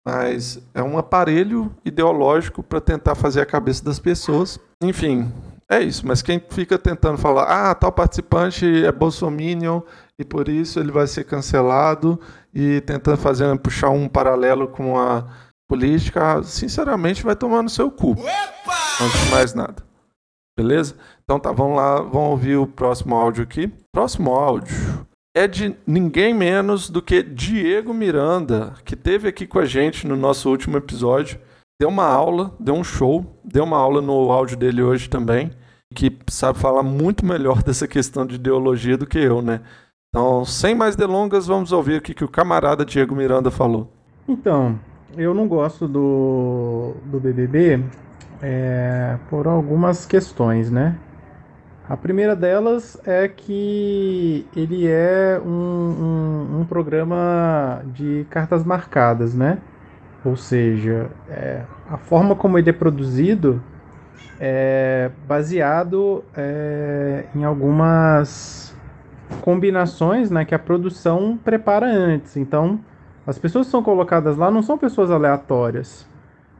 mas 0.06 0.60
é 0.74 0.82
um 0.82 0.98
aparelho 0.98 1.74
ideológico 1.82 2.62
para 2.62 2.80
tentar 2.80 3.14
fazer 3.14 3.40
a 3.40 3.46
cabeça 3.46 3.82
das 3.82 3.98
pessoas. 3.98 4.60
Enfim, 4.82 5.32
é 5.70 5.80
isso, 5.80 6.06
mas 6.06 6.22
quem 6.22 6.40
fica 6.50 6.78
tentando 6.78 7.18
falar, 7.18 7.70
ah, 7.70 7.74
tal 7.74 7.90
participante 7.90 8.84
é 8.84 8.92
bolsominion 8.92 9.80
e 10.18 10.24
por 10.24 10.48
isso 10.48 10.78
ele 10.78 10.92
vai 10.92 11.08
ser 11.08 11.24
cancelado 11.24 12.20
e 12.54 12.80
tentando 12.82 13.16
fazer 13.16 13.58
puxar 13.58 13.90
um 13.90 14.08
paralelo 14.08 14.68
com 14.68 14.96
a 14.98 15.26
política, 15.68 16.40
sinceramente 16.44 17.24
vai 17.24 17.34
tomar 17.34 17.62
no 17.62 17.68
seu 17.68 17.90
cu. 17.90 18.12
Opa! 18.12 19.02
Antes 19.02 19.24
de 19.24 19.30
mais 19.30 19.54
nada. 19.54 19.84
Beleza? 20.56 20.94
Então 21.24 21.40
tá, 21.40 21.50
vamos 21.50 21.76
lá, 21.76 21.96
vamos 21.96 22.30
ouvir 22.30 22.56
o 22.56 22.66
próximo 22.66 23.16
áudio 23.16 23.42
aqui. 23.42 23.70
Próximo 23.92 24.34
áudio 24.34 25.06
é 25.36 25.48
de 25.48 25.76
ninguém 25.86 26.32
menos 26.32 26.88
do 26.88 27.02
que 27.02 27.22
Diego 27.22 27.92
Miranda, 27.92 28.72
que 28.84 28.96
teve 28.96 29.28
aqui 29.28 29.46
com 29.46 29.58
a 29.58 29.66
gente 29.66 30.06
no 30.06 30.16
nosso 30.16 30.48
último 30.48 30.78
episódio 30.78 31.38
deu 31.78 31.88
uma 31.88 32.06
aula, 32.06 32.54
deu 32.58 32.74
um 32.74 32.84
show, 32.84 33.24
deu 33.44 33.64
uma 33.64 33.76
aula 33.76 34.00
no 34.00 34.30
áudio 34.32 34.56
dele 34.56 34.82
hoje 34.82 35.08
também, 35.08 35.50
que 35.94 36.16
sabe 36.28 36.58
falar 36.58 36.82
muito 36.82 37.24
melhor 37.24 37.62
dessa 37.64 37.86
questão 37.86 38.26
de 38.26 38.36
ideologia 38.36 38.96
do 38.96 39.06
que 39.06 39.18
eu, 39.18 39.42
né? 39.42 39.60
Então, 40.08 40.44
sem 40.44 40.74
mais 40.74 40.96
delongas, 40.96 41.46
vamos 41.46 41.72
ouvir 41.72 41.98
o 41.98 42.02
que, 42.02 42.14
que 42.14 42.24
o 42.24 42.28
camarada 42.28 42.84
Diego 42.84 43.14
Miranda 43.14 43.50
falou. 43.50 43.92
Então, 44.26 44.78
eu 45.16 45.34
não 45.34 45.46
gosto 45.46 45.86
do, 45.86 46.94
do 47.04 47.20
BBB 47.20 47.84
é, 48.40 49.18
por 49.28 49.46
algumas 49.46 50.06
questões, 50.06 50.70
né? 50.70 50.98
A 51.88 51.96
primeira 51.96 52.34
delas 52.34 52.98
é 53.06 53.28
que 53.28 54.46
ele 54.56 54.86
é 54.88 55.40
um, 55.44 55.50
um, 55.50 56.60
um 56.60 56.64
programa 56.64 57.82
de 57.94 58.26
cartas 58.28 58.64
marcadas, 58.64 59.34
né? 59.34 59.58
Ou 60.26 60.36
seja, 60.36 61.08
é, 61.30 61.62
a 61.88 61.96
forma 61.96 62.34
como 62.34 62.58
ele 62.58 62.68
é 62.68 62.72
produzido 62.72 63.62
é 64.40 65.08
baseado 65.26 66.24
é, 66.36 67.26
em 67.32 67.44
algumas 67.44 68.76
combinações 69.40 70.28
né, 70.28 70.44
que 70.44 70.52
a 70.52 70.58
produção 70.58 71.38
prepara 71.44 71.86
antes. 71.86 72.36
Então, 72.36 72.80
as 73.24 73.38
pessoas 73.38 73.66
que 73.66 73.70
são 73.70 73.84
colocadas 73.84 74.36
lá 74.36 74.50
não 74.50 74.62
são 74.62 74.76
pessoas 74.76 75.12
aleatórias. 75.12 76.04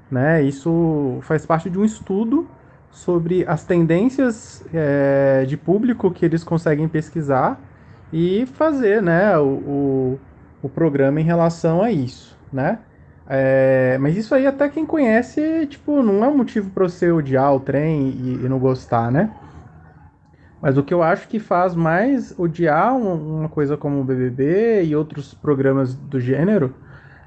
né? 0.09 0.45
Isso 0.45 1.19
faz 1.23 1.45
parte 1.45 1.69
de 1.69 1.77
um 1.77 1.85
estudo 1.85 2.47
sobre 2.91 3.45
as 3.49 3.65
tendências 3.65 4.65
é, 4.73 5.45
de 5.45 5.57
público 5.57 6.13
que 6.13 6.25
eles 6.25 6.45
conseguem 6.45 6.87
pesquisar 6.87 7.61
e 8.13 8.47
fazer, 8.47 9.03
né, 9.03 9.37
o, 9.37 9.43
o, 9.43 10.21
o 10.63 10.69
programa 10.69 11.21
em 11.21 11.25
relação 11.25 11.83
a 11.83 11.91
isso, 11.91 12.39
né? 12.53 12.79
É, 13.29 13.99
mas 13.99 14.17
isso 14.17 14.35
aí 14.35 14.47
até 14.47 14.69
quem 14.69 14.87
conhece, 14.87 15.67
tipo, 15.67 16.03
não 16.03 16.25
é 16.25 16.29
um 16.29 16.37
motivo 16.37 16.71
para 16.71 16.89
você 16.89 17.11
odiar 17.11 17.55
o 17.55 17.61
trem 17.61 18.11
e, 18.11 18.45
e, 18.45 18.49
não 18.49 18.59
gostar, 18.59 19.11
né? 19.11 19.31
Mas 20.63 20.79
o 20.79 20.83
que 20.83 20.95
eu 20.95 21.03
acho 21.03 21.29
que 21.29 21.39
faz 21.39 21.75
mais 21.75 22.39
odiar 22.39 22.97
uma 22.97 23.49
coisa 23.49 23.77
como 23.77 24.01
o 24.01 24.05
BBB 24.05 24.85
e 24.85 24.97
outros 24.97 25.35
programas 25.35 25.95
do 25.95 26.21
gênero 26.21 26.75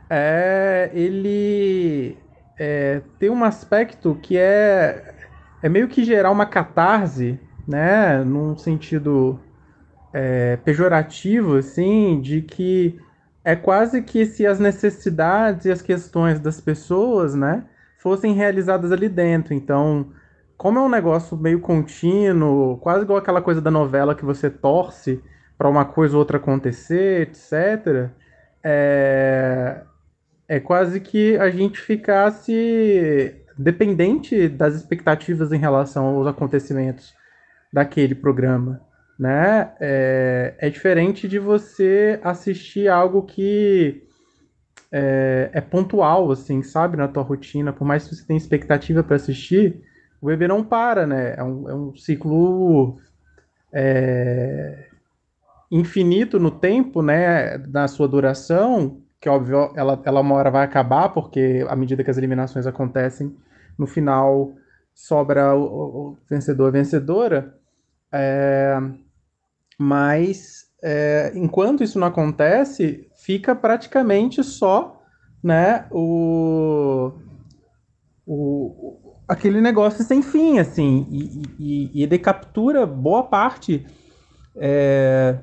é 0.10 0.90
ele 0.94 2.18
é, 2.58 3.02
ter 3.20 3.30
um 3.30 3.44
aspecto 3.44 4.18
que 4.22 4.38
é, 4.38 5.14
é 5.62 5.70
meio 5.70 5.88
que 5.88 6.04
gerar 6.04 6.32
uma 6.32 6.46
catarse, 6.46 7.40
né? 7.68 8.24
Num 8.24 8.58
sentido 8.58 9.40
é, 10.14 10.58
pejorativo, 10.58 11.58
assim, 11.58 12.20
de 12.22 12.42
que 12.42 13.00
é 13.50 13.56
quase 13.56 14.04
que 14.04 14.28
se 14.28 14.46
as 14.46 14.60
necessidades 14.60 15.66
e 15.66 15.72
as 15.72 15.82
questões 15.82 16.40
das 16.40 16.62
pessoas, 16.62 17.34
né, 17.34 17.64
fossem 17.98 18.34
realizadas 18.34 18.92
ali 18.92 19.10
dentro. 19.10 19.56
Então, 19.56 20.12
como 20.56 20.78
é 20.78 20.82
um 20.84 20.90
negócio 20.90 21.36
meio 21.36 21.60
contínuo, 21.60 22.78
quase 22.78 23.06
igual 23.06 23.18
aquela 23.18 23.42
coisa 23.42 23.60
da 23.60 23.72
novela 23.72 24.14
que 24.14 24.24
você 24.24 24.52
torce 24.52 25.20
para 25.58 25.68
uma 25.68 25.84
coisa 25.84 26.14
ou 26.14 26.20
outra 26.20 26.38
acontecer, 26.38 27.22
etc., 27.24 28.12
é, 28.64 29.82
é 30.48 30.60
quase 30.60 31.00
que 31.00 31.36
a 31.38 31.50
gente 31.50 31.82
ficasse 31.82 33.36
dependente 33.58 34.48
das 34.48 34.76
expectativas 34.76 35.52
em 35.52 35.58
relação 35.58 36.06
aos 36.06 36.28
acontecimentos 36.28 37.16
daquele 37.74 38.14
programa 38.14 38.80
né? 39.20 39.74
É, 39.82 40.56
é 40.58 40.70
diferente 40.70 41.28
de 41.28 41.38
você 41.38 42.20
assistir 42.24 42.88
algo 42.88 43.24
que 43.24 44.02
é, 44.90 45.50
é, 45.52 45.60
pontual, 45.60 46.32
assim, 46.32 46.64
sabe, 46.64 46.96
na 46.96 47.08
tua 47.08 47.22
rotina. 47.22 47.74
Por 47.74 47.86
mais 47.86 48.08
que 48.08 48.16
você 48.16 48.26
tenha 48.26 48.38
expectativa 48.38 49.04
para 49.04 49.18
assistir, 49.18 49.84
o 50.22 50.28
bebê 50.28 50.48
não 50.48 50.64
para, 50.64 51.06
né? 51.06 51.36
É 51.38 51.44
um, 51.44 51.70
é 51.70 51.76
um 51.76 51.96
ciclo 51.96 52.98
é, 53.74 54.88
infinito 55.70 56.40
no 56.40 56.50
tempo, 56.50 57.02
né? 57.02 57.58
Na 57.68 57.90
sua 57.90 58.08
duração, 58.08 59.02
que 59.20 59.28
óbvio, 59.28 59.74
ela, 59.76 60.02
ela 60.06 60.22
uma 60.22 60.36
hora 60.36 60.50
vai 60.50 60.64
acabar, 60.64 61.10
porque 61.10 61.66
à 61.68 61.76
medida 61.76 62.06
que 62.06 62.10
as 62.10 62.18
eliminações 62.18 62.66
acontecem, 62.66 63.36
no 63.78 63.86
final 63.86 64.54
sobra 64.96 65.54
o, 65.56 65.64
o 65.64 66.18
vencedor, 66.30 66.70
a 66.70 66.72
vencedora. 66.72 67.54
É, 68.12 68.80
mas 69.80 70.66
é, 70.84 71.32
enquanto 71.34 71.84
isso 71.84 71.98
não 71.98 72.08
acontece, 72.08 73.08
fica 73.16 73.56
praticamente 73.56 74.44
só 74.44 75.02
né, 75.42 75.86
o, 75.90 77.14
o, 78.28 79.16
aquele 79.26 79.62
negócio 79.62 80.04
sem 80.04 80.22
fim, 80.22 80.60
assim, 80.60 81.08
e, 81.10 81.44
e, 81.58 81.92
e 81.94 82.04
ele 82.04 82.20
captura 82.20 82.86
boa 82.86 83.24
parte 83.24 83.86
é, 84.58 85.38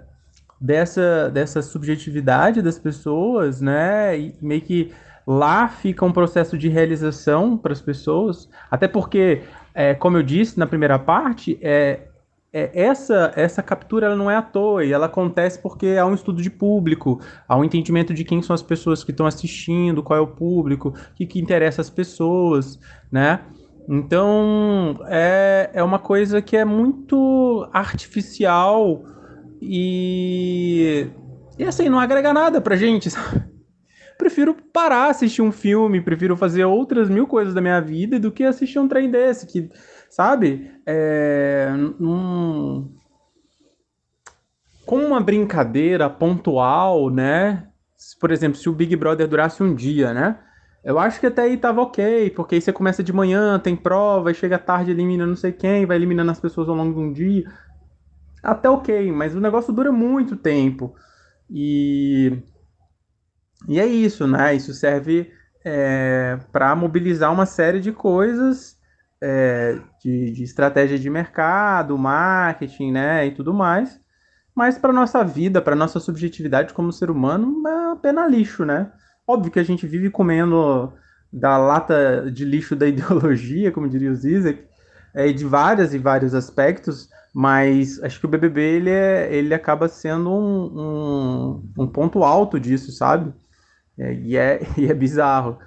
dessa, 0.61 1.31
dessa 1.31 1.63
subjetividade 1.63 2.61
das 2.61 2.79
pessoas, 2.79 3.63
né, 3.63 4.19
e 4.19 4.35
meio 4.43 4.61
que 4.61 4.93
lá 5.27 5.67
fica 5.67 6.05
um 6.05 6.13
processo 6.13 6.59
de 6.59 6.69
realização 6.69 7.57
para 7.57 7.73
as 7.73 7.81
pessoas, 7.81 8.49
até 8.71 8.87
porque, 8.87 9.43
é, 9.75 9.95
como 9.95 10.19
eu 10.19 10.23
disse 10.23 10.59
na 10.59 10.67
primeira 10.67 10.99
parte, 10.99 11.59
é, 11.63 12.06
essa 12.73 13.33
essa 13.37 13.63
captura 13.63 14.07
ela 14.07 14.17
não 14.17 14.31
é 14.31 14.37
à 14.37 14.43
toa 14.43 14.85
e 14.85 14.93
ela 14.93 15.07
acontece 15.07 15.61
porque 15.61 15.97
há 16.01 16.07
um 16.07 16.15
estudo 16.15 16.41
de 16.41 16.51
público, 16.51 17.21
há 17.47 17.57
um 17.57 17.65
entendimento 17.65 18.15
de 18.15 18.25
quem 18.25 18.41
são 18.41 18.55
as 18.55 18.63
pessoas 18.63 19.05
que 19.05 19.11
estão 19.11 19.27
assistindo, 19.27 20.03
qual 20.03 20.19
é 20.19 20.23
o 20.23 20.27
público, 20.27 20.89
o 20.89 21.15
que, 21.15 21.27
que 21.27 21.41
interessa 21.41 21.81
as 21.81 21.91
pessoas, 21.91 22.79
né? 23.11 23.41
Então 23.89 24.99
é, 25.07 25.71
é 25.75 25.83
uma 25.83 25.99
coisa 25.99 26.41
que 26.43 26.57
é 26.57 26.65
muito 26.65 27.69
artificial 27.73 29.05
e, 29.61 31.09
e 31.59 31.65
assim, 31.65 31.89
não 31.89 32.01
agrega 32.01 32.33
nada 32.33 32.61
pra 32.61 32.77
gente, 32.77 33.11
sabe? 33.11 33.45
Prefiro 34.19 34.57
parar, 34.73 35.11
assistir 35.11 35.43
um 35.43 35.53
filme, 35.53 36.01
prefiro 36.01 36.37
fazer 36.37 36.65
outras 36.65 37.11
mil 37.11 37.27
coisas 37.27 37.53
da 37.53 37.61
minha 37.61 37.81
vida 37.81 38.19
do 38.19 38.33
que 38.33 38.45
assistir 38.45 38.79
um 38.79 38.89
trem 38.89 39.11
desse, 39.11 39.47
que 39.47 39.69
sabe? 40.11 40.71
É, 40.87 41.69
um, 42.01 42.91
com 44.85 44.99
uma 45.05 45.21
brincadeira 45.21 46.09
pontual, 46.09 47.11
né? 47.11 47.69
Por 48.21 48.31
exemplo, 48.31 48.59
se 48.59 48.69
o 48.69 48.73
Big 48.73 48.95
Brother 48.95 49.27
durasse 49.27 49.63
um 49.63 49.75
dia, 49.75 50.15
né? 50.15 50.39
Eu 50.85 51.01
acho 51.01 51.19
que 51.19 51.27
até 51.27 51.43
aí 51.43 51.57
tava 51.57 51.83
ok, 51.83 52.31
porque 52.31 52.55
aí 52.55 52.61
você 52.61 52.73
começa 52.73 53.03
de 53.03 53.13
manhã, 53.13 53.59
tem 53.59 53.75
prova, 53.75 54.33
chega 54.33 54.57
tarde, 54.57 54.93
elimina 54.93 55.27
não 55.27 55.35
sei 55.35 55.51
quem, 55.51 55.85
vai 55.85 55.97
eliminando 55.97 56.31
as 56.31 56.39
pessoas 56.39 56.69
ao 56.69 56.77
longo 56.77 56.95
de 56.95 57.01
um 57.01 57.13
dia. 57.13 57.45
Até 58.41 58.71
ok, 58.71 59.11
mas 59.11 59.35
o 59.35 59.41
negócio 59.41 59.73
dura 59.73 59.91
muito 59.91 60.37
tempo. 60.37 60.95
E, 61.51 62.41
e 63.69 63.81
é 63.81 63.87
isso, 63.87 64.29
né? 64.29 64.55
Isso 64.55 64.73
serve 64.73 65.33
é, 65.65 66.39
para 66.53 66.77
mobilizar 66.77 67.33
uma 67.33 67.47
série 67.47 67.81
de 67.81 67.91
coisas 67.91 68.76
é, 69.23 69.79
de, 70.03 70.33
de, 70.33 70.43
estratégia 70.43 70.99
de 70.99 71.09
mercado, 71.11 71.97
marketing, 71.97 72.93
né, 72.93 73.27
e 73.27 73.31
tudo 73.33 73.55
mais. 73.55 74.01
Mas 74.55 74.79
para 74.79 74.93
nossa 74.93 75.23
vida, 75.25 75.61
para 75.61 75.77
nossa 75.77 76.01
subjetividade 76.01 76.73
como 76.73 76.93
ser 76.93 77.11
humano, 77.11 77.63
é 77.67 77.93
apenas 77.93 78.31
lixo, 78.31 78.65
né? 78.65 78.91
Óbvio 79.27 79.53
que 79.53 79.59
a 79.59 79.65
gente 79.65 79.87
vive 79.87 80.11
comendo 80.11 80.93
da 81.33 81.59
lata 81.59 82.31
de 82.31 82.45
lixo 82.45 82.75
da 82.75 82.87
ideologia, 82.89 83.73
como 83.73 83.89
diria 83.89 84.11
o 84.11 84.15
Zizek, 84.15 84.65
é, 85.15 85.33
de 85.33 85.45
vários 85.45 85.95
e 85.95 85.99
vários 85.99 86.35
aspectos, 86.35 87.09
mas 87.35 88.03
acho 88.03 88.19
que 88.19 88.27
o 88.27 88.29
BBB 88.29 88.61
ele, 88.61 88.91
é, 88.91 89.35
ele 89.35 89.53
acaba 89.53 89.89
sendo 89.89 90.31
um, 90.31 91.61
um, 91.77 91.83
um 91.83 91.87
ponto 91.87 92.25
alto 92.25 92.59
disso, 92.59 92.93
sabe? 92.93 93.33
É, 93.99 94.15
e, 94.15 94.37
é, 94.37 94.61
e 94.77 94.87
é 94.87 94.95
bizarro. 94.95 95.59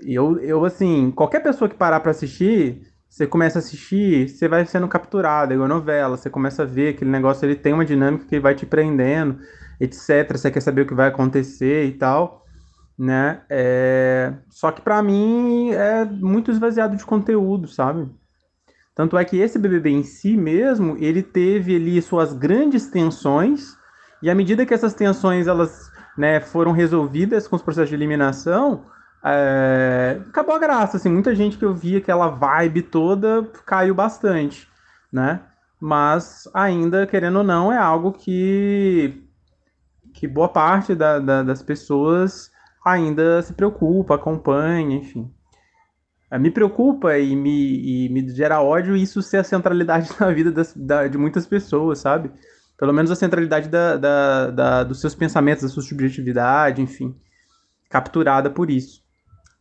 Eu, 0.00 0.38
eu, 0.38 0.64
assim, 0.64 1.10
qualquer 1.10 1.40
pessoa 1.40 1.68
que 1.68 1.76
parar 1.76 2.00
para 2.00 2.10
assistir, 2.10 2.82
você 3.08 3.26
começa 3.26 3.58
a 3.58 3.60
assistir, 3.60 4.28
você 4.28 4.46
vai 4.46 4.64
sendo 4.66 4.86
capturado, 4.86 5.52
é 5.52 5.54
igual 5.54 5.68
novela, 5.68 6.16
você 6.16 6.28
começa 6.28 6.62
a 6.62 6.66
ver 6.66 6.94
aquele 6.94 7.10
negócio, 7.10 7.46
ele 7.46 7.56
tem 7.56 7.72
uma 7.72 7.84
dinâmica 7.84 8.26
que 8.26 8.38
vai 8.38 8.54
te 8.54 8.66
prendendo, 8.66 9.38
etc. 9.80 10.30
Você 10.32 10.50
quer 10.50 10.60
saber 10.60 10.82
o 10.82 10.86
que 10.86 10.94
vai 10.94 11.08
acontecer 11.08 11.86
e 11.86 11.92
tal, 11.92 12.44
né? 12.98 13.42
É... 13.48 14.34
Só 14.50 14.70
que 14.70 14.82
para 14.82 15.02
mim 15.02 15.70
é 15.72 16.04
muito 16.04 16.50
esvaziado 16.50 16.96
de 16.96 17.04
conteúdo, 17.04 17.66
sabe? 17.66 18.08
Tanto 18.94 19.16
é 19.16 19.24
que 19.24 19.38
esse 19.38 19.58
BBB 19.58 19.90
em 19.90 20.02
si 20.02 20.36
mesmo, 20.36 20.96
ele 20.98 21.22
teve 21.22 21.76
ali 21.76 22.02
suas 22.02 22.32
grandes 22.32 22.88
tensões, 22.88 23.76
e 24.20 24.28
à 24.28 24.34
medida 24.34 24.66
que 24.66 24.74
essas 24.74 24.92
tensões 24.92 25.46
elas 25.46 25.90
né, 26.16 26.40
foram 26.40 26.72
resolvidas 26.72 27.46
com 27.46 27.54
os 27.54 27.62
processos 27.62 27.90
de 27.90 27.94
eliminação, 27.94 28.84
é, 29.24 30.20
acabou 30.28 30.54
a 30.54 30.58
graça, 30.58 30.96
assim, 30.96 31.08
muita 31.08 31.34
gente 31.34 31.58
que 31.58 31.64
eu 31.64 31.74
via 31.74 31.98
aquela 31.98 32.28
vibe 32.28 32.82
toda 32.82 33.42
caiu 33.66 33.94
bastante, 33.94 34.68
né? 35.12 35.40
Mas 35.80 36.48
ainda, 36.54 37.06
querendo 37.06 37.38
ou 37.38 37.44
não, 37.44 37.72
é 37.72 37.78
algo 37.78 38.12
que, 38.12 39.24
que 40.14 40.26
boa 40.26 40.48
parte 40.48 40.94
da, 40.94 41.18
da, 41.18 41.42
das 41.42 41.62
pessoas 41.62 42.50
ainda 42.84 43.42
se 43.42 43.52
preocupa, 43.52 44.14
acompanha, 44.14 44.96
enfim. 44.96 45.32
É, 46.30 46.38
me 46.38 46.50
preocupa 46.50 47.16
e 47.18 47.34
me, 47.34 48.06
e 48.06 48.08
me 48.10 48.28
gera 48.28 48.60
ódio 48.60 48.96
isso 48.96 49.22
ser 49.22 49.38
a 49.38 49.44
centralidade 49.44 50.10
na 50.20 50.30
vida 50.30 50.52
das, 50.52 50.74
da, 50.74 51.08
de 51.08 51.18
muitas 51.18 51.46
pessoas, 51.46 51.98
sabe? 51.98 52.30
Pelo 52.76 52.92
menos 52.92 53.10
a 53.10 53.16
centralidade 53.16 53.68
da, 53.68 53.96
da, 53.96 54.50
da, 54.50 54.84
dos 54.84 55.00
seus 55.00 55.14
pensamentos, 55.14 55.64
da 55.64 55.68
sua 55.68 55.82
subjetividade, 55.82 56.82
enfim, 56.82 57.16
capturada 57.88 58.50
por 58.50 58.70
isso. 58.70 59.07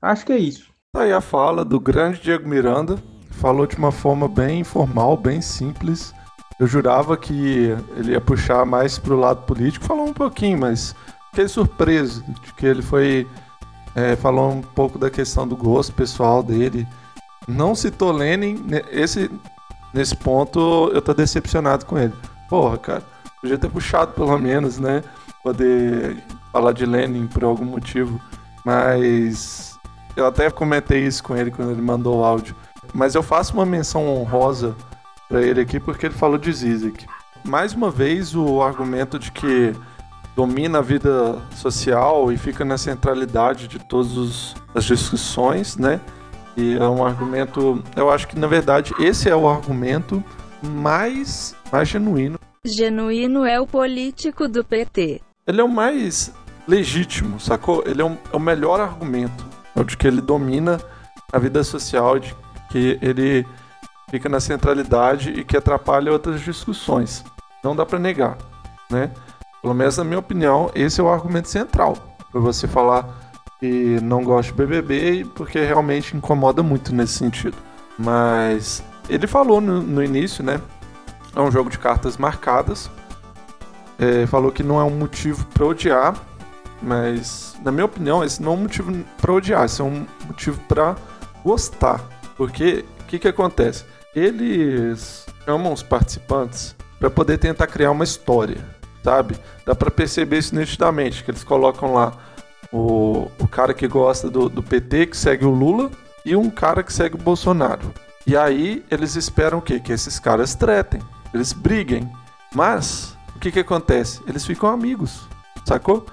Acho 0.01 0.25
que 0.25 0.33
é 0.33 0.37
isso. 0.37 0.71
Tá 0.93 1.01
aí 1.01 1.11
a 1.11 1.21
fala 1.21 1.65
do 1.65 1.79
grande 1.79 2.21
Diego 2.21 2.47
Miranda. 2.47 2.97
Falou 3.31 3.67
de 3.67 3.75
uma 3.77 3.91
forma 3.91 4.27
bem 4.27 4.61
informal, 4.61 5.15
bem 5.17 5.41
simples. 5.41 6.13
Eu 6.59 6.65
jurava 6.65 7.15
que 7.15 7.75
ele 7.95 8.13
ia 8.13 8.21
puxar 8.21 8.65
mais 8.65 8.97
pro 8.97 9.19
lado 9.19 9.43
político. 9.43 9.85
Falou 9.85 10.07
um 10.07 10.13
pouquinho, 10.13 10.59
mas 10.59 10.95
fiquei 11.29 11.47
surpreso 11.47 12.23
de 12.23 12.53
que 12.53 12.65
ele 12.65 12.81
foi. 12.81 13.27
É, 13.95 14.15
falou 14.15 14.51
um 14.51 14.61
pouco 14.61 14.97
da 14.99 15.09
questão 15.09 15.47
do 15.47 15.55
gosto 15.55 15.93
pessoal 15.93 16.41
dele. 16.41 16.87
Não 17.47 17.75
citou 17.75 18.11
Lenin. 18.11 18.65
Esse, 18.91 19.29
nesse 19.93 20.15
ponto 20.15 20.91
eu 20.93 21.01
tô 21.01 21.13
decepcionado 21.13 21.85
com 21.85 21.97
ele. 21.97 22.13
Porra, 22.49 22.77
cara. 22.77 23.03
Podia 23.41 23.57
ter 23.57 23.69
puxado 23.69 24.13
pelo 24.13 24.37
menos, 24.37 24.79
né? 24.79 25.03
Poder 25.43 26.17
falar 26.51 26.71
de 26.71 26.85
Lenin 26.85 27.27
por 27.27 27.43
algum 27.43 27.65
motivo. 27.65 28.19
Mas 28.65 29.66
Eu 30.17 30.25
até 30.25 30.49
comentei 30.49 31.05
isso 31.05 31.23
com 31.23 31.37
ele 31.37 31.51
quando 31.51 31.71
ele 31.71 31.81
mandou 31.81 32.17
o 32.17 32.23
áudio. 32.23 32.55
Mas 32.91 33.13
eu 33.13 33.21
faço 33.21 33.53
uma 33.53 33.67
menção 33.67 34.07
honrosa 34.07 34.75
para 35.29 35.43
ele 35.43 35.61
aqui 35.61 35.79
porque 35.79 36.07
ele 36.07 36.15
falou 36.15 36.39
de 36.39 36.51
Zizek. 36.51 37.05
Mais 37.45 37.73
uma 37.73 37.91
vez, 37.91 38.33
o 38.33 38.63
argumento 38.63 39.19
de 39.19 39.31
que 39.31 39.75
domina 40.35 40.79
a 40.79 40.81
vida 40.81 41.39
social 41.55 42.31
e 42.31 42.37
fica 42.37 42.65
na 42.65 42.79
centralidade 42.79 43.67
de 43.67 43.77
todas 43.77 44.55
as 44.73 44.85
discussões, 44.85 45.77
né? 45.77 46.01
E 46.55 46.75
é 46.75 46.89
um 46.89 47.05
argumento, 47.05 47.83
eu 47.95 48.09
acho 48.09 48.27
que 48.27 48.39
na 48.39 48.47
verdade 48.47 48.93
esse 48.99 49.29
é 49.29 49.35
o 49.35 49.47
argumento 49.47 50.23
mais, 50.63 51.55
mais 51.71 51.87
genuíno. 51.87 52.39
Genuíno 52.65 53.45
é 53.45 53.61
o 53.61 53.67
político 53.67 54.47
do 54.47 54.63
PT. 54.63 55.21
Ele 55.45 55.61
é 55.61 55.63
o 55.63 55.69
mais 55.69 56.33
legítimo, 56.67 57.39
sacou? 57.39 57.83
Ele 57.85 58.01
é, 58.01 58.05
é 58.05 58.35
o 58.35 58.39
melhor 58.39 58.79
argumento. 58.79 59.46
É 59.77 59.83
de 59.83 59.95
que 59.95 60.07
ele 60.07 60.21
domina 60.21 60.81
a 61.31 61.37
vida 61.37 61.63
social, 61.63 62.17
de 62.17 62.35
que 62.69 62.97
ele 63.01 63.45
fica 64.09 64.27
na 64.27 64.39
centralidade 64.39 65.31
e 65.31 65.43
que 65.43 65.55
atrapalha 65.55 66.11
outras 66.11 66.41
discussões. 66.41 67.23
Não 67.63 67.75
dá 67.75 67.85
para 67.85 67.99
negar, 67.99 68.37
né? 68.89 69.11
Pelo 69.61 69.73
menos 69.73 69.97
na 69.97 70.03
minha 70.03 70.19
opinião, 70.19 70.71
esse 70.73 70.99
é 70.99 71.03
o 71.03 71.09
argumento 71.09 71.47
central 71.47 71.95
para 72.31 72.41
você 72.41 72.67
falar 72.67 73.07
que 73.59 73.99
não 74.01 74.23
gosta 74.23 74.51
de 74.51 74.57
BBB 74.57 75.25
porque 75.35 75.63
realmente 75.63 76.15
incomoda 76.15 76.63
muito 76.63 76.93
nesse 76.93 77.13
sentido. 77.13 77.57
Mas 77.97 78.83
ele 79.09 79.27
falou 79.27 79.61
no, 79.61 79.81
no 79.81 80.03
início, 80.03 80.43
né? 80.43 80.59
É 81.35 81.41
um 81.41 81.51
jogo 81.51 81.69
de 81.69 81.77
cartas 81.77 82.17
marcadas. 82.17 82.89
É, 83.99 84.25
falou 84.27 84.51
que 84.51 84.63
não 84.63 84.79
é 84.79 84.83
um 84.83 84.91
motivo 84.91 85.45
para 85.47 85.65
odiar, 85.65 86.15
mas 86.81 87.55
na 87.63 87.71
minha 87.71 87.85
opinião 87.85 88.23
esse 88.23 88.41
não 88.41 88.51
é 88.51 88.55
um 88.55 88.61
motivo 88.61 89.05
para 89.19 89.33
odiar, 89.33 89.65
esse 89.65 89.81
é 89.81 89.83
um 89.83 90.05
motivo 90.25 90.59
para 90.67 90.95
gostar. 91.43 92.01
Porque 92.35 92.85
o 93.01 93.05
que, 93.05 93.19
que 93.19 93.27
acontece? 93.27 93.85
Eles 94.15 95.25
chamam 95.45 95.73
os 95.73 95.83
participantes 95.83 96.75
para 96.99 97.09
poder 97.09 97.37
tentar 97.37 97.67
criar 97.67 97.91
uma 97.91 98.03
história, 98.03 98.63
sabe? 99.03 99.35
Dá 99.65 99.75
para 99.75 99.91
perceber 99.91 100.39
isso 100.39 100.55
nitidamente, 100.55 101.23
que 101.23 101.31
eles 101.31 101.43
colocam 101.43 101.93
lá 101.93 102.13
o, 102.71 103.29
o 103.39 103.47
cara 103.47 103.73
que 103.73 103.87
gosta 103.87 104.29
do, 104.29 104.49
do 104.49 104.61
PT, 104.61 105.07
que 105.07 105.17
segue 105.17 105.45
o 105.45 105.51
Lula, 105.51 105.89
e 106.25 106.35
um 106.35 106.49
cara 106.49 106.83
que 106.83 106.91
segue 106.91 107.15
o 107.15 107.19
Bolsonaro. 107.19 107.93
E 108.25 108.35
aí 108.35 108.83
eles 108.91 109.15
esperam 109.15 109.59
o 109.59 109.61
quê? 109.61 109.79
Que 109.79 109.93
esses 109.93 110.19
caras 110.19 110.53
tretem, 110.53 111.01
eles 111.33 111.53
briguem. 111.53 112.11
Mas 112.53 113.15
o 113.35 113.39
que 113.39 113.51
que 113.51 113.59
acontece? 113.59 114.21
Eles 114.27 114.45
ficam 114.45 114.69
amigos, 114.69 115.27
sacou? 115.65 116.05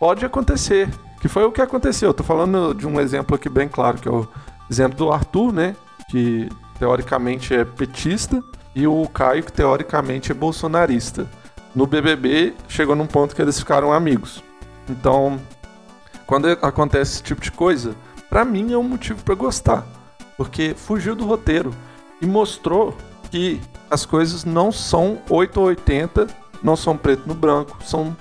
Pode 0.00 0.24
acontecer, 0.24 0.88
que 1.20 1.28
foi 1.28 1.44
o 1.44 1.52
que 1.52 1.60
aconteceu. 1.60 2.08
Eu 2.08 2.14
tô 2.14 2.24
falando 2.24 2.72
de 2.72 2.86
um 2.86 2.98
exemplo 2.98 3.36
aqui 3.36 3.50
bem 3.50 3.68
claro, 3.68 3.98
que 3.98 4.08
é 4.08 4.10
o 4.10 4.26
exemplo 4.70 4.96
do 4.96 5.12
Arthur, 5.12 5.52
né? 5.52 5.76
Que 6.08 6.48
teoricamente 6.78 7.52
é 7.52 7.66
petista, 7.66 8.42
e 8.74 8.86
o 8.86 9.06
Caio, 9.08 9.42
que 9.42 9.52
teoricamente 9.52 10.32
é 10.32 10.34
bolsonarista. 10.34 11.28
No 11.74 11.86
BBB, 11.86 12.54
chegou 12.66 12.96
num 12.96 13.06
ponto 13.06 13.36
que 13.36 13.42
eles 13.42 13.58
ficaram 13.58 13.92
amigos. 13.92 14.42
Então, 14.88 15.38
quando 16.26 16.48
acontece 16.48 17.16
esse 17.16 17.22
tipo 17.22 17.42
de 17.42 17.52
coisa, 17.52 17.94
para 18.30 18.42
mim 18.42 18.72
é 18.72 18.78
um 18.78 18.82
motivo 18.82 19.22
para 19.22 19.34
gostar, 19.34 19.84
porque 20.34 20.72
fugiu 20.74 21.14
do 21.14 21.26
roteiro 21.26 21.74
e 22.22 22.26
mostrou 22.26 22.96
que 23.30 23.60
as 23.90 24.06
coisas 24.06 24.46
não 24.46 24.72
são 24.72 25.18
8 25.28 25.60
ou 25.60 25.66
80, 25.66 26.26
não 26.62 26.74
são 26.74 26.96
preto 26.96 27.26
no 27.26 27.34
branco, 27.34 27.76
são 27.84 28.16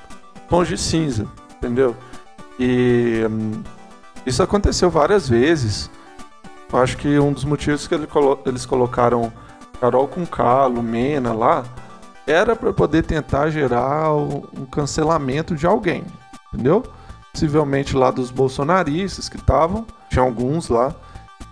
tons 0.50 0.68
de 0.68 0.78
cinza, 0.78 1.26
entendeu? 1.60 1.96
E 2.60 3.24
hum, 3.30 3.62
isso 4.26 4.42
aconteceu 4.42 4.90
várias 4.90 5.30
vezes. 5.30 5.90
Eu 6.72 6.80
acho 6.80 6.98
que 6.98 7.20
um 7.20 7.32
dos 7.32 7.44
motivos 7.44 7.88
que 7.88 7.94
ele 7.96 8.08
colo 8.08 8.40
eles 8.46 8.66
colocaram 8.66 9.32
Carol 9.80 10.08
com 10.08 10.26
K, 10.26 10.66
Lumena 10.66 11.34
lá, 11.34 11.64
era 12.26 12.56
para 12.56 12.74
poder 12.74 13.04
tentar 13.04 13.50
gerar 13.50 14.14
um 14.14 14.66
cancelamento 14.66 15.56
de 15.56 15.66
alguém, 15.66 16.04
entendeu? 16.54 16.84
possivelmente 17.32 17.96
lá 17.96 18.12
dos 18.12 18.32
bolsonaristas 18.32 19.30
que 19.30 19.38
estavam, 19.38 19.86
tinha 20.10 20.24
alguns 20.24 20.68
lá, 20.70 20.94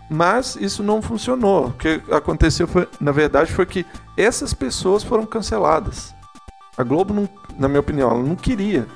mas 0.10 0.56
isso 0.56 0.84
não 0.84 1.02
funcionou. 1.02 1.68
O 1.68 1.74
que 1.74 2.02
aconteceu 2.12 2.68
foi, 2.68 2.88
na 3.00 3.12
verdade, 3.12 3.52
foi 3.52 3.66
que 3.66 3.86
essas 4.16 4.54
pessoas 4.54 5.04
foram 5.04 5.26
canceladas. 5.26 6.14
A 6.78 6.84
Globo, 6.84 7.14
não, 7.14 7.30
na 7.58 7.68
minha 7.68 7.80
opinião, 7.80 8.10
ela 8.10 8.24
não 8.24 8.36
queria 8.36 8.88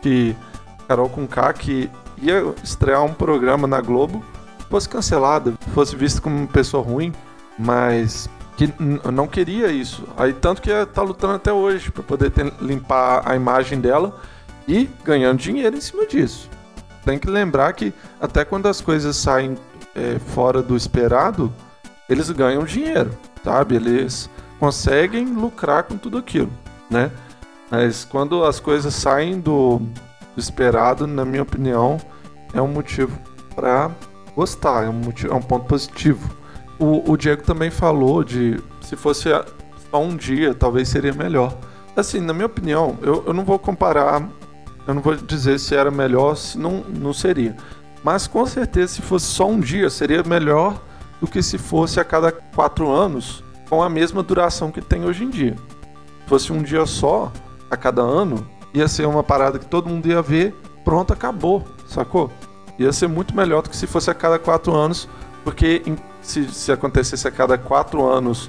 que 0.00 0.36
Carol 0.88 1.10
Conká, 1.10 1.52
que 1.52 1.90
ia 2.20 2.54
estrear 2.64 3.04
um 3.04 3.12
programa 3.12 3.68
na 3.68 3.80
Globo, 3.80 4.24
fosse 4.70 4.88
cancelada, 4.88 5.52
fosse 5.74 5.94
vista 5.94 6.20
como 6.20 6.34
uma 6.36 6.46
pessoa 6.46 6.82
ruim, 6.82 7.12
mas 7.58 8.28
que 8.56 8.72
não 9.12 9.28
queria 9.28 9.68
isso. 9.68 10.04
Aí 10.16 10.32
tanto 10.32 10.62
que 10.62 10.70
tá 10.86 11.02
lutando 11.02 11.34
até 11.34 11.52
hoje 11.52 11.92
para 11.92 12.02
poder 12.02 12.30
ter, 12.30 12.52
limpar 12.60 13.22
a 13.24 13.36
imagem 13.36 13.80
dela 13.80 14.18
e 14.66 14.88
ganhando 15.04 15.38
dinheiro 15.38 15.76
em 15.76 15.80
cima 15.80 16.06
disso. 16.06 16.48
Tem 17.04 17.18
que 17.18 17.28
lembrar 17.28 17.72
que 17.74 17.92
até 18.20 18.44
quando 18.44 18.66
as 18.66 18.80
coisas 18.80 19.16
saem 19.16 19.56
é, 19.94 20.18
fora 20.18 20.62
do 20.62 20.76
esperado, 20.76 21.52
eles 22.08 22.30
ganham 22.30 22.64
dinheiro, 22.64 23.10
sabe? 23.44 23.76
Eles 23.76 24.28
conseguem 24.58 25.26
lucrar 25.26 25.84
com 25.84 25.96
tudo 25.96 26.18
aquilo, 26.18 26.50
né? 26.90 27.10
Mas 27.70 28.04
quando 28.04 28.44
as 28.44 28.58
coisas 28.58 28.94
saem 28.94 29.38
do, 29.38 29.80
do 30.38 30.40
esperado, 30.40 31.04
na 31.04 31.24
minha 31.24 31.42
opinião, 31.42 31.98
é 32.54 32.62
um 32.62 32.68
motivo 32.68 33.18
para 33.56 33.90
gostar, 34.36 34.84
é 34.84 34.88
um, 34.88 34.92
motivo, 34.92 35.32
é 35.32 35.36
um 35.36 35.42
ponto 35.42 35.66
positivo. 35.66 36.30
O, 36.78 37.10
o 37.10 37.16
Diego 37.16 37.42
também 37.42 37.72
falou 37.72 38.22
de 38.22 38.62
se 38.80 38.94
fosse 38.94 39.28
só 39.90 40.00
um 40.00 40.16
dia, 40.16 40.54
talvez 40.54 40.88
seria 40.88 41.12
melhor. 41.12 41.58
Assim, 41.96 42.20
na 42.20 42.32
minha 42.32 42.46
opinião, 42.46 42.96
eu, 43.02 43.24
eu 43.26 43.34
não 43.34 43.44
vou 43.44 43.58
comparar 43.58 44.28
eu 44.86 44.94
não 44.94 45.02
vou 45.02 45.14
dizer 45.14 45.58
se 45.58 45.74
era 45.74 45.90
melhor, 45.90 46.34
se 46.34 46.56
não, 46.56 46.82
não 46.84 47.12
seria. 47.12 47.54
Mas 48.02 48.26
com 48.26 48.46
certeza, 48.46 48.94
se 48.94 49.02
fosse 49.02 49.26
só 49.26 49.46
um 49.46 49.60
dia, 49.60 49.90
seria 49.90 50.22
melhor 50.22 50.80
do 51.20 51.26
que 51.26 51.42
se 51.42 51.58
fosse 51.58 52.00
a 52.00 52.04
cada 52.04 52.32
quatro 52.32 52.88
anos, 52.90 53.44
com 53.68 53.82
a 53.82 53.90
mesma 53.90 54.22
duração 54.22 54.70
que 54.70 54.80
tem 54.80 55.04
hoje 55.04 55.24
em 55.24 55.28
dia. 55.28 55.56
Se 56.22 56.28
fosse 56.28 56.52
um 56.54 56.62
dia 56.62 56.86
só, 56.86 57.30
a 57.70 57.76
cada 57.76 58.00
ano, 58.00 58.48
ia 58.72 58.88
ser 58.88 59.06
uma 59.06 59.22
parada 59.22 59.58
que 59.58 59.66
todo 59.66 59.88
mundo 59.88 60.06
ia 60.06 60.22
ver, 60.22 60.54
pronto, 60.84 61.12
acabou, 61.12 61.64
sacou? 61.86 62.30
Ia 62.78 62.92
ser 62.92 63.08
muito 63.08 63.34
melhor 63.34 63.62
do 63.62 63.70
que 63.70 63.76
se 63.76 63.86
fosse 63.86 64.10
a 64.10 64.14
cada 64.14 64.38
quatro 64.38 64.74
anos, 64.74 65.08
porque 65.44 65.82
se, 66.22 66.48
se 66.48 66.70
acontecesse 66.70 67.26
a 67.26 67.30
cada 67.30 67.58
quatro 67.58 68.06
anos 68.06 68.48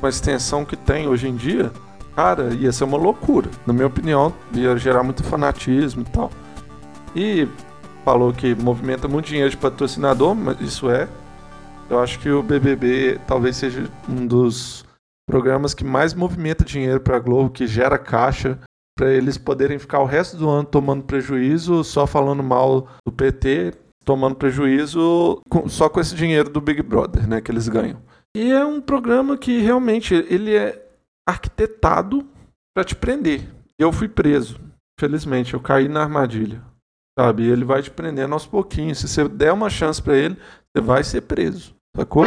com 0.00 0.06
a 0.06 0.08
extensão 0.08 0.64
que 0.64 0.76
tem 0.76 1.08
hoje 1.08 1.28
em 1.28 1.34
dia, 1.34 1.72
Cara, 2.14 2.54
ia 2.54 2.70
ser 2.70 2.84
uma 2.84 2.96
loucura. 2.96 3.50
Na 3.66 3.72
minha 3.72 3.86
opinião, 3.86 4.32
ia 4.52 4.76
gerar 4.76 5.02
muito 5.02 5.24
fanatismo 5.24 6.02
e 6.02 6.04
tal. 6.04 6.30
E 7.14 7.48
falou 8.04 8.32
que 8.32 8.54
movimenta 8.54 9.08
muito 9.08 9.26
dinheiro 9.26 9.50
de 9.50 9.56
patrocinador, 9.56 10.34
mas 10.34 10.60
isso 10.60 10.88
é. 10.88 11.08
Eu 11.90 12.00
acho 12.00 12.18
que 12.20 12.30
o 12.30 12.42
BBB 12.42 13.20
talvez 13.26 13.56
seja 13.56 13.90
um 14.08 14.26
dos 14.26 14.84
programas 15.26 15.74
que 15.74 15.84
mais 15.84 16.14
movimenta 16.14 16.64
dinheiro 16.64 17.00
para 17.00 17.16
a 17.16 17.20
Globo, 17.20 17.50
que 17.50 17.66
gera 17.66 17.98
caixa 17.98 18.58
para 18.96 19.12
eles 19.12 19.36
poderem 19.36 19.78
ficar 19.78 20.00
o 20.00 20.06
resto 20.06 20.36
do 20.36 20.48
ano 20.48 20.64
tomando 20.64 21.04
prejuízo, 21.04 21.82
só 21.82 22.06
falando 22.06 22.42
mal 22.42 22.88
do 23.04 23.12
PT, 23.12 23.74
tomando 24.04 24.36
prejuízo 24.36 25.40
com, 25.48 25.68
só 25.68 25.88
com 25.88 26.00
esse 26.00 26.14
dinheiro 26.14 26.48
do 26.48 26.60
Big 26.60 26.82
Brother, 26.82 27.26
né, 27.26 27.40
que 27.40 27.50
eles 27.50 27.68
ganham. 27.68 28.00
E 28.36 28.50
é 28.50 28.64
um 28.64 28.80
programa 28.80 29.36
que 29.36 29.60
realmente 29.60 30.14
ele 30.14 30.54
é 30.54 30.86
arquitetado 31.26 32.26
para 32.74 32.84
te 32.84 32.94
prender. 32.94 33.48
Eu 33.78 33.92
fui 33.92 34.08
preso. 34.08 34.60
Felizmente, 34.98 35.54
eu 35.54 35.60
caí 35.60 35.88
na 35.88 36.02
armadilha. 36.02 36.62
Sabe? 37.18 37.44
Ele 37.44 37.64
vai 37.64 37.82
te 37.82 37.90
prendendo 37.90 38.34
aos 38.34 38.46
pouquinhos. 38.46 38.98
Se 38.98 39.08
você 39.08 39.28
der 39.28 39.52
uma 39.52 39.70
chance 39.70 40.02
para 40.02 40.16
ele, 40.16 40.36
você 40.74 40.82
vai 40.82 41.04
ser 41.04 41.22
preso. 41.22 41.74
Sacou? 41.96 42.26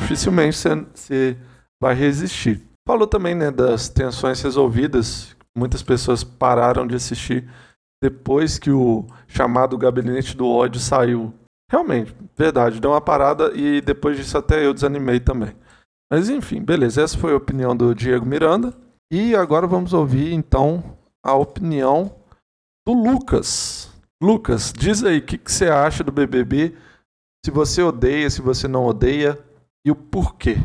Dificilmente 0.00 0.56
você 0.56 1.36
vai 1.80 1.94
resistir. 1.94 2.60
Falou 2.88 3.06
também 3.06 3.34
né, 3.34 3.50
das 3.50 3.88
tensões 3.88 4.40
resolvidas. 4.40 5.36
Muitas 5.56 5.82
pessoas 5.82 6.24
pararam 6.24 6.86
de 6.86 6.94
assistir 6.94 7.48
depois 8.02 8.58
que 8.58 8.70
o 8.70 9.06
chamado 9.28 9.78
Gabinete 9.78 10.36
do 10.36 10.48
Ódio 10.48 10.80
saiu. 10.80 11.32
Realmente, 11.70 12.14
verdade, 12.36 12.80
deu 12.80 12.90
uma 12.90 13.00
parada 13.00 13.52
e 13.54 13.80
depois 13.80 14.16
disso 14.16 14.36
até 14.36 14.64
eu 14.66 14.74
desanimei 14.74 15.20
também. 15.20 15.54
Mas 16.12 16.28
enfim, 16.28 16.60
beleza. 16.60 17.00
Essa 17.00 17.16
foi 17.16 17.32
a 17.32 17.36
opinião 17.36 17.76
do 17.76 17.94
Diego 17.94 18.26
Miranda. 18.26 18.74
E 19.10 19.34
agora 19.34 19.66
vamos 19.66 19.92
ouvir 19.92 20.32
então 20.32 20.98
a 21.24 21.34
opinião 21.34 22.14
do 22.86 22.92
Lucas. 22.92 23.90
Lucas, 24.22 24.72
diz 24.76 25.02
aí 25.04 25.18
o 25.18 25.22
que, 25.22 25.38
que 25.38 25.50
você 25.50 25.68
acha 25.68 26.02
do 26.02 26.12
BBB. 26.12 26.76
Se 27.44 27.50
você 27.50 27.82
odeia, 27.82 28.28
se 28.28 28.42
você 28.42 28.68
não 28.68 28.84
odeia 28.84 29.38
e 29.86 29.90
o 29.90 29.96
porquê. 29.96 30.58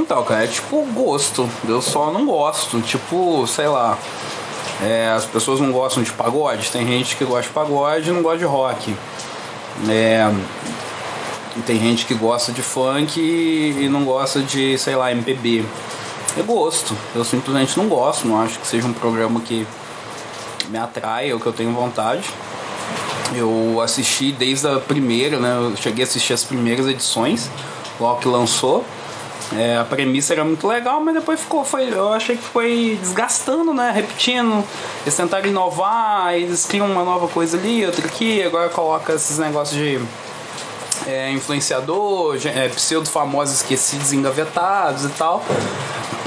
Então, 0.00 0.22
cara, 0.24 0.44
é 0.44 0.46
tipo 0.46 0.82
gosto. 0.92 1.48
Eu 1.66 1.80
só 1.80 2.10
não 2.12 2.26
gosto. 2.26 2.80
Tipo, 2.80 3.46
sei 3.46 3.66
lá. 3.66 3.98
É, 4.82 5.08
as 5.08 5.24
pessoas 5.24 5.58
não 5.60 5.72
gostam 5.72 6.02
de 6.02 6.12
pagode. 6.12 6.70
Tem 6.70 6.86
gente 6.86 7.16
que 7.16 7.24
gosta 7.24 7.44
de 7.44 7.48
pagode 7.48 8.10
e 8.10 8.12
não 8.12 8.22
gosta 8.22 8.38
de 8.38 8.44
rock. 8.44 8.94
É, 9.88 10.30
tem 11.64 11.78
gente 11.78 12.04
que 12.04 12.14
gosta 12.14 12.52
de 12.52 12.62
funk 12.62 13.18
e 13.18 13.88
não 13.88 14.04
gosta 14.04 14.42
de, 14.42 14.76
sei 14.78 14.94
lá, 14.94 15.10
MPB. 15.10 15.64
É 16.38 16.42
gosto. 16.42 16.94
Eu 17.14 17.24
simplesmente 17.24 17.76
não 17.78 17.88
gosto, 17.88 18.28
não 18.28 18.40
acho 18.40 18.58
que 18.58 18.66
seja 18.66 18.86
um 18.86 18.92
programa 18.92 19.40
que 19.40 19.66
me 20.68 20.78
atrai 20.78 21.32
ou 21.32 21.40
que 21.40 21.46
eu 21.46 21.52
tenho 21.52 21.72
vontade. 21.72 22.24
Eu 23.34 23.80
assisti 23.80 24.32
desde 24.32 24.68
a 24.68 24.78
primeira, 24.78 25.38
né? 25.38 25.56
Eu 25.56 25.76
cheguei 25.76 26.04
a 26.04 26.06
assistir 26.06 26.32
as 26.34 26.44
primeiras 26.44 26.86
edições, 26.86 27.50
logo 27.98 28.20
que 28.20 28.28
lançou. 28.28 28.84
É, 29.54 29.76
a 29.76 29.84
premissa 29.84 30.32
era 30.32 30.44
muito 30.44 30.66
legal, 30.66 31.00
mas 31.00 31.14
depois 31.14 31.40
ficou, 31.40 31.64
foi, 31.64 31.88
eu 31.92 32.12
achei 32.12 32.36
que 32.36 32.42
foi 32.42 32.98
desgastando, 33.00 33.72
né? 33.72 33.92
Repetindo. 33.94 34.64
Eles 35.02 35.16
tentaram 35.16 35.46
inovar, 35.46 36.34
eles 36.34 36.66
criam 36.66 36.90
uma 36.90 37.04
nova 37.04 37.28
coisa 37.28 37.56
ali, 37.56 37.86
outra 37.86 38.06
aqui, 38.06 38.42
agora 38.42 38.68
coloca 38.68 39.12
esses 39.12 39.38
negócios 39.38 39.78
de 39.78 40.00
é, 41.06 41.30
influenciador, 41.30 42.36
é, 42.44 42.68
pseudo 42.70 43.08
famosos 43.08 43.56
esquecidos, 43.56 44.12
engavetados 44.12 45.04
e 45.04 45.08
tal. 45.10 45.44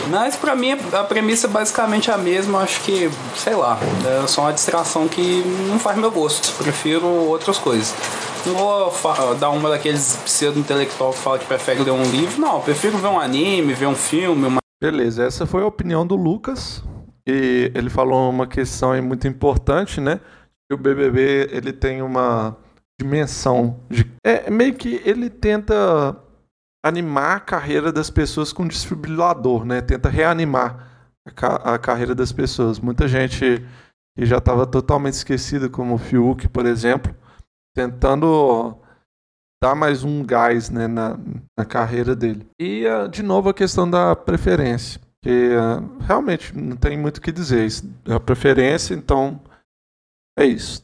Mas 0.07 0.35
pra 0.35 0.55
mim 0.55 0.77
a 0.93 1.03
premissa 1.03 1.45
é 1.45 1.49
basicamente 1.49 2.09
a 2.09 2.17
mesma, 2.17 2.61
acho 2.61 2.79
que, 2.81 3.11
sei 3.35 3.53
lá, 3.53 3.77
é 4.23 4.27
só 4.27 4.41
uma 4.41 4.53
distração 4.53 5.07
que 5.07 5.43
não 5.67 5.77
faz 5.77 5.97
meu 5.97 6.09
gosto. 6.09 6.53
Prefiro 6.63 7.05
outras 7.05 7.57
coisas. 7.57 7.93
Vou 8.45 9.35
dar 9.35 9.49
uma 9.49 9.69
daqueles 9.69 10.17
pseudo-intelectual 10.17 11.11
que 11.11 11.19
fala 11.19 11.39
que 11.39 11.45
prefere 11.45 11.83
ler 11.83 11.91
um 11.91 12.03
livro, 12.03 12.39
não, 12.39 12.61
prefiro 12.61 12.97
ver 12.97 13.07
um 13.07 13.19
anime, 13.19 13.73
ver 13.73 13.87
um 13.87 13.95
filme. 13.95 14.47
Uma... 14.47 14.59
Beleza, 14.81 15.23
essa 15.23 15.45
foi 15.45 15.63
a 15.63 15.67
opinião 15.67 16.05
do 16.05 16.15
Lucas. 16.15 16.83
E 17.27 17.71
ele 17.75 17.89
falou 17.89 18.29
uma 18.29 18.47
questão 18.47 18.99
muito 19.03 19.27
importante, 19.27 20.01
né? 20.01 20.19
Que 20.67 20.73
o 20.73 20.77
BBB 20.77 21.49
ele 21.51 21.71
tem 21.71 22.01
uma 22.01 22.57
dimensão 22.99 23.79
de. 23.89 24.09
É 24.23 24.49
meio 24.49 24.73
que 24.73 25.01
ele 25.05 25.29
tenta 25.29 26.17
animar 26.83 27.37
a 27.37 27.39
carreira 27.39 27.91
das 27.91 28.09
pessoas 28.09 28.51
com 28.51 28.67
desfibrilador, 28.67 29.65
né? 29.65 29.81
Tenta 29.81 30.09
reanimar 30.09 31.11
a, 31.27 31.31
ca 31.31 31.55
a 31.57 31.77
carreira 31.77 32.15
das 32.15 32.31
pessoas. 32.31 32.79
Muita 32.79 33.07
gente 33.07 33.63
que 34.17 34.25
já 34.25 34.37
estava 34.37 34.65
totalmente 34.65 35.13
esquecida, 35.13 35.69
como 35.69 35.95
o 35.95 35.97
Fiuk, 35.97 36.47
por 36.47 36.65
exemplo, 36.65 37.13
tentando 37.79 38.77
dar 39.63 39.73
mais 39.73 40.03
um 40.03 40.21
gás 40.21 40.69
né, 40.69 40.85
na, 40.85 41.17
na 41.57 41.63
carreira 41.63 42.13
dele. 42.13 42.45
E, 42.59 42.85
uh, 42.85 43.07
de 43.07 43.23
novo, 43.23 43.47
a 43.47 43.53
questão 43.53 43.89
da 43.89 44.13
preferência. 44.17 44.99
Que 45.23 45.51
uh, 45.55 45.97
realmente 46.01 46.55
não 46.57 46.75
tem 46.75 46.97
muito 46.97 47.17
o 47.17 47.21
que 47.21 47.31
dizer. 47.31 47.69
É 48.05 48.13
a 48.13 48.19
preferência, 48.19 48.93
então 48.93 49.39
é 50.37 50.45
isso. 50.45 50.83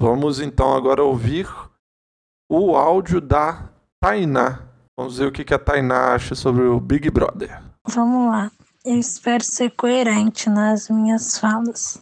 Vamos 0.00 0.40
então 0.40 0.72
agora 0.72 1.02
ouvir 1.02 1.48
o 2.48 2.76
áudio 2.76 3.20
da 3.20 3.68
Tainá. 4.00 4.60
Vamos 4.96 5.18
ver 5.18 5.26
o 5.26 5.32
que 5.32 5.52
a 5.52 5.58
Tainá 5.58 6.14
acha 6.14 6.36
sobre 6.36 6.62
o 6.62 6.78
Big 6.78 7.10
Brother. 7.10 7.60
Vamos 7.88 8.30
lá. 8.30 8.52
Eu 8.84 8.98
espero 9.00 9.42
ser 9.42 9.70
coerente 9.70 10.48
nas 10.48 10.88
minhas 10.88 11.38
falas. 11.38 12.00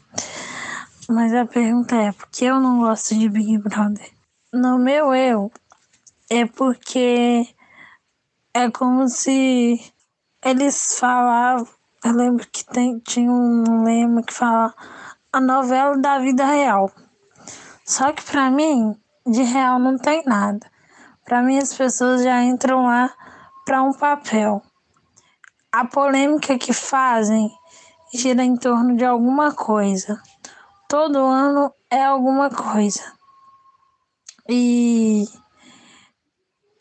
Mas 1.08 1.32
a 1.32 1.46
pergunta 1.46 1.96
é: 1.96 2.12
por 2.12 2.28
que 2.28 2.44
eu 2.44 2.60
não 2.60 2.80
gosto 2.80 3.18
de 3.18 3.28
Big 3.28 3.56
Brother? 3.58 4.13
No 4.56 4.78
meu 4.78 5.12
eu, 5.12 5.50
é 6.30 6.46
porque 6.46 7.44
é 8.54 8.70
como 8.70 9.08
se 9.08 9.92
eles 10.44 10.96
falavam. 10.96 11.66
Eu 12.04 12.12
lembro 12.12 12.46
que 12.46 12.64
tem, 12.64 13.00
tinha 13.00 13.32
um 13.32 13.82
lema 13.82 14.22
que 14.22 14.32
fala 14.32 14.72
a 15.32 15.40
novela 15.40 15.98
da 15.98 16.20
vida 16.20 16.46
real. 16.46 16.88
Só 17.84 18.12
que 18.12 18.22
para 18.22 18.48
mim, 18.48 18.96
de 19.26 19.42
real 19.42 19.80
não 19.80 19.98
tem 19.98 20.22
nada. 20.24 20.64
Para 21.24 21.42
mim, 21.42 21.58
as 21.58 21.74
pessoas 21.74 22.22
já 22.22 22.40
entram 22.44 22.84
lá 22.84 23.12
para 23.66 23.82
um 23.82 23.92
papel. 23.92 24.62
A 25.72 25.84
polêmica 25.84 26.56
que 26.56 26.72
fazem 26.72 27.50
gira 28.12 28.44
em 28.44 28.56
torno 28.56 28.96
de 28.96 29.04
alguma 29.04 29.52
coisa. 29.52 30.22
Todo 30.88 31.18
ano 31.18 31.74
é 31.90 32.04
alguma 32.04 32.48
coisa. 32.50 33.02
E 34.48 35.24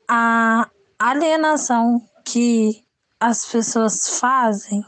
a 0.09 0.69
alienação 0.99 2.01
que 2.25 2.83
as 3.19 3.45
pessoas 3.45 4.19
fazem, 4.19 4.83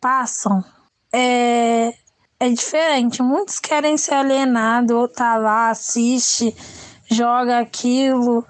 passam, 0.00 0.64
é 1.12 1.92
é 2.40 2.48
diferente. 2.48 3.22
Muitos 3.22 3.58
querem 3.58 3.98
ser 3.98 4.14
alienados, 4.14 4.96
ou 4.96 5.06
tá 5.06 5.36
lá, 5.36 5.68
assiste, 5.68 6.56
joga 7.10 7.58
aquilo, 7.60 8.44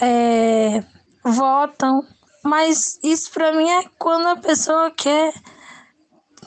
é, 0.00 0.84
votam. 1.24 2.06
Mas 2.44 3.00
isso 3.02 3.32
para 3.32 3.52
mim 3.52 3.68
é 3.68 3.84
quando 3.98 4.28
a 4.28 4.36
pessoa 4.36 4.92
quer 4.92 5.34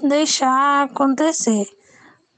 deixar 0.02 0.84
acontecer. 0.84 1.68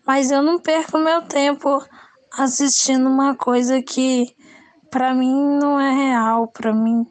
Mas 0.06 0.32
eu 0.32 0.42
não 0.42 0.60
perco 0.60 0.98
meu 0.98 1.22
tempo 1.22 1.84
assistindo 2.32 3.08
uma 3.08 3.36
coisa 3.36 3.82
que 3.82 4.36
para 4.90 5.14
mim 5.14 5.58
não 5.60 5.80
é 5.80 5.92
real, 5.94 6.48
para 6.48 6.74
mim 6.74 7.06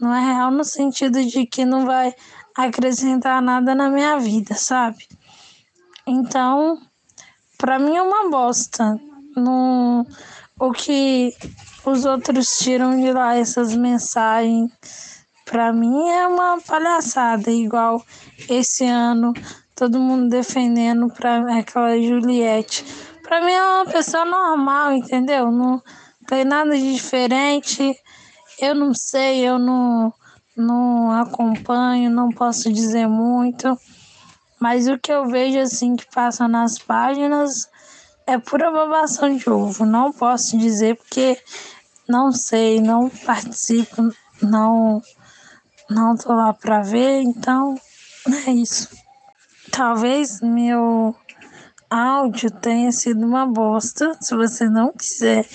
não 0.00 0.14
é 0.14 0.20
real 0.32 0.50
no 0.50 0.64
sentido 0.64 1.24
de 1.24 1.46
que 1.46 1.64
não 1.64 1.84
vai 1.84 2.14
acrescentar 2.54 3.42
nada 3.42 3.74
na 3.74 3.90
minha 3.90 4.18
vida, 4.18 4.54
sabe? 4.54 5.06
Então, 6.06 6.80
para 7.58 7.78
mim 7.78 7.96
é 7.96 8.02
uma 8.02 8.30
bosta. 8.30 8.98
Não, 9.36 10.06
o 10.58 10.72
que 10.72 11.34
os 11.84 12.04
outros 12.04 12.58
tiram 12.58 12.98
de 13.00 13.12
lá 13.12 13.36
essas 13.36 13.74
mensagens, 13.76 14.70
para 15.44 15.72
mim 15.72 16.08
é 16.08 16.26
uma 16.26 16.58
palhaçada. 16.60 17.50
Igual 17.50 18.02
esse 18.48 18.84
ano, 18.86 19.32
todo 19.74 20.00
mundo 20.00 20.28
defendendo 20.28 21.08
para 21.08 21.58
aquela 21.58 22.00
Juliette. 22.00 22.84
Para 23.22 23.44
mim 23.44 23.52
é 23.52 23.62
uma 23.62 23.86
pessoa 23.86 24.24
normal, 24.24 24.92
entendeu? 24.92 25.50
Não 25.52 25.80
tem 26.30 26.44
nada 26.44 26.70
de 26.70 26.94
diferente. 26.94 27.98
Eu 28.60 28.72
não 28.72 28.94
sei, 28.94 29.40
eu 29.40 29.58
não, 29.58 30.14
não 30.56 31.10
acompanho, 31.10 32.08
não 32.08 32.28
posso 32.28 32.72
dizer 32.72 33.08
muito. 33.08 33.76
Mas 34.60 34.86
o 34.86 34.96
que 34.96 35.10
eu 35.10 35.26
vejo 35.26 35.58
assim 35.58 35.96
que 35.96 36.06
passa 36.14 36.46
nas 36.46 36.78
páginas 36.78 37.68
é 38.28 38.38
pura 38.38 38.70
babação 38.70 39.36
de 39.36 39.50
ovo. 39.50 39.84
Não 39.84 40.12
posso 40.12 40.56
dizer 40.56 40.96
porque 40.98 41.36
não 42.08 42.30
sei, 42.30 42.80
não 42.80 43.10
participo, 43.10 44.14
não 44.40 45.02
não 45.88 46.16
tô 46.16 46.32
lá 46.32 46.52
para 46.52 46.82
ver, 46.82 47.22
então 47.22 47.74
é 48.46 48.52
isso. 48.52 48.88
Talvez 49.72 50.40
meu 50.40 51.12
áudio 51.90 52.50
tenha 52.50 52.92
sido 52.92 53.26
uma 53.26 53.46
bosta. 53.46 54.16
Se 54.20 54.34
você 54.36 54.68
não 54.68 54.92
quiser 54.92 55.46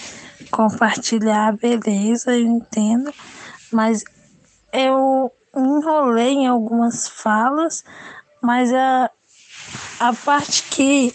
compartilhar, 0.52 1.56
beleza, 1.58 2.36
eu 2.36 2.46
entendo. 2.46 3.12
Mas 3.72 4.04
eu 4.74 5.32
enrolei 5.56 6.34
em 6.34 6.48
algumas 6.48 7.08
falas, 7.08 7.84
mas 8.42 8.74
a, 8.74 9.10
a 10.00 10.14
parte 10.14 10.64
que, 10.64 11.14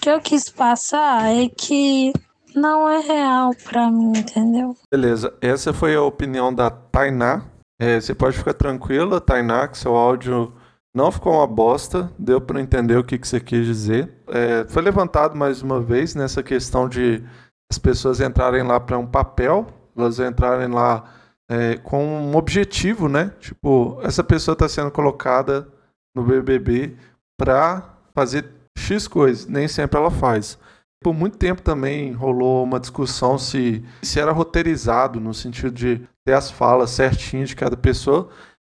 que 0.00 0.10
eu 0.10 0.20
quis 0.20 0.50
passar 0.50 1.24
é 1.24 1.48
que 1.48 2.12
não 2.54 2.88
é 2.88 3.00
real 3.00 3.52
para 3.64 3.90
mim, 3.90 4.12
entendeu? 4.18 4.76
Beleza, 4.90 5.32
essa 5.40 5.72
foi 5.72 5.94
a 5.94 6.02
opinião 6.02 6.54
da 6.54 6.70
Tainá. 6.70 7.44
É, 7.80 8.00
você 8.00 8.14
pode 8.14 8.36
ficar 8.36 8.54
tranquila, 8.54 9.20
Tainá, 9.20 9.68
que 9.68 9.78
seu 9.78 9.96
áudio 9.96 10.52
não 10.94 11.12
ficou 11.12 11.34
uma 11.34 11.46
bosta, 11.46 12.12
deu 12.18 12.40
para 12.40 12.60
entender 12.60 12.96
o 12.96 13.04
que, 13.04 13.18
que 13.18 13.28
você 13.28 13.40
quis 13.40 13.64
dizer. 13.66 14.12
É, 14.28 14.66
foi 14.68 14.82
levantado 14.82 15.36
mais 15.36 15.62
uma 15.62 15.80
vez 15.80 16.14
nessa 16.14 16.42
questão 16.42 16.88
de 16.88 17.22
as 17.70 17.78
pessoas 17.78 18.20
entrarem 18.20 18.62
lá 18.62 18.80
para 18.80 18.98
um 18.98 19.06
papel, 19.06 19.66
elas 19.96 20.18
entrarem 20.18 20.68
lá 20.68 21.04
é, 21.48 21.76
com 21.76 22.04
um 22.04 22.36
objetivo, 22.36 23.08
né? 23.08 23.32
Tipo, 23.38 23.98
essa 24.02 24.24
pessoa 24.24 24.54
está 24.54 24.68
sendo 24.68 24.90
colocada 24.90 25.68
no 26.14 26.22
BBB 26.22 26.96
para 27.38 27.94
fazer 28.14 28.46
X 28.76 29.06
coisas, 29.06 29.46
nem 29.46 29.68
sempre 29.68 29.98
ela 29.98 30.10
faz. 30.10 30.58
Por 31.02 31.14
muito 31.14 31.38
tempo 31.38 31.62
também 31.62 32.12
rolou 32.12 32.64
uma 32.64 32.80
discussão 32.80 33.38
se, 33.38 33.84
se 34.02 34.18
era 34.18 34.32
roteirizado, 34.32 35.20
no 35.20 35.32
sentido 35.32 35.70
de 35.70 36.08
ter 36.26 36.32
as 36.32 36.50
falas 36.50 36.90
certinhas 36.90 37.50
de 37.50 37.56
cada 37.56 37.76
pessoa. 37.76 38.28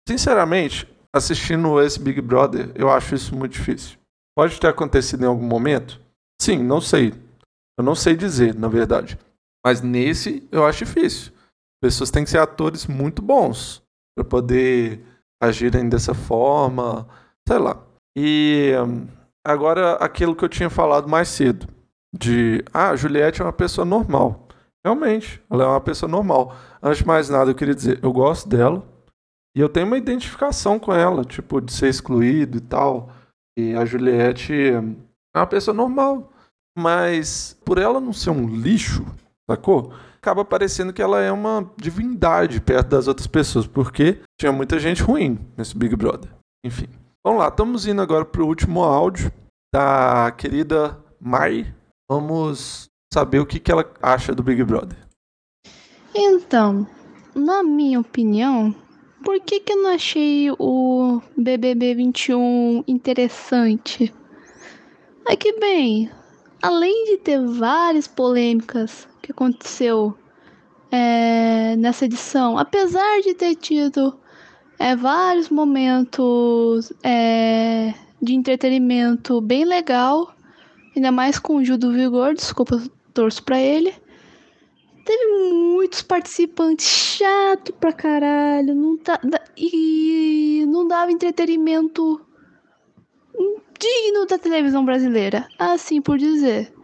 Sinceramente, 0.09 0.89
assistindo 1.17 1.81
esse 1.81 1.99
Big 1.99 2.21
Brother, 2.21 2.71
eu 2.75 2.91
acho 2.91 3.15
isso 3.15 3.35
muito 3.35 3.53
difícil. 3.53 3.99
Pode 4.37 4.61
ter 4.61 4.69
acontecido 4.69 5.23
em 5.23 5.27
algum 5.27 5.47
momento? 5.47 6.01
Sim, 6.41 6.59
não 6.63 6.81
sei. 6.81 7.15
Eu 7.79 7.85
não 7.85 7.95
sei 7.95 8.15
dizer, 8.15 8.55
na 8.55 8.69
verdade. 8.69 9.19
Mas 9.65 9.81
nesse 9.81 10.47
eu 10.53 10.65
acho 10.65 10.85
difícil. 10.85 11.33
Pessoas 11.83 12.11
têm 12.11 12.25
que 12.25 12.31
ser 12.31 12.39
atores 12.39 12.87
muito 12.87 13.23
bons 13.23 13.83
para 14.17 14.25
poder 14.25 15.03
agirem 15.43 15.89
dessa 15.89 16.15
forma, 16.15 17.07
sei 17.47 17.59
lá. 17.59 17.83
E 18.17 18.73
hum, 18.87 19.07
agora 19.45 19.95
aquilo 19.95 20.35
que 20.35 20.45
eu 20.45 20.49
tinha 20.49 20.71
falado 20.71 21.09
mais 21.09 21.29
cedo, 21.29 21.67
de 22.15 22.65
ah, 22.73 22.91
a 22.91 22.97
Juliette 22.97 23.43
é 23.43 23.45
uma 23.45 23.53
pessoa 23.53 23.85
normal. 23.85 24.49
Realmente, 24.85 25.43
ela 25.51 25.65
é 25.65 25.67
uma 25.67 25.81
pessoa 25.81 26.11
normal. 26.11 26.55
Antes 26.83 26.99
de 26.99 27.07
mais 27.07 27.29
nada, 27.29 27.51
eu 27.51 27.55
queria 27.55 27.75
dizer, 27.75 27.99
eu 28.03 28.13
gosto 28.13 28.49
dela. 28.49 28.83
E 29.57 29.61
eu 29.61 29.71
tenho 29.71 29.87
uma 29.87 29.97
identificação 29.97 30.79
com 30.79 30.93
ela, 30.93 31.25
tipo, 31.25 31.63
de 31.63 31.73
ser 31.73 31.89
excluído 31.89 32.59
e 32.59 32.61
tal. 32.61 33.11
E 33.59 33.75
a 33.75 33.87
Juliette 33.87 34.53
é 34.53 35.39
uma 35.39 35.47
pessoa 35.47 35.75
normal. 35.75 36.31
Mas 36.79 37.59
por 37.65 37.79
ela 37.79 37.99
não 37.99 38.13
ser 38.13 38.29
um 38.29 38.47
lixo, 38.47 39.03
sacou? 39.51 39.95
Acaba 40.19 40.45
parecendo 40.45 40.93
que 40.93 41.01
ela 41.01 41.23
é 41.23 41.33
uma 41.33 41.73
divindade 41.79 42.61
perto 42.61 42.89
das 42.89 43.09
outras 43.09 43.27
pessoas, 43.27 43.67
porque 43.67 44.21
tinha 44.39 44.53
muita 44.53 44.79
gente 44.79 45.03
ruim 45.03 45.39
nesse 45.57 45.75
Big 45.75 45.97
Brother. 45.97 46.31
Enfim. 46.63 46.89
Vamos 47.25 47.41
lá, 47.41 47.49
estamos 47.49 47.87
indo 47.87 48.03
agora 48.03 48.27
pro 48.27 48.47
último 48.47 48.85
áudio 48.85 49.33
da 49.75 50.35
querida 50.37 51.03
Mai. 51.19 51.75
Vamos 52.11 52.89
saber 53.11 53.39
o 53.39 53.47
que, 53.47 53.59
que 53.59 53.73
ela 53.73 53.91
acha 54.03 54.35
do 54.35 54.43
Big 54.43 54.63
Brother. 54.63 54.99
Então, 56.15 56.87
na 57.35 57.63
minha 57.63 57.99
opinião, 57.99 58.75
por 59.27 59.41
que, 59.41 59.59
que 59.59 59.73
eu 59.73 59.83
não 59.83 59.91
achei 59.91 60.53
o 60.57 61.21
BBB 61.37 61.97
21 61.97 62.85
interessante? 62.87 64.15
É 65.27 65.35
que, 65.35 65.59
bem, 65.59 66.09
além 66.63 67.07
de 67.07 67.17
ter 67.17 67.45
várias 67.45 68.07
polêmicas 68.07 69.09
que 69.21 69.33
aconteceu 69.33 70.17
é, 70.93 71.75
nessa 71.75 72.05
edição, 72.05 72.57
apesar 72.57 73.21
de 73.23 73.35
ter 73.35 73.57
tido 73.57 74.17
é, 74.79 74.95
vários 74.95 75.49
momentos 75.49 76.93
é, 77.03 77.93
de 78.23 78.33
entretenimento 78.33 79.41
bem 79.41 79.65
legal, 79.65 80.33
ainda 80.95 81.11
mais 81.11 81.37
com 81.37 81.57
o 81.57 81.65
Gil 81.65 81.77
do 81.77 81.91
Vigor, 81.93 82.33
desculpa, 82.33 82.81
torço 83.13 83.43
pra 83.43 83.59
ele. 83.59 83.93
Teve 85.07 85.25
muitos 85.53 86.03
participantes 86.03 86.85
chato 86.85 87.73
pra 87.75 87.93
caralho, 87.93 88.75
não 88.75 88.99
tá, 88.99 89.21
e 89.57 90.65
não 90.67 90.87
dava 90.87 91.13
entretenimento 91.13 92.21
digno 93.79 94.27
da 94.27 94.37
televisão 94.37 94.85
brasileira, 94.85 95.47
assim 95.61 96.03
por 96.03 96.19
dizer. 96.19 96.75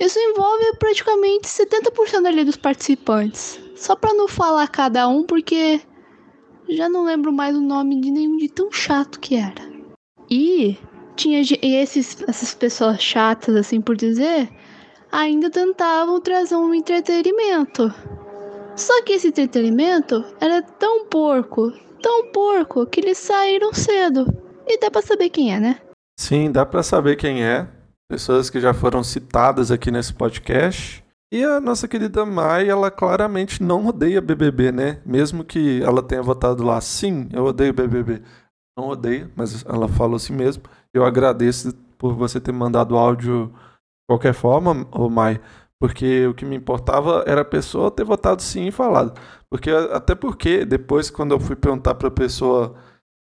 Isso 0.00 0.18
envolve 0.18 0.76
praticamente 0.78 1.48
70% 1.48 2.24
ali 2.24 2.44
dos 2.44 2.56
participantes. 2.56 3.60
Só 3.76 3.94
pra 3.94 4.14
não 4.14 4.26
falar 4.26 4.66
cada 4.68 5.06
um, 5.06 5.22
porque 5.22 5.82
já 6.66 6.88
não 6.88 7.04
lembro 7.04 7.30
mais 7.30 7.54
o 7.54 7.60
nome 7.60 8.00
de 8.00 8.10
nenhum 8.10 8.38
de 8.38 8.48
tão 8.48 8.72
chato 8.72 9.20
que 9.20 9.34
era. 9.34 9.70
E 10.30 10.78
tinha 11.14 11.42
e 11.42 11.74
esses, 11.74 12.22
essas 12.26 12.54
pessoas 12.54 13.02
chatas, 13.02 13.54
assim 13.54 13.82
por 13.82 13.94
dizer, 13.94 14.48
ainda 15.10 15.50
tentavam 15.50 16.20
trazer 16.20 16.56
um 16.56 16.74
entretenimento. 16.74 17.92
Só 18.76 19.02
que 19.02 19.12
esse 19.12 19.28
entretenimento 19.28 20.24
era 20.40 20.62
tão 20.62 21.06
porco, 21.06 21.72
tão 22.00 22.30
porco, 22.32 22.86
que 22.86 23.00
eles 23.00 23.18
saíram 23.18 23.72
cedo. 23.72 24.26
E 24.66 24.78
dá 24.78 24.90
pra 24.90 25.02
saber 25.02 25.30
quem 25.30 25.52
é, 25.52 25.60
né? 25.60 25.80
Sim, 26.18 26.50
dá 26.50 26.64
pra 26.64 26.82
saber 26.82 27.16
quem 27.16 27.44
é. 27.44 27.68
Pessoas 28.08 28.50
que 28.50 28.60
já 28.60 28.72
foram 28.72 29.02
citadas 29.02 29.70
aqui 29.70 29.90
nesse 29.90 30.12
podcast. 30.14 31.04
E 31.32 31.44
a 31.44 31.60
nossa 31.60 31.86
querida 31.86 32.26
Mai, 32.26 32.68
ela 32.68 32.90
claramente 32.90 33.62
não 33.62 33.86
odeia 33.86 34.20
BBB, 34.20 34.72
né? 34.72 35.00
Mesmo 35.06 35.44
que 35.44 35.80
ela 35.82 36.02
tenha 36.02 36.22
votado 36.22 36.64
lá, 36.64 36.80
sim, 36.80 37.28
eu 37.32 37.44
odeio 37.44 37.72
BBB. 37.72 38.22
Não 38.76 38.88
odeia, 38.88 39.30
mas 39.36 39.64
ela 39.64 39.86
falou 39.88 40.16
assim 40.16 40.32
mesmo. 40.32 40.64
Eu 40.92 41.04
agradeço 41.04 41.72
por 41.96 42.14
você 42.14 42.40
ter 42.40 42.52
mandado 42.52 42.96
áudio 42.96 43.52
qualquer 44.10 44.34
forma, 44.34 44.88
ô 44.90 45.08
Mai, 45.08 45.40
porque 45.78 46.26
o 46.26 46.34
que 46.34 46.44
me 46.44 46.56
importava 46.56 47.22
era 47.28 47.42
a 47.42 47.44
pessoa 47.44 47.92
ter 47.92 48.04
votado 48.04 48.42
sim 48.42 48.66
e 48.66 48.72
falado. 48.72 49.18
Porque 49.48 49.70
até 49.70 50.16
porque 50.16 50.64
depois 50.64 51.10
quando 51.10 51.30
eu 51.32 51.38
fui 51.38 51.54
perguntar 51.54 51.94
para 51.94 52.08
a 52.08 52.10
pessoa 52.10 52.74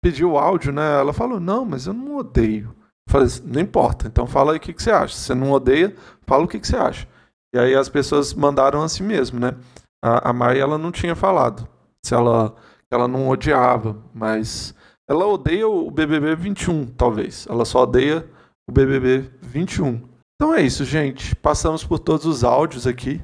pedir 0.03 0.25
o 0.25 0.39
áudio, 0.39 0.73
né, 0.73 0.99
ela 0.99 1.13
falou: 1.13 1.39
"Não, 1.39 1.67
mas 1.67 1.87
eu 1.87 1.93
não 1.93 2.17
odeio". 2.17 2.75
Eu 3.07 3.13
falei: 3.13 3.29
"Não 3.45 3.61
importa. 3.61 4.07
Então 4.07 4.27
fala 4.27 4.53
aí 4.53 4.57
o 4.59 4.61
que, 4.61 4.73
que 4.73 4.83
você 4.83 4.91
acha. 4.91 5.15
Se 5.15 5.21
você 5.27 5.35
não 5.35 5.53
odeia, 5.53 5.95
fala 6.27 6.45
o 6.45 6.49
que, 6.49 6.59
que 6.59 6.67
você 6.67 6.77
acha". 6.77 7.07
E 7.55 7.59
aí 7.59 7.75
as 7.75 7.89
pessoas 7.89 8.33
mandaram 8.33 8.83
assim 8.83 9.03
mesmo, 9.03 9.39
né? 9.39 9.57
A, 10.03 10.31
a 10.31 10.33
Mai 10.33 10.59
ela 10.59 10.79
não 10.79 10.91
tinha 10.91 11.15
falado 11.15 11.69
se 12.05 12.15
ela 12.15 12.55
ela 12.91 13.07
não 13.07 13.29
odiava, 13.29 13.97
mas 14.15 14.75
ela 15.09 15.27
odeia 15.27 15.69
o 15.69 15.91
BBB 15.91 16.35
21, 16.37 16.87
talvez. 16.87 17.47
Ela 17.49 17.65
só 17.65 17.83
odeia 17.83 18.27
o 18.69 18.73
BBB 18.73 19.31
21. 19.43 20.10
Então 20.41 20.55
é 20.55 20.63
isso, 20.63 20.87
gente. 20.87 21.37
Passamos 21.37 21.85
por 21.85 21.99
todos 21.99 22.25
os 22.25 22.43
áudios 22.43 22.87
aqui. 22.87 23.21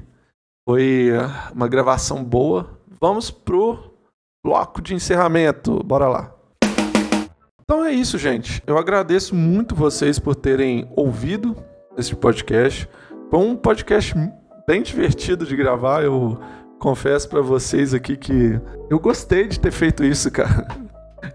Foi 0.69 1.09
eh, 1.09 1.51
uma 1.51 1.67
gravação 1.67 2.23
boa. 2.23 2.79
Vamos 3.01 3.31
pro 3.31 3.91
bloco 4.45 4.79
de 4.83 4.93
encerramento. 4.93 5.83
Bora 5.83 6.07
lá. 6.07 6.35
Então 7.59 7.83
é 7.83 7.91
isso, 7.91 8.19
gente. 8.19 8.61
Eu 8.67 8.77
agradeço 8.77 9.33
muito 9.33 9.73
vocês 9.73 10.19
por 10.19 10.35
terem 10.35 10.87
ouvido 10.95 11.57
esse 11.97 12.15
podcast. 12.15 12.87
Foi 13.31 13.39
um 13.39 13.55
podcast 13.55 14.13
bem 14.67 14.83
divertido 14.83 15.43
de 15.43 15.55
gravar. 15.55 16.03
Eu 16.03 16.39
confesso 16.77 17.27
para 17.27 17.41
vocês 17.41 17.95
aqui 17.95 18.15
que 18.15 18.61
eu 18.91 18.99
gostei 18.99 19.47
de 19.47 19.59
ter 19.59 19.71
feito 19.71 20.03
isso, 20.03 20.29
cara. 20.29 20.67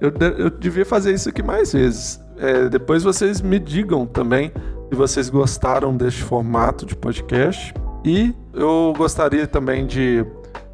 Eu, 0.01 0.13
eu 0.39 0.49
devia 0.49 0.87
fazer 0.87 1.13
isso 1.13 1.29
aqui 1.29 1.43
mais 1.43 1.73
vezes. 1.73 2.21
É, 2.37 2.69
depois 2.69 3.03
vocês 3.03 3.41
me 3.41 3.59
digam 3.59 4.07
também 4.07 4.53
se 4.93 4.97
vocês 4.97 5.31
gostaram 5.31 5.97
deste 5.97 6.23
formato 6.23 6.85
de 6.85 6.95
podcast. 6.95 7.73
E 8.05 8.35
eu 8.53 8.93
gostaria 8.95 9.47
também 9.47 9.87
de 9.87 10.23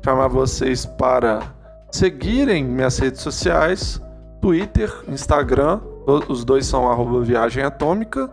chamar 0.05 0.27
vocês 0.27 0.85
para 0.85 1.55
seguirem 1.93 2.65
minhas 2.65 2.99
redes 2.99 3.21
sociais, 3.21 4.03
Twitter, 4.43 4.93
Instagram, 5.07 5.81
os 6.29 6.45
dois 6.45 6.67
são 6.67 6.91
arroba 6.91 7.23
Viagem 7.23 7.63
Atômica, 7.63 8.29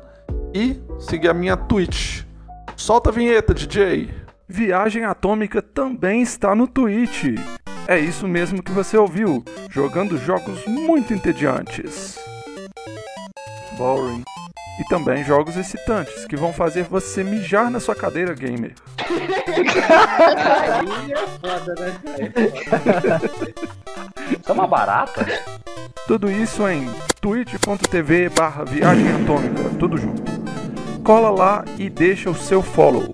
e 0.56 0.82
seguir 0.98 1.30
a 1.30 1.36
minha 1.36 1.56
Twitch. 1.56 2.24
Solta 2.76 3.12
a 3.12 3.14
vinheta, 3.14 3.54
DJ! 3.54 4.10
Viagem 4.48 5.06
Atômica 5.06 5.62
também 5.62 6.24
está 6.24 6.56
no 6.56 6.68
Twitch. 6.68 7.26
É 7.88 8.00
isso 8.00 8.28
mesmo 8.28 8.64
que 8.64 8.72
você 8.72 8.98
ouviu, 8.98 9.44
jogando 9.70 10.18
jogos 10.18 10.66
muito 10.66 11.14
entediantes. 11.14 12.18
Boring 13.78 14.24
e 14.80 14.84
também 14.86 15.24
jogos 15.24 15.56
excitantes 15.56 16.26
que 16.26 16.36
vão 16.36 16.52
fazer 16.52 16.84
você 16.84 17.24
mijar 17.24 17.70
na 17.70 17.80
sua 17.80 17.96
cadeira 17.96 18.34
gamer. 18.34 18.74
Aí 20.74 21.12
é 21.12 21.28
foda, 21.40 21.76
né? 21.80 22.00
Isso 24.32 24.50
é 24.50 24.52
uma 24.52 24.68
barata? 24.68 25.26
Tudo 26.08 26.30
isso 26.30 26.68
em 26.68 26.88
twitch.tv 27.20 28.30
barra 28.30 28.64
viagem 28.64 29.08
atômica, 29.14 29.64
tudo 29.80 29.98
junto. 29.98 30.24
Cola 31.04 31.30
lá 31.30 31.66
e 31.78 31.90
deixa 31.90 32.30
o 32.30 32.36
seu 32.36 32.62
follow. 32.62 33.14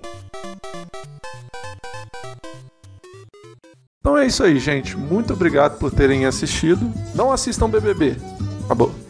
Então 4.00 4.18
é 4.18 4.26
isso 4.26 4.42
aí, 4.42 4.58
gente. 4.58 4.96
Muito 4.96 5.32
obrigado 5.32 5.78
por 5.78 5.90
terem 5.90 6.26
assistido. 6.26 6.92
Não 7.14 7.30
assistam 7.30 7.70
BBB. 7.70 8.16
Acabou. 8.64 9.01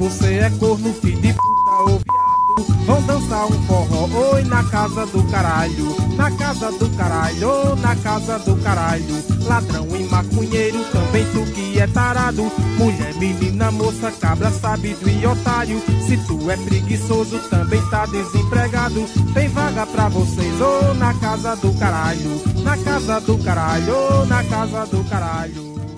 Você 0.00 0.36
é 0.36 0.50
corno, 0.58 0.94
filho 0.94 1.20
de 1.20 1.30
puta 1.34 1.70
ou 1.82 1.98
viado, 1.98 2.86
vão 2.86 3.02
dançar 3.02 3.44
um 3.44 3.62
forró, 3.66 4.32
oi, 4.32 4.42
na 4.44 4.64
casa 4.64 5.04
do 5.04 5.22
caralho, 5.24 5.94
na 6.16 6.30
casa 6.30 6.72
do 6.72 6.88
caralho, 6.96 7.76
na 7.76 7.94
casa 7.96 8.38
do 8.38 8.56
caralho, 8.62 9.22
ladrão 9.44 9.86
e 9.94 10.04
maconheiro, 10.04 10.82
também 10.90 11.26
tu 11.34 11.44
que 11.52 11.78
é 11.78 11.86
tarado, 11.86 12.50
mulher, 12.78 13.14
menina, 13.16 13.70
moça, 13.70 14.10
cabra, 14.10 14.50
sábio 14.50 14.96
e 15.06 15.26
otário, 15.26 15.78
se 16.06 16.16
tu 16.26 16.50
é 16.50 16.56
preguiçoso, 16.56 17.38
também 17.50 17.82
tá 17.90 18.06
desempregado, 18.06 19.04
tem 19.34 19.50
vaga 19.50 19.84
pra 19.84 20.08
vocês, 20.08 20.60
ô, 20.62 20.94
na 20.94 21.12
casa 21.12 21.54
do 21.56 21.74
caralho, 21.74 22.42
na 22.64 22.76
casa 22.78 23.20
do 23.20 23.36
caralho, 23.36 24.24
na 24.26 24.42
casa 24.44 24.86
do 24.86 25.04
caralho. 25.10 25.89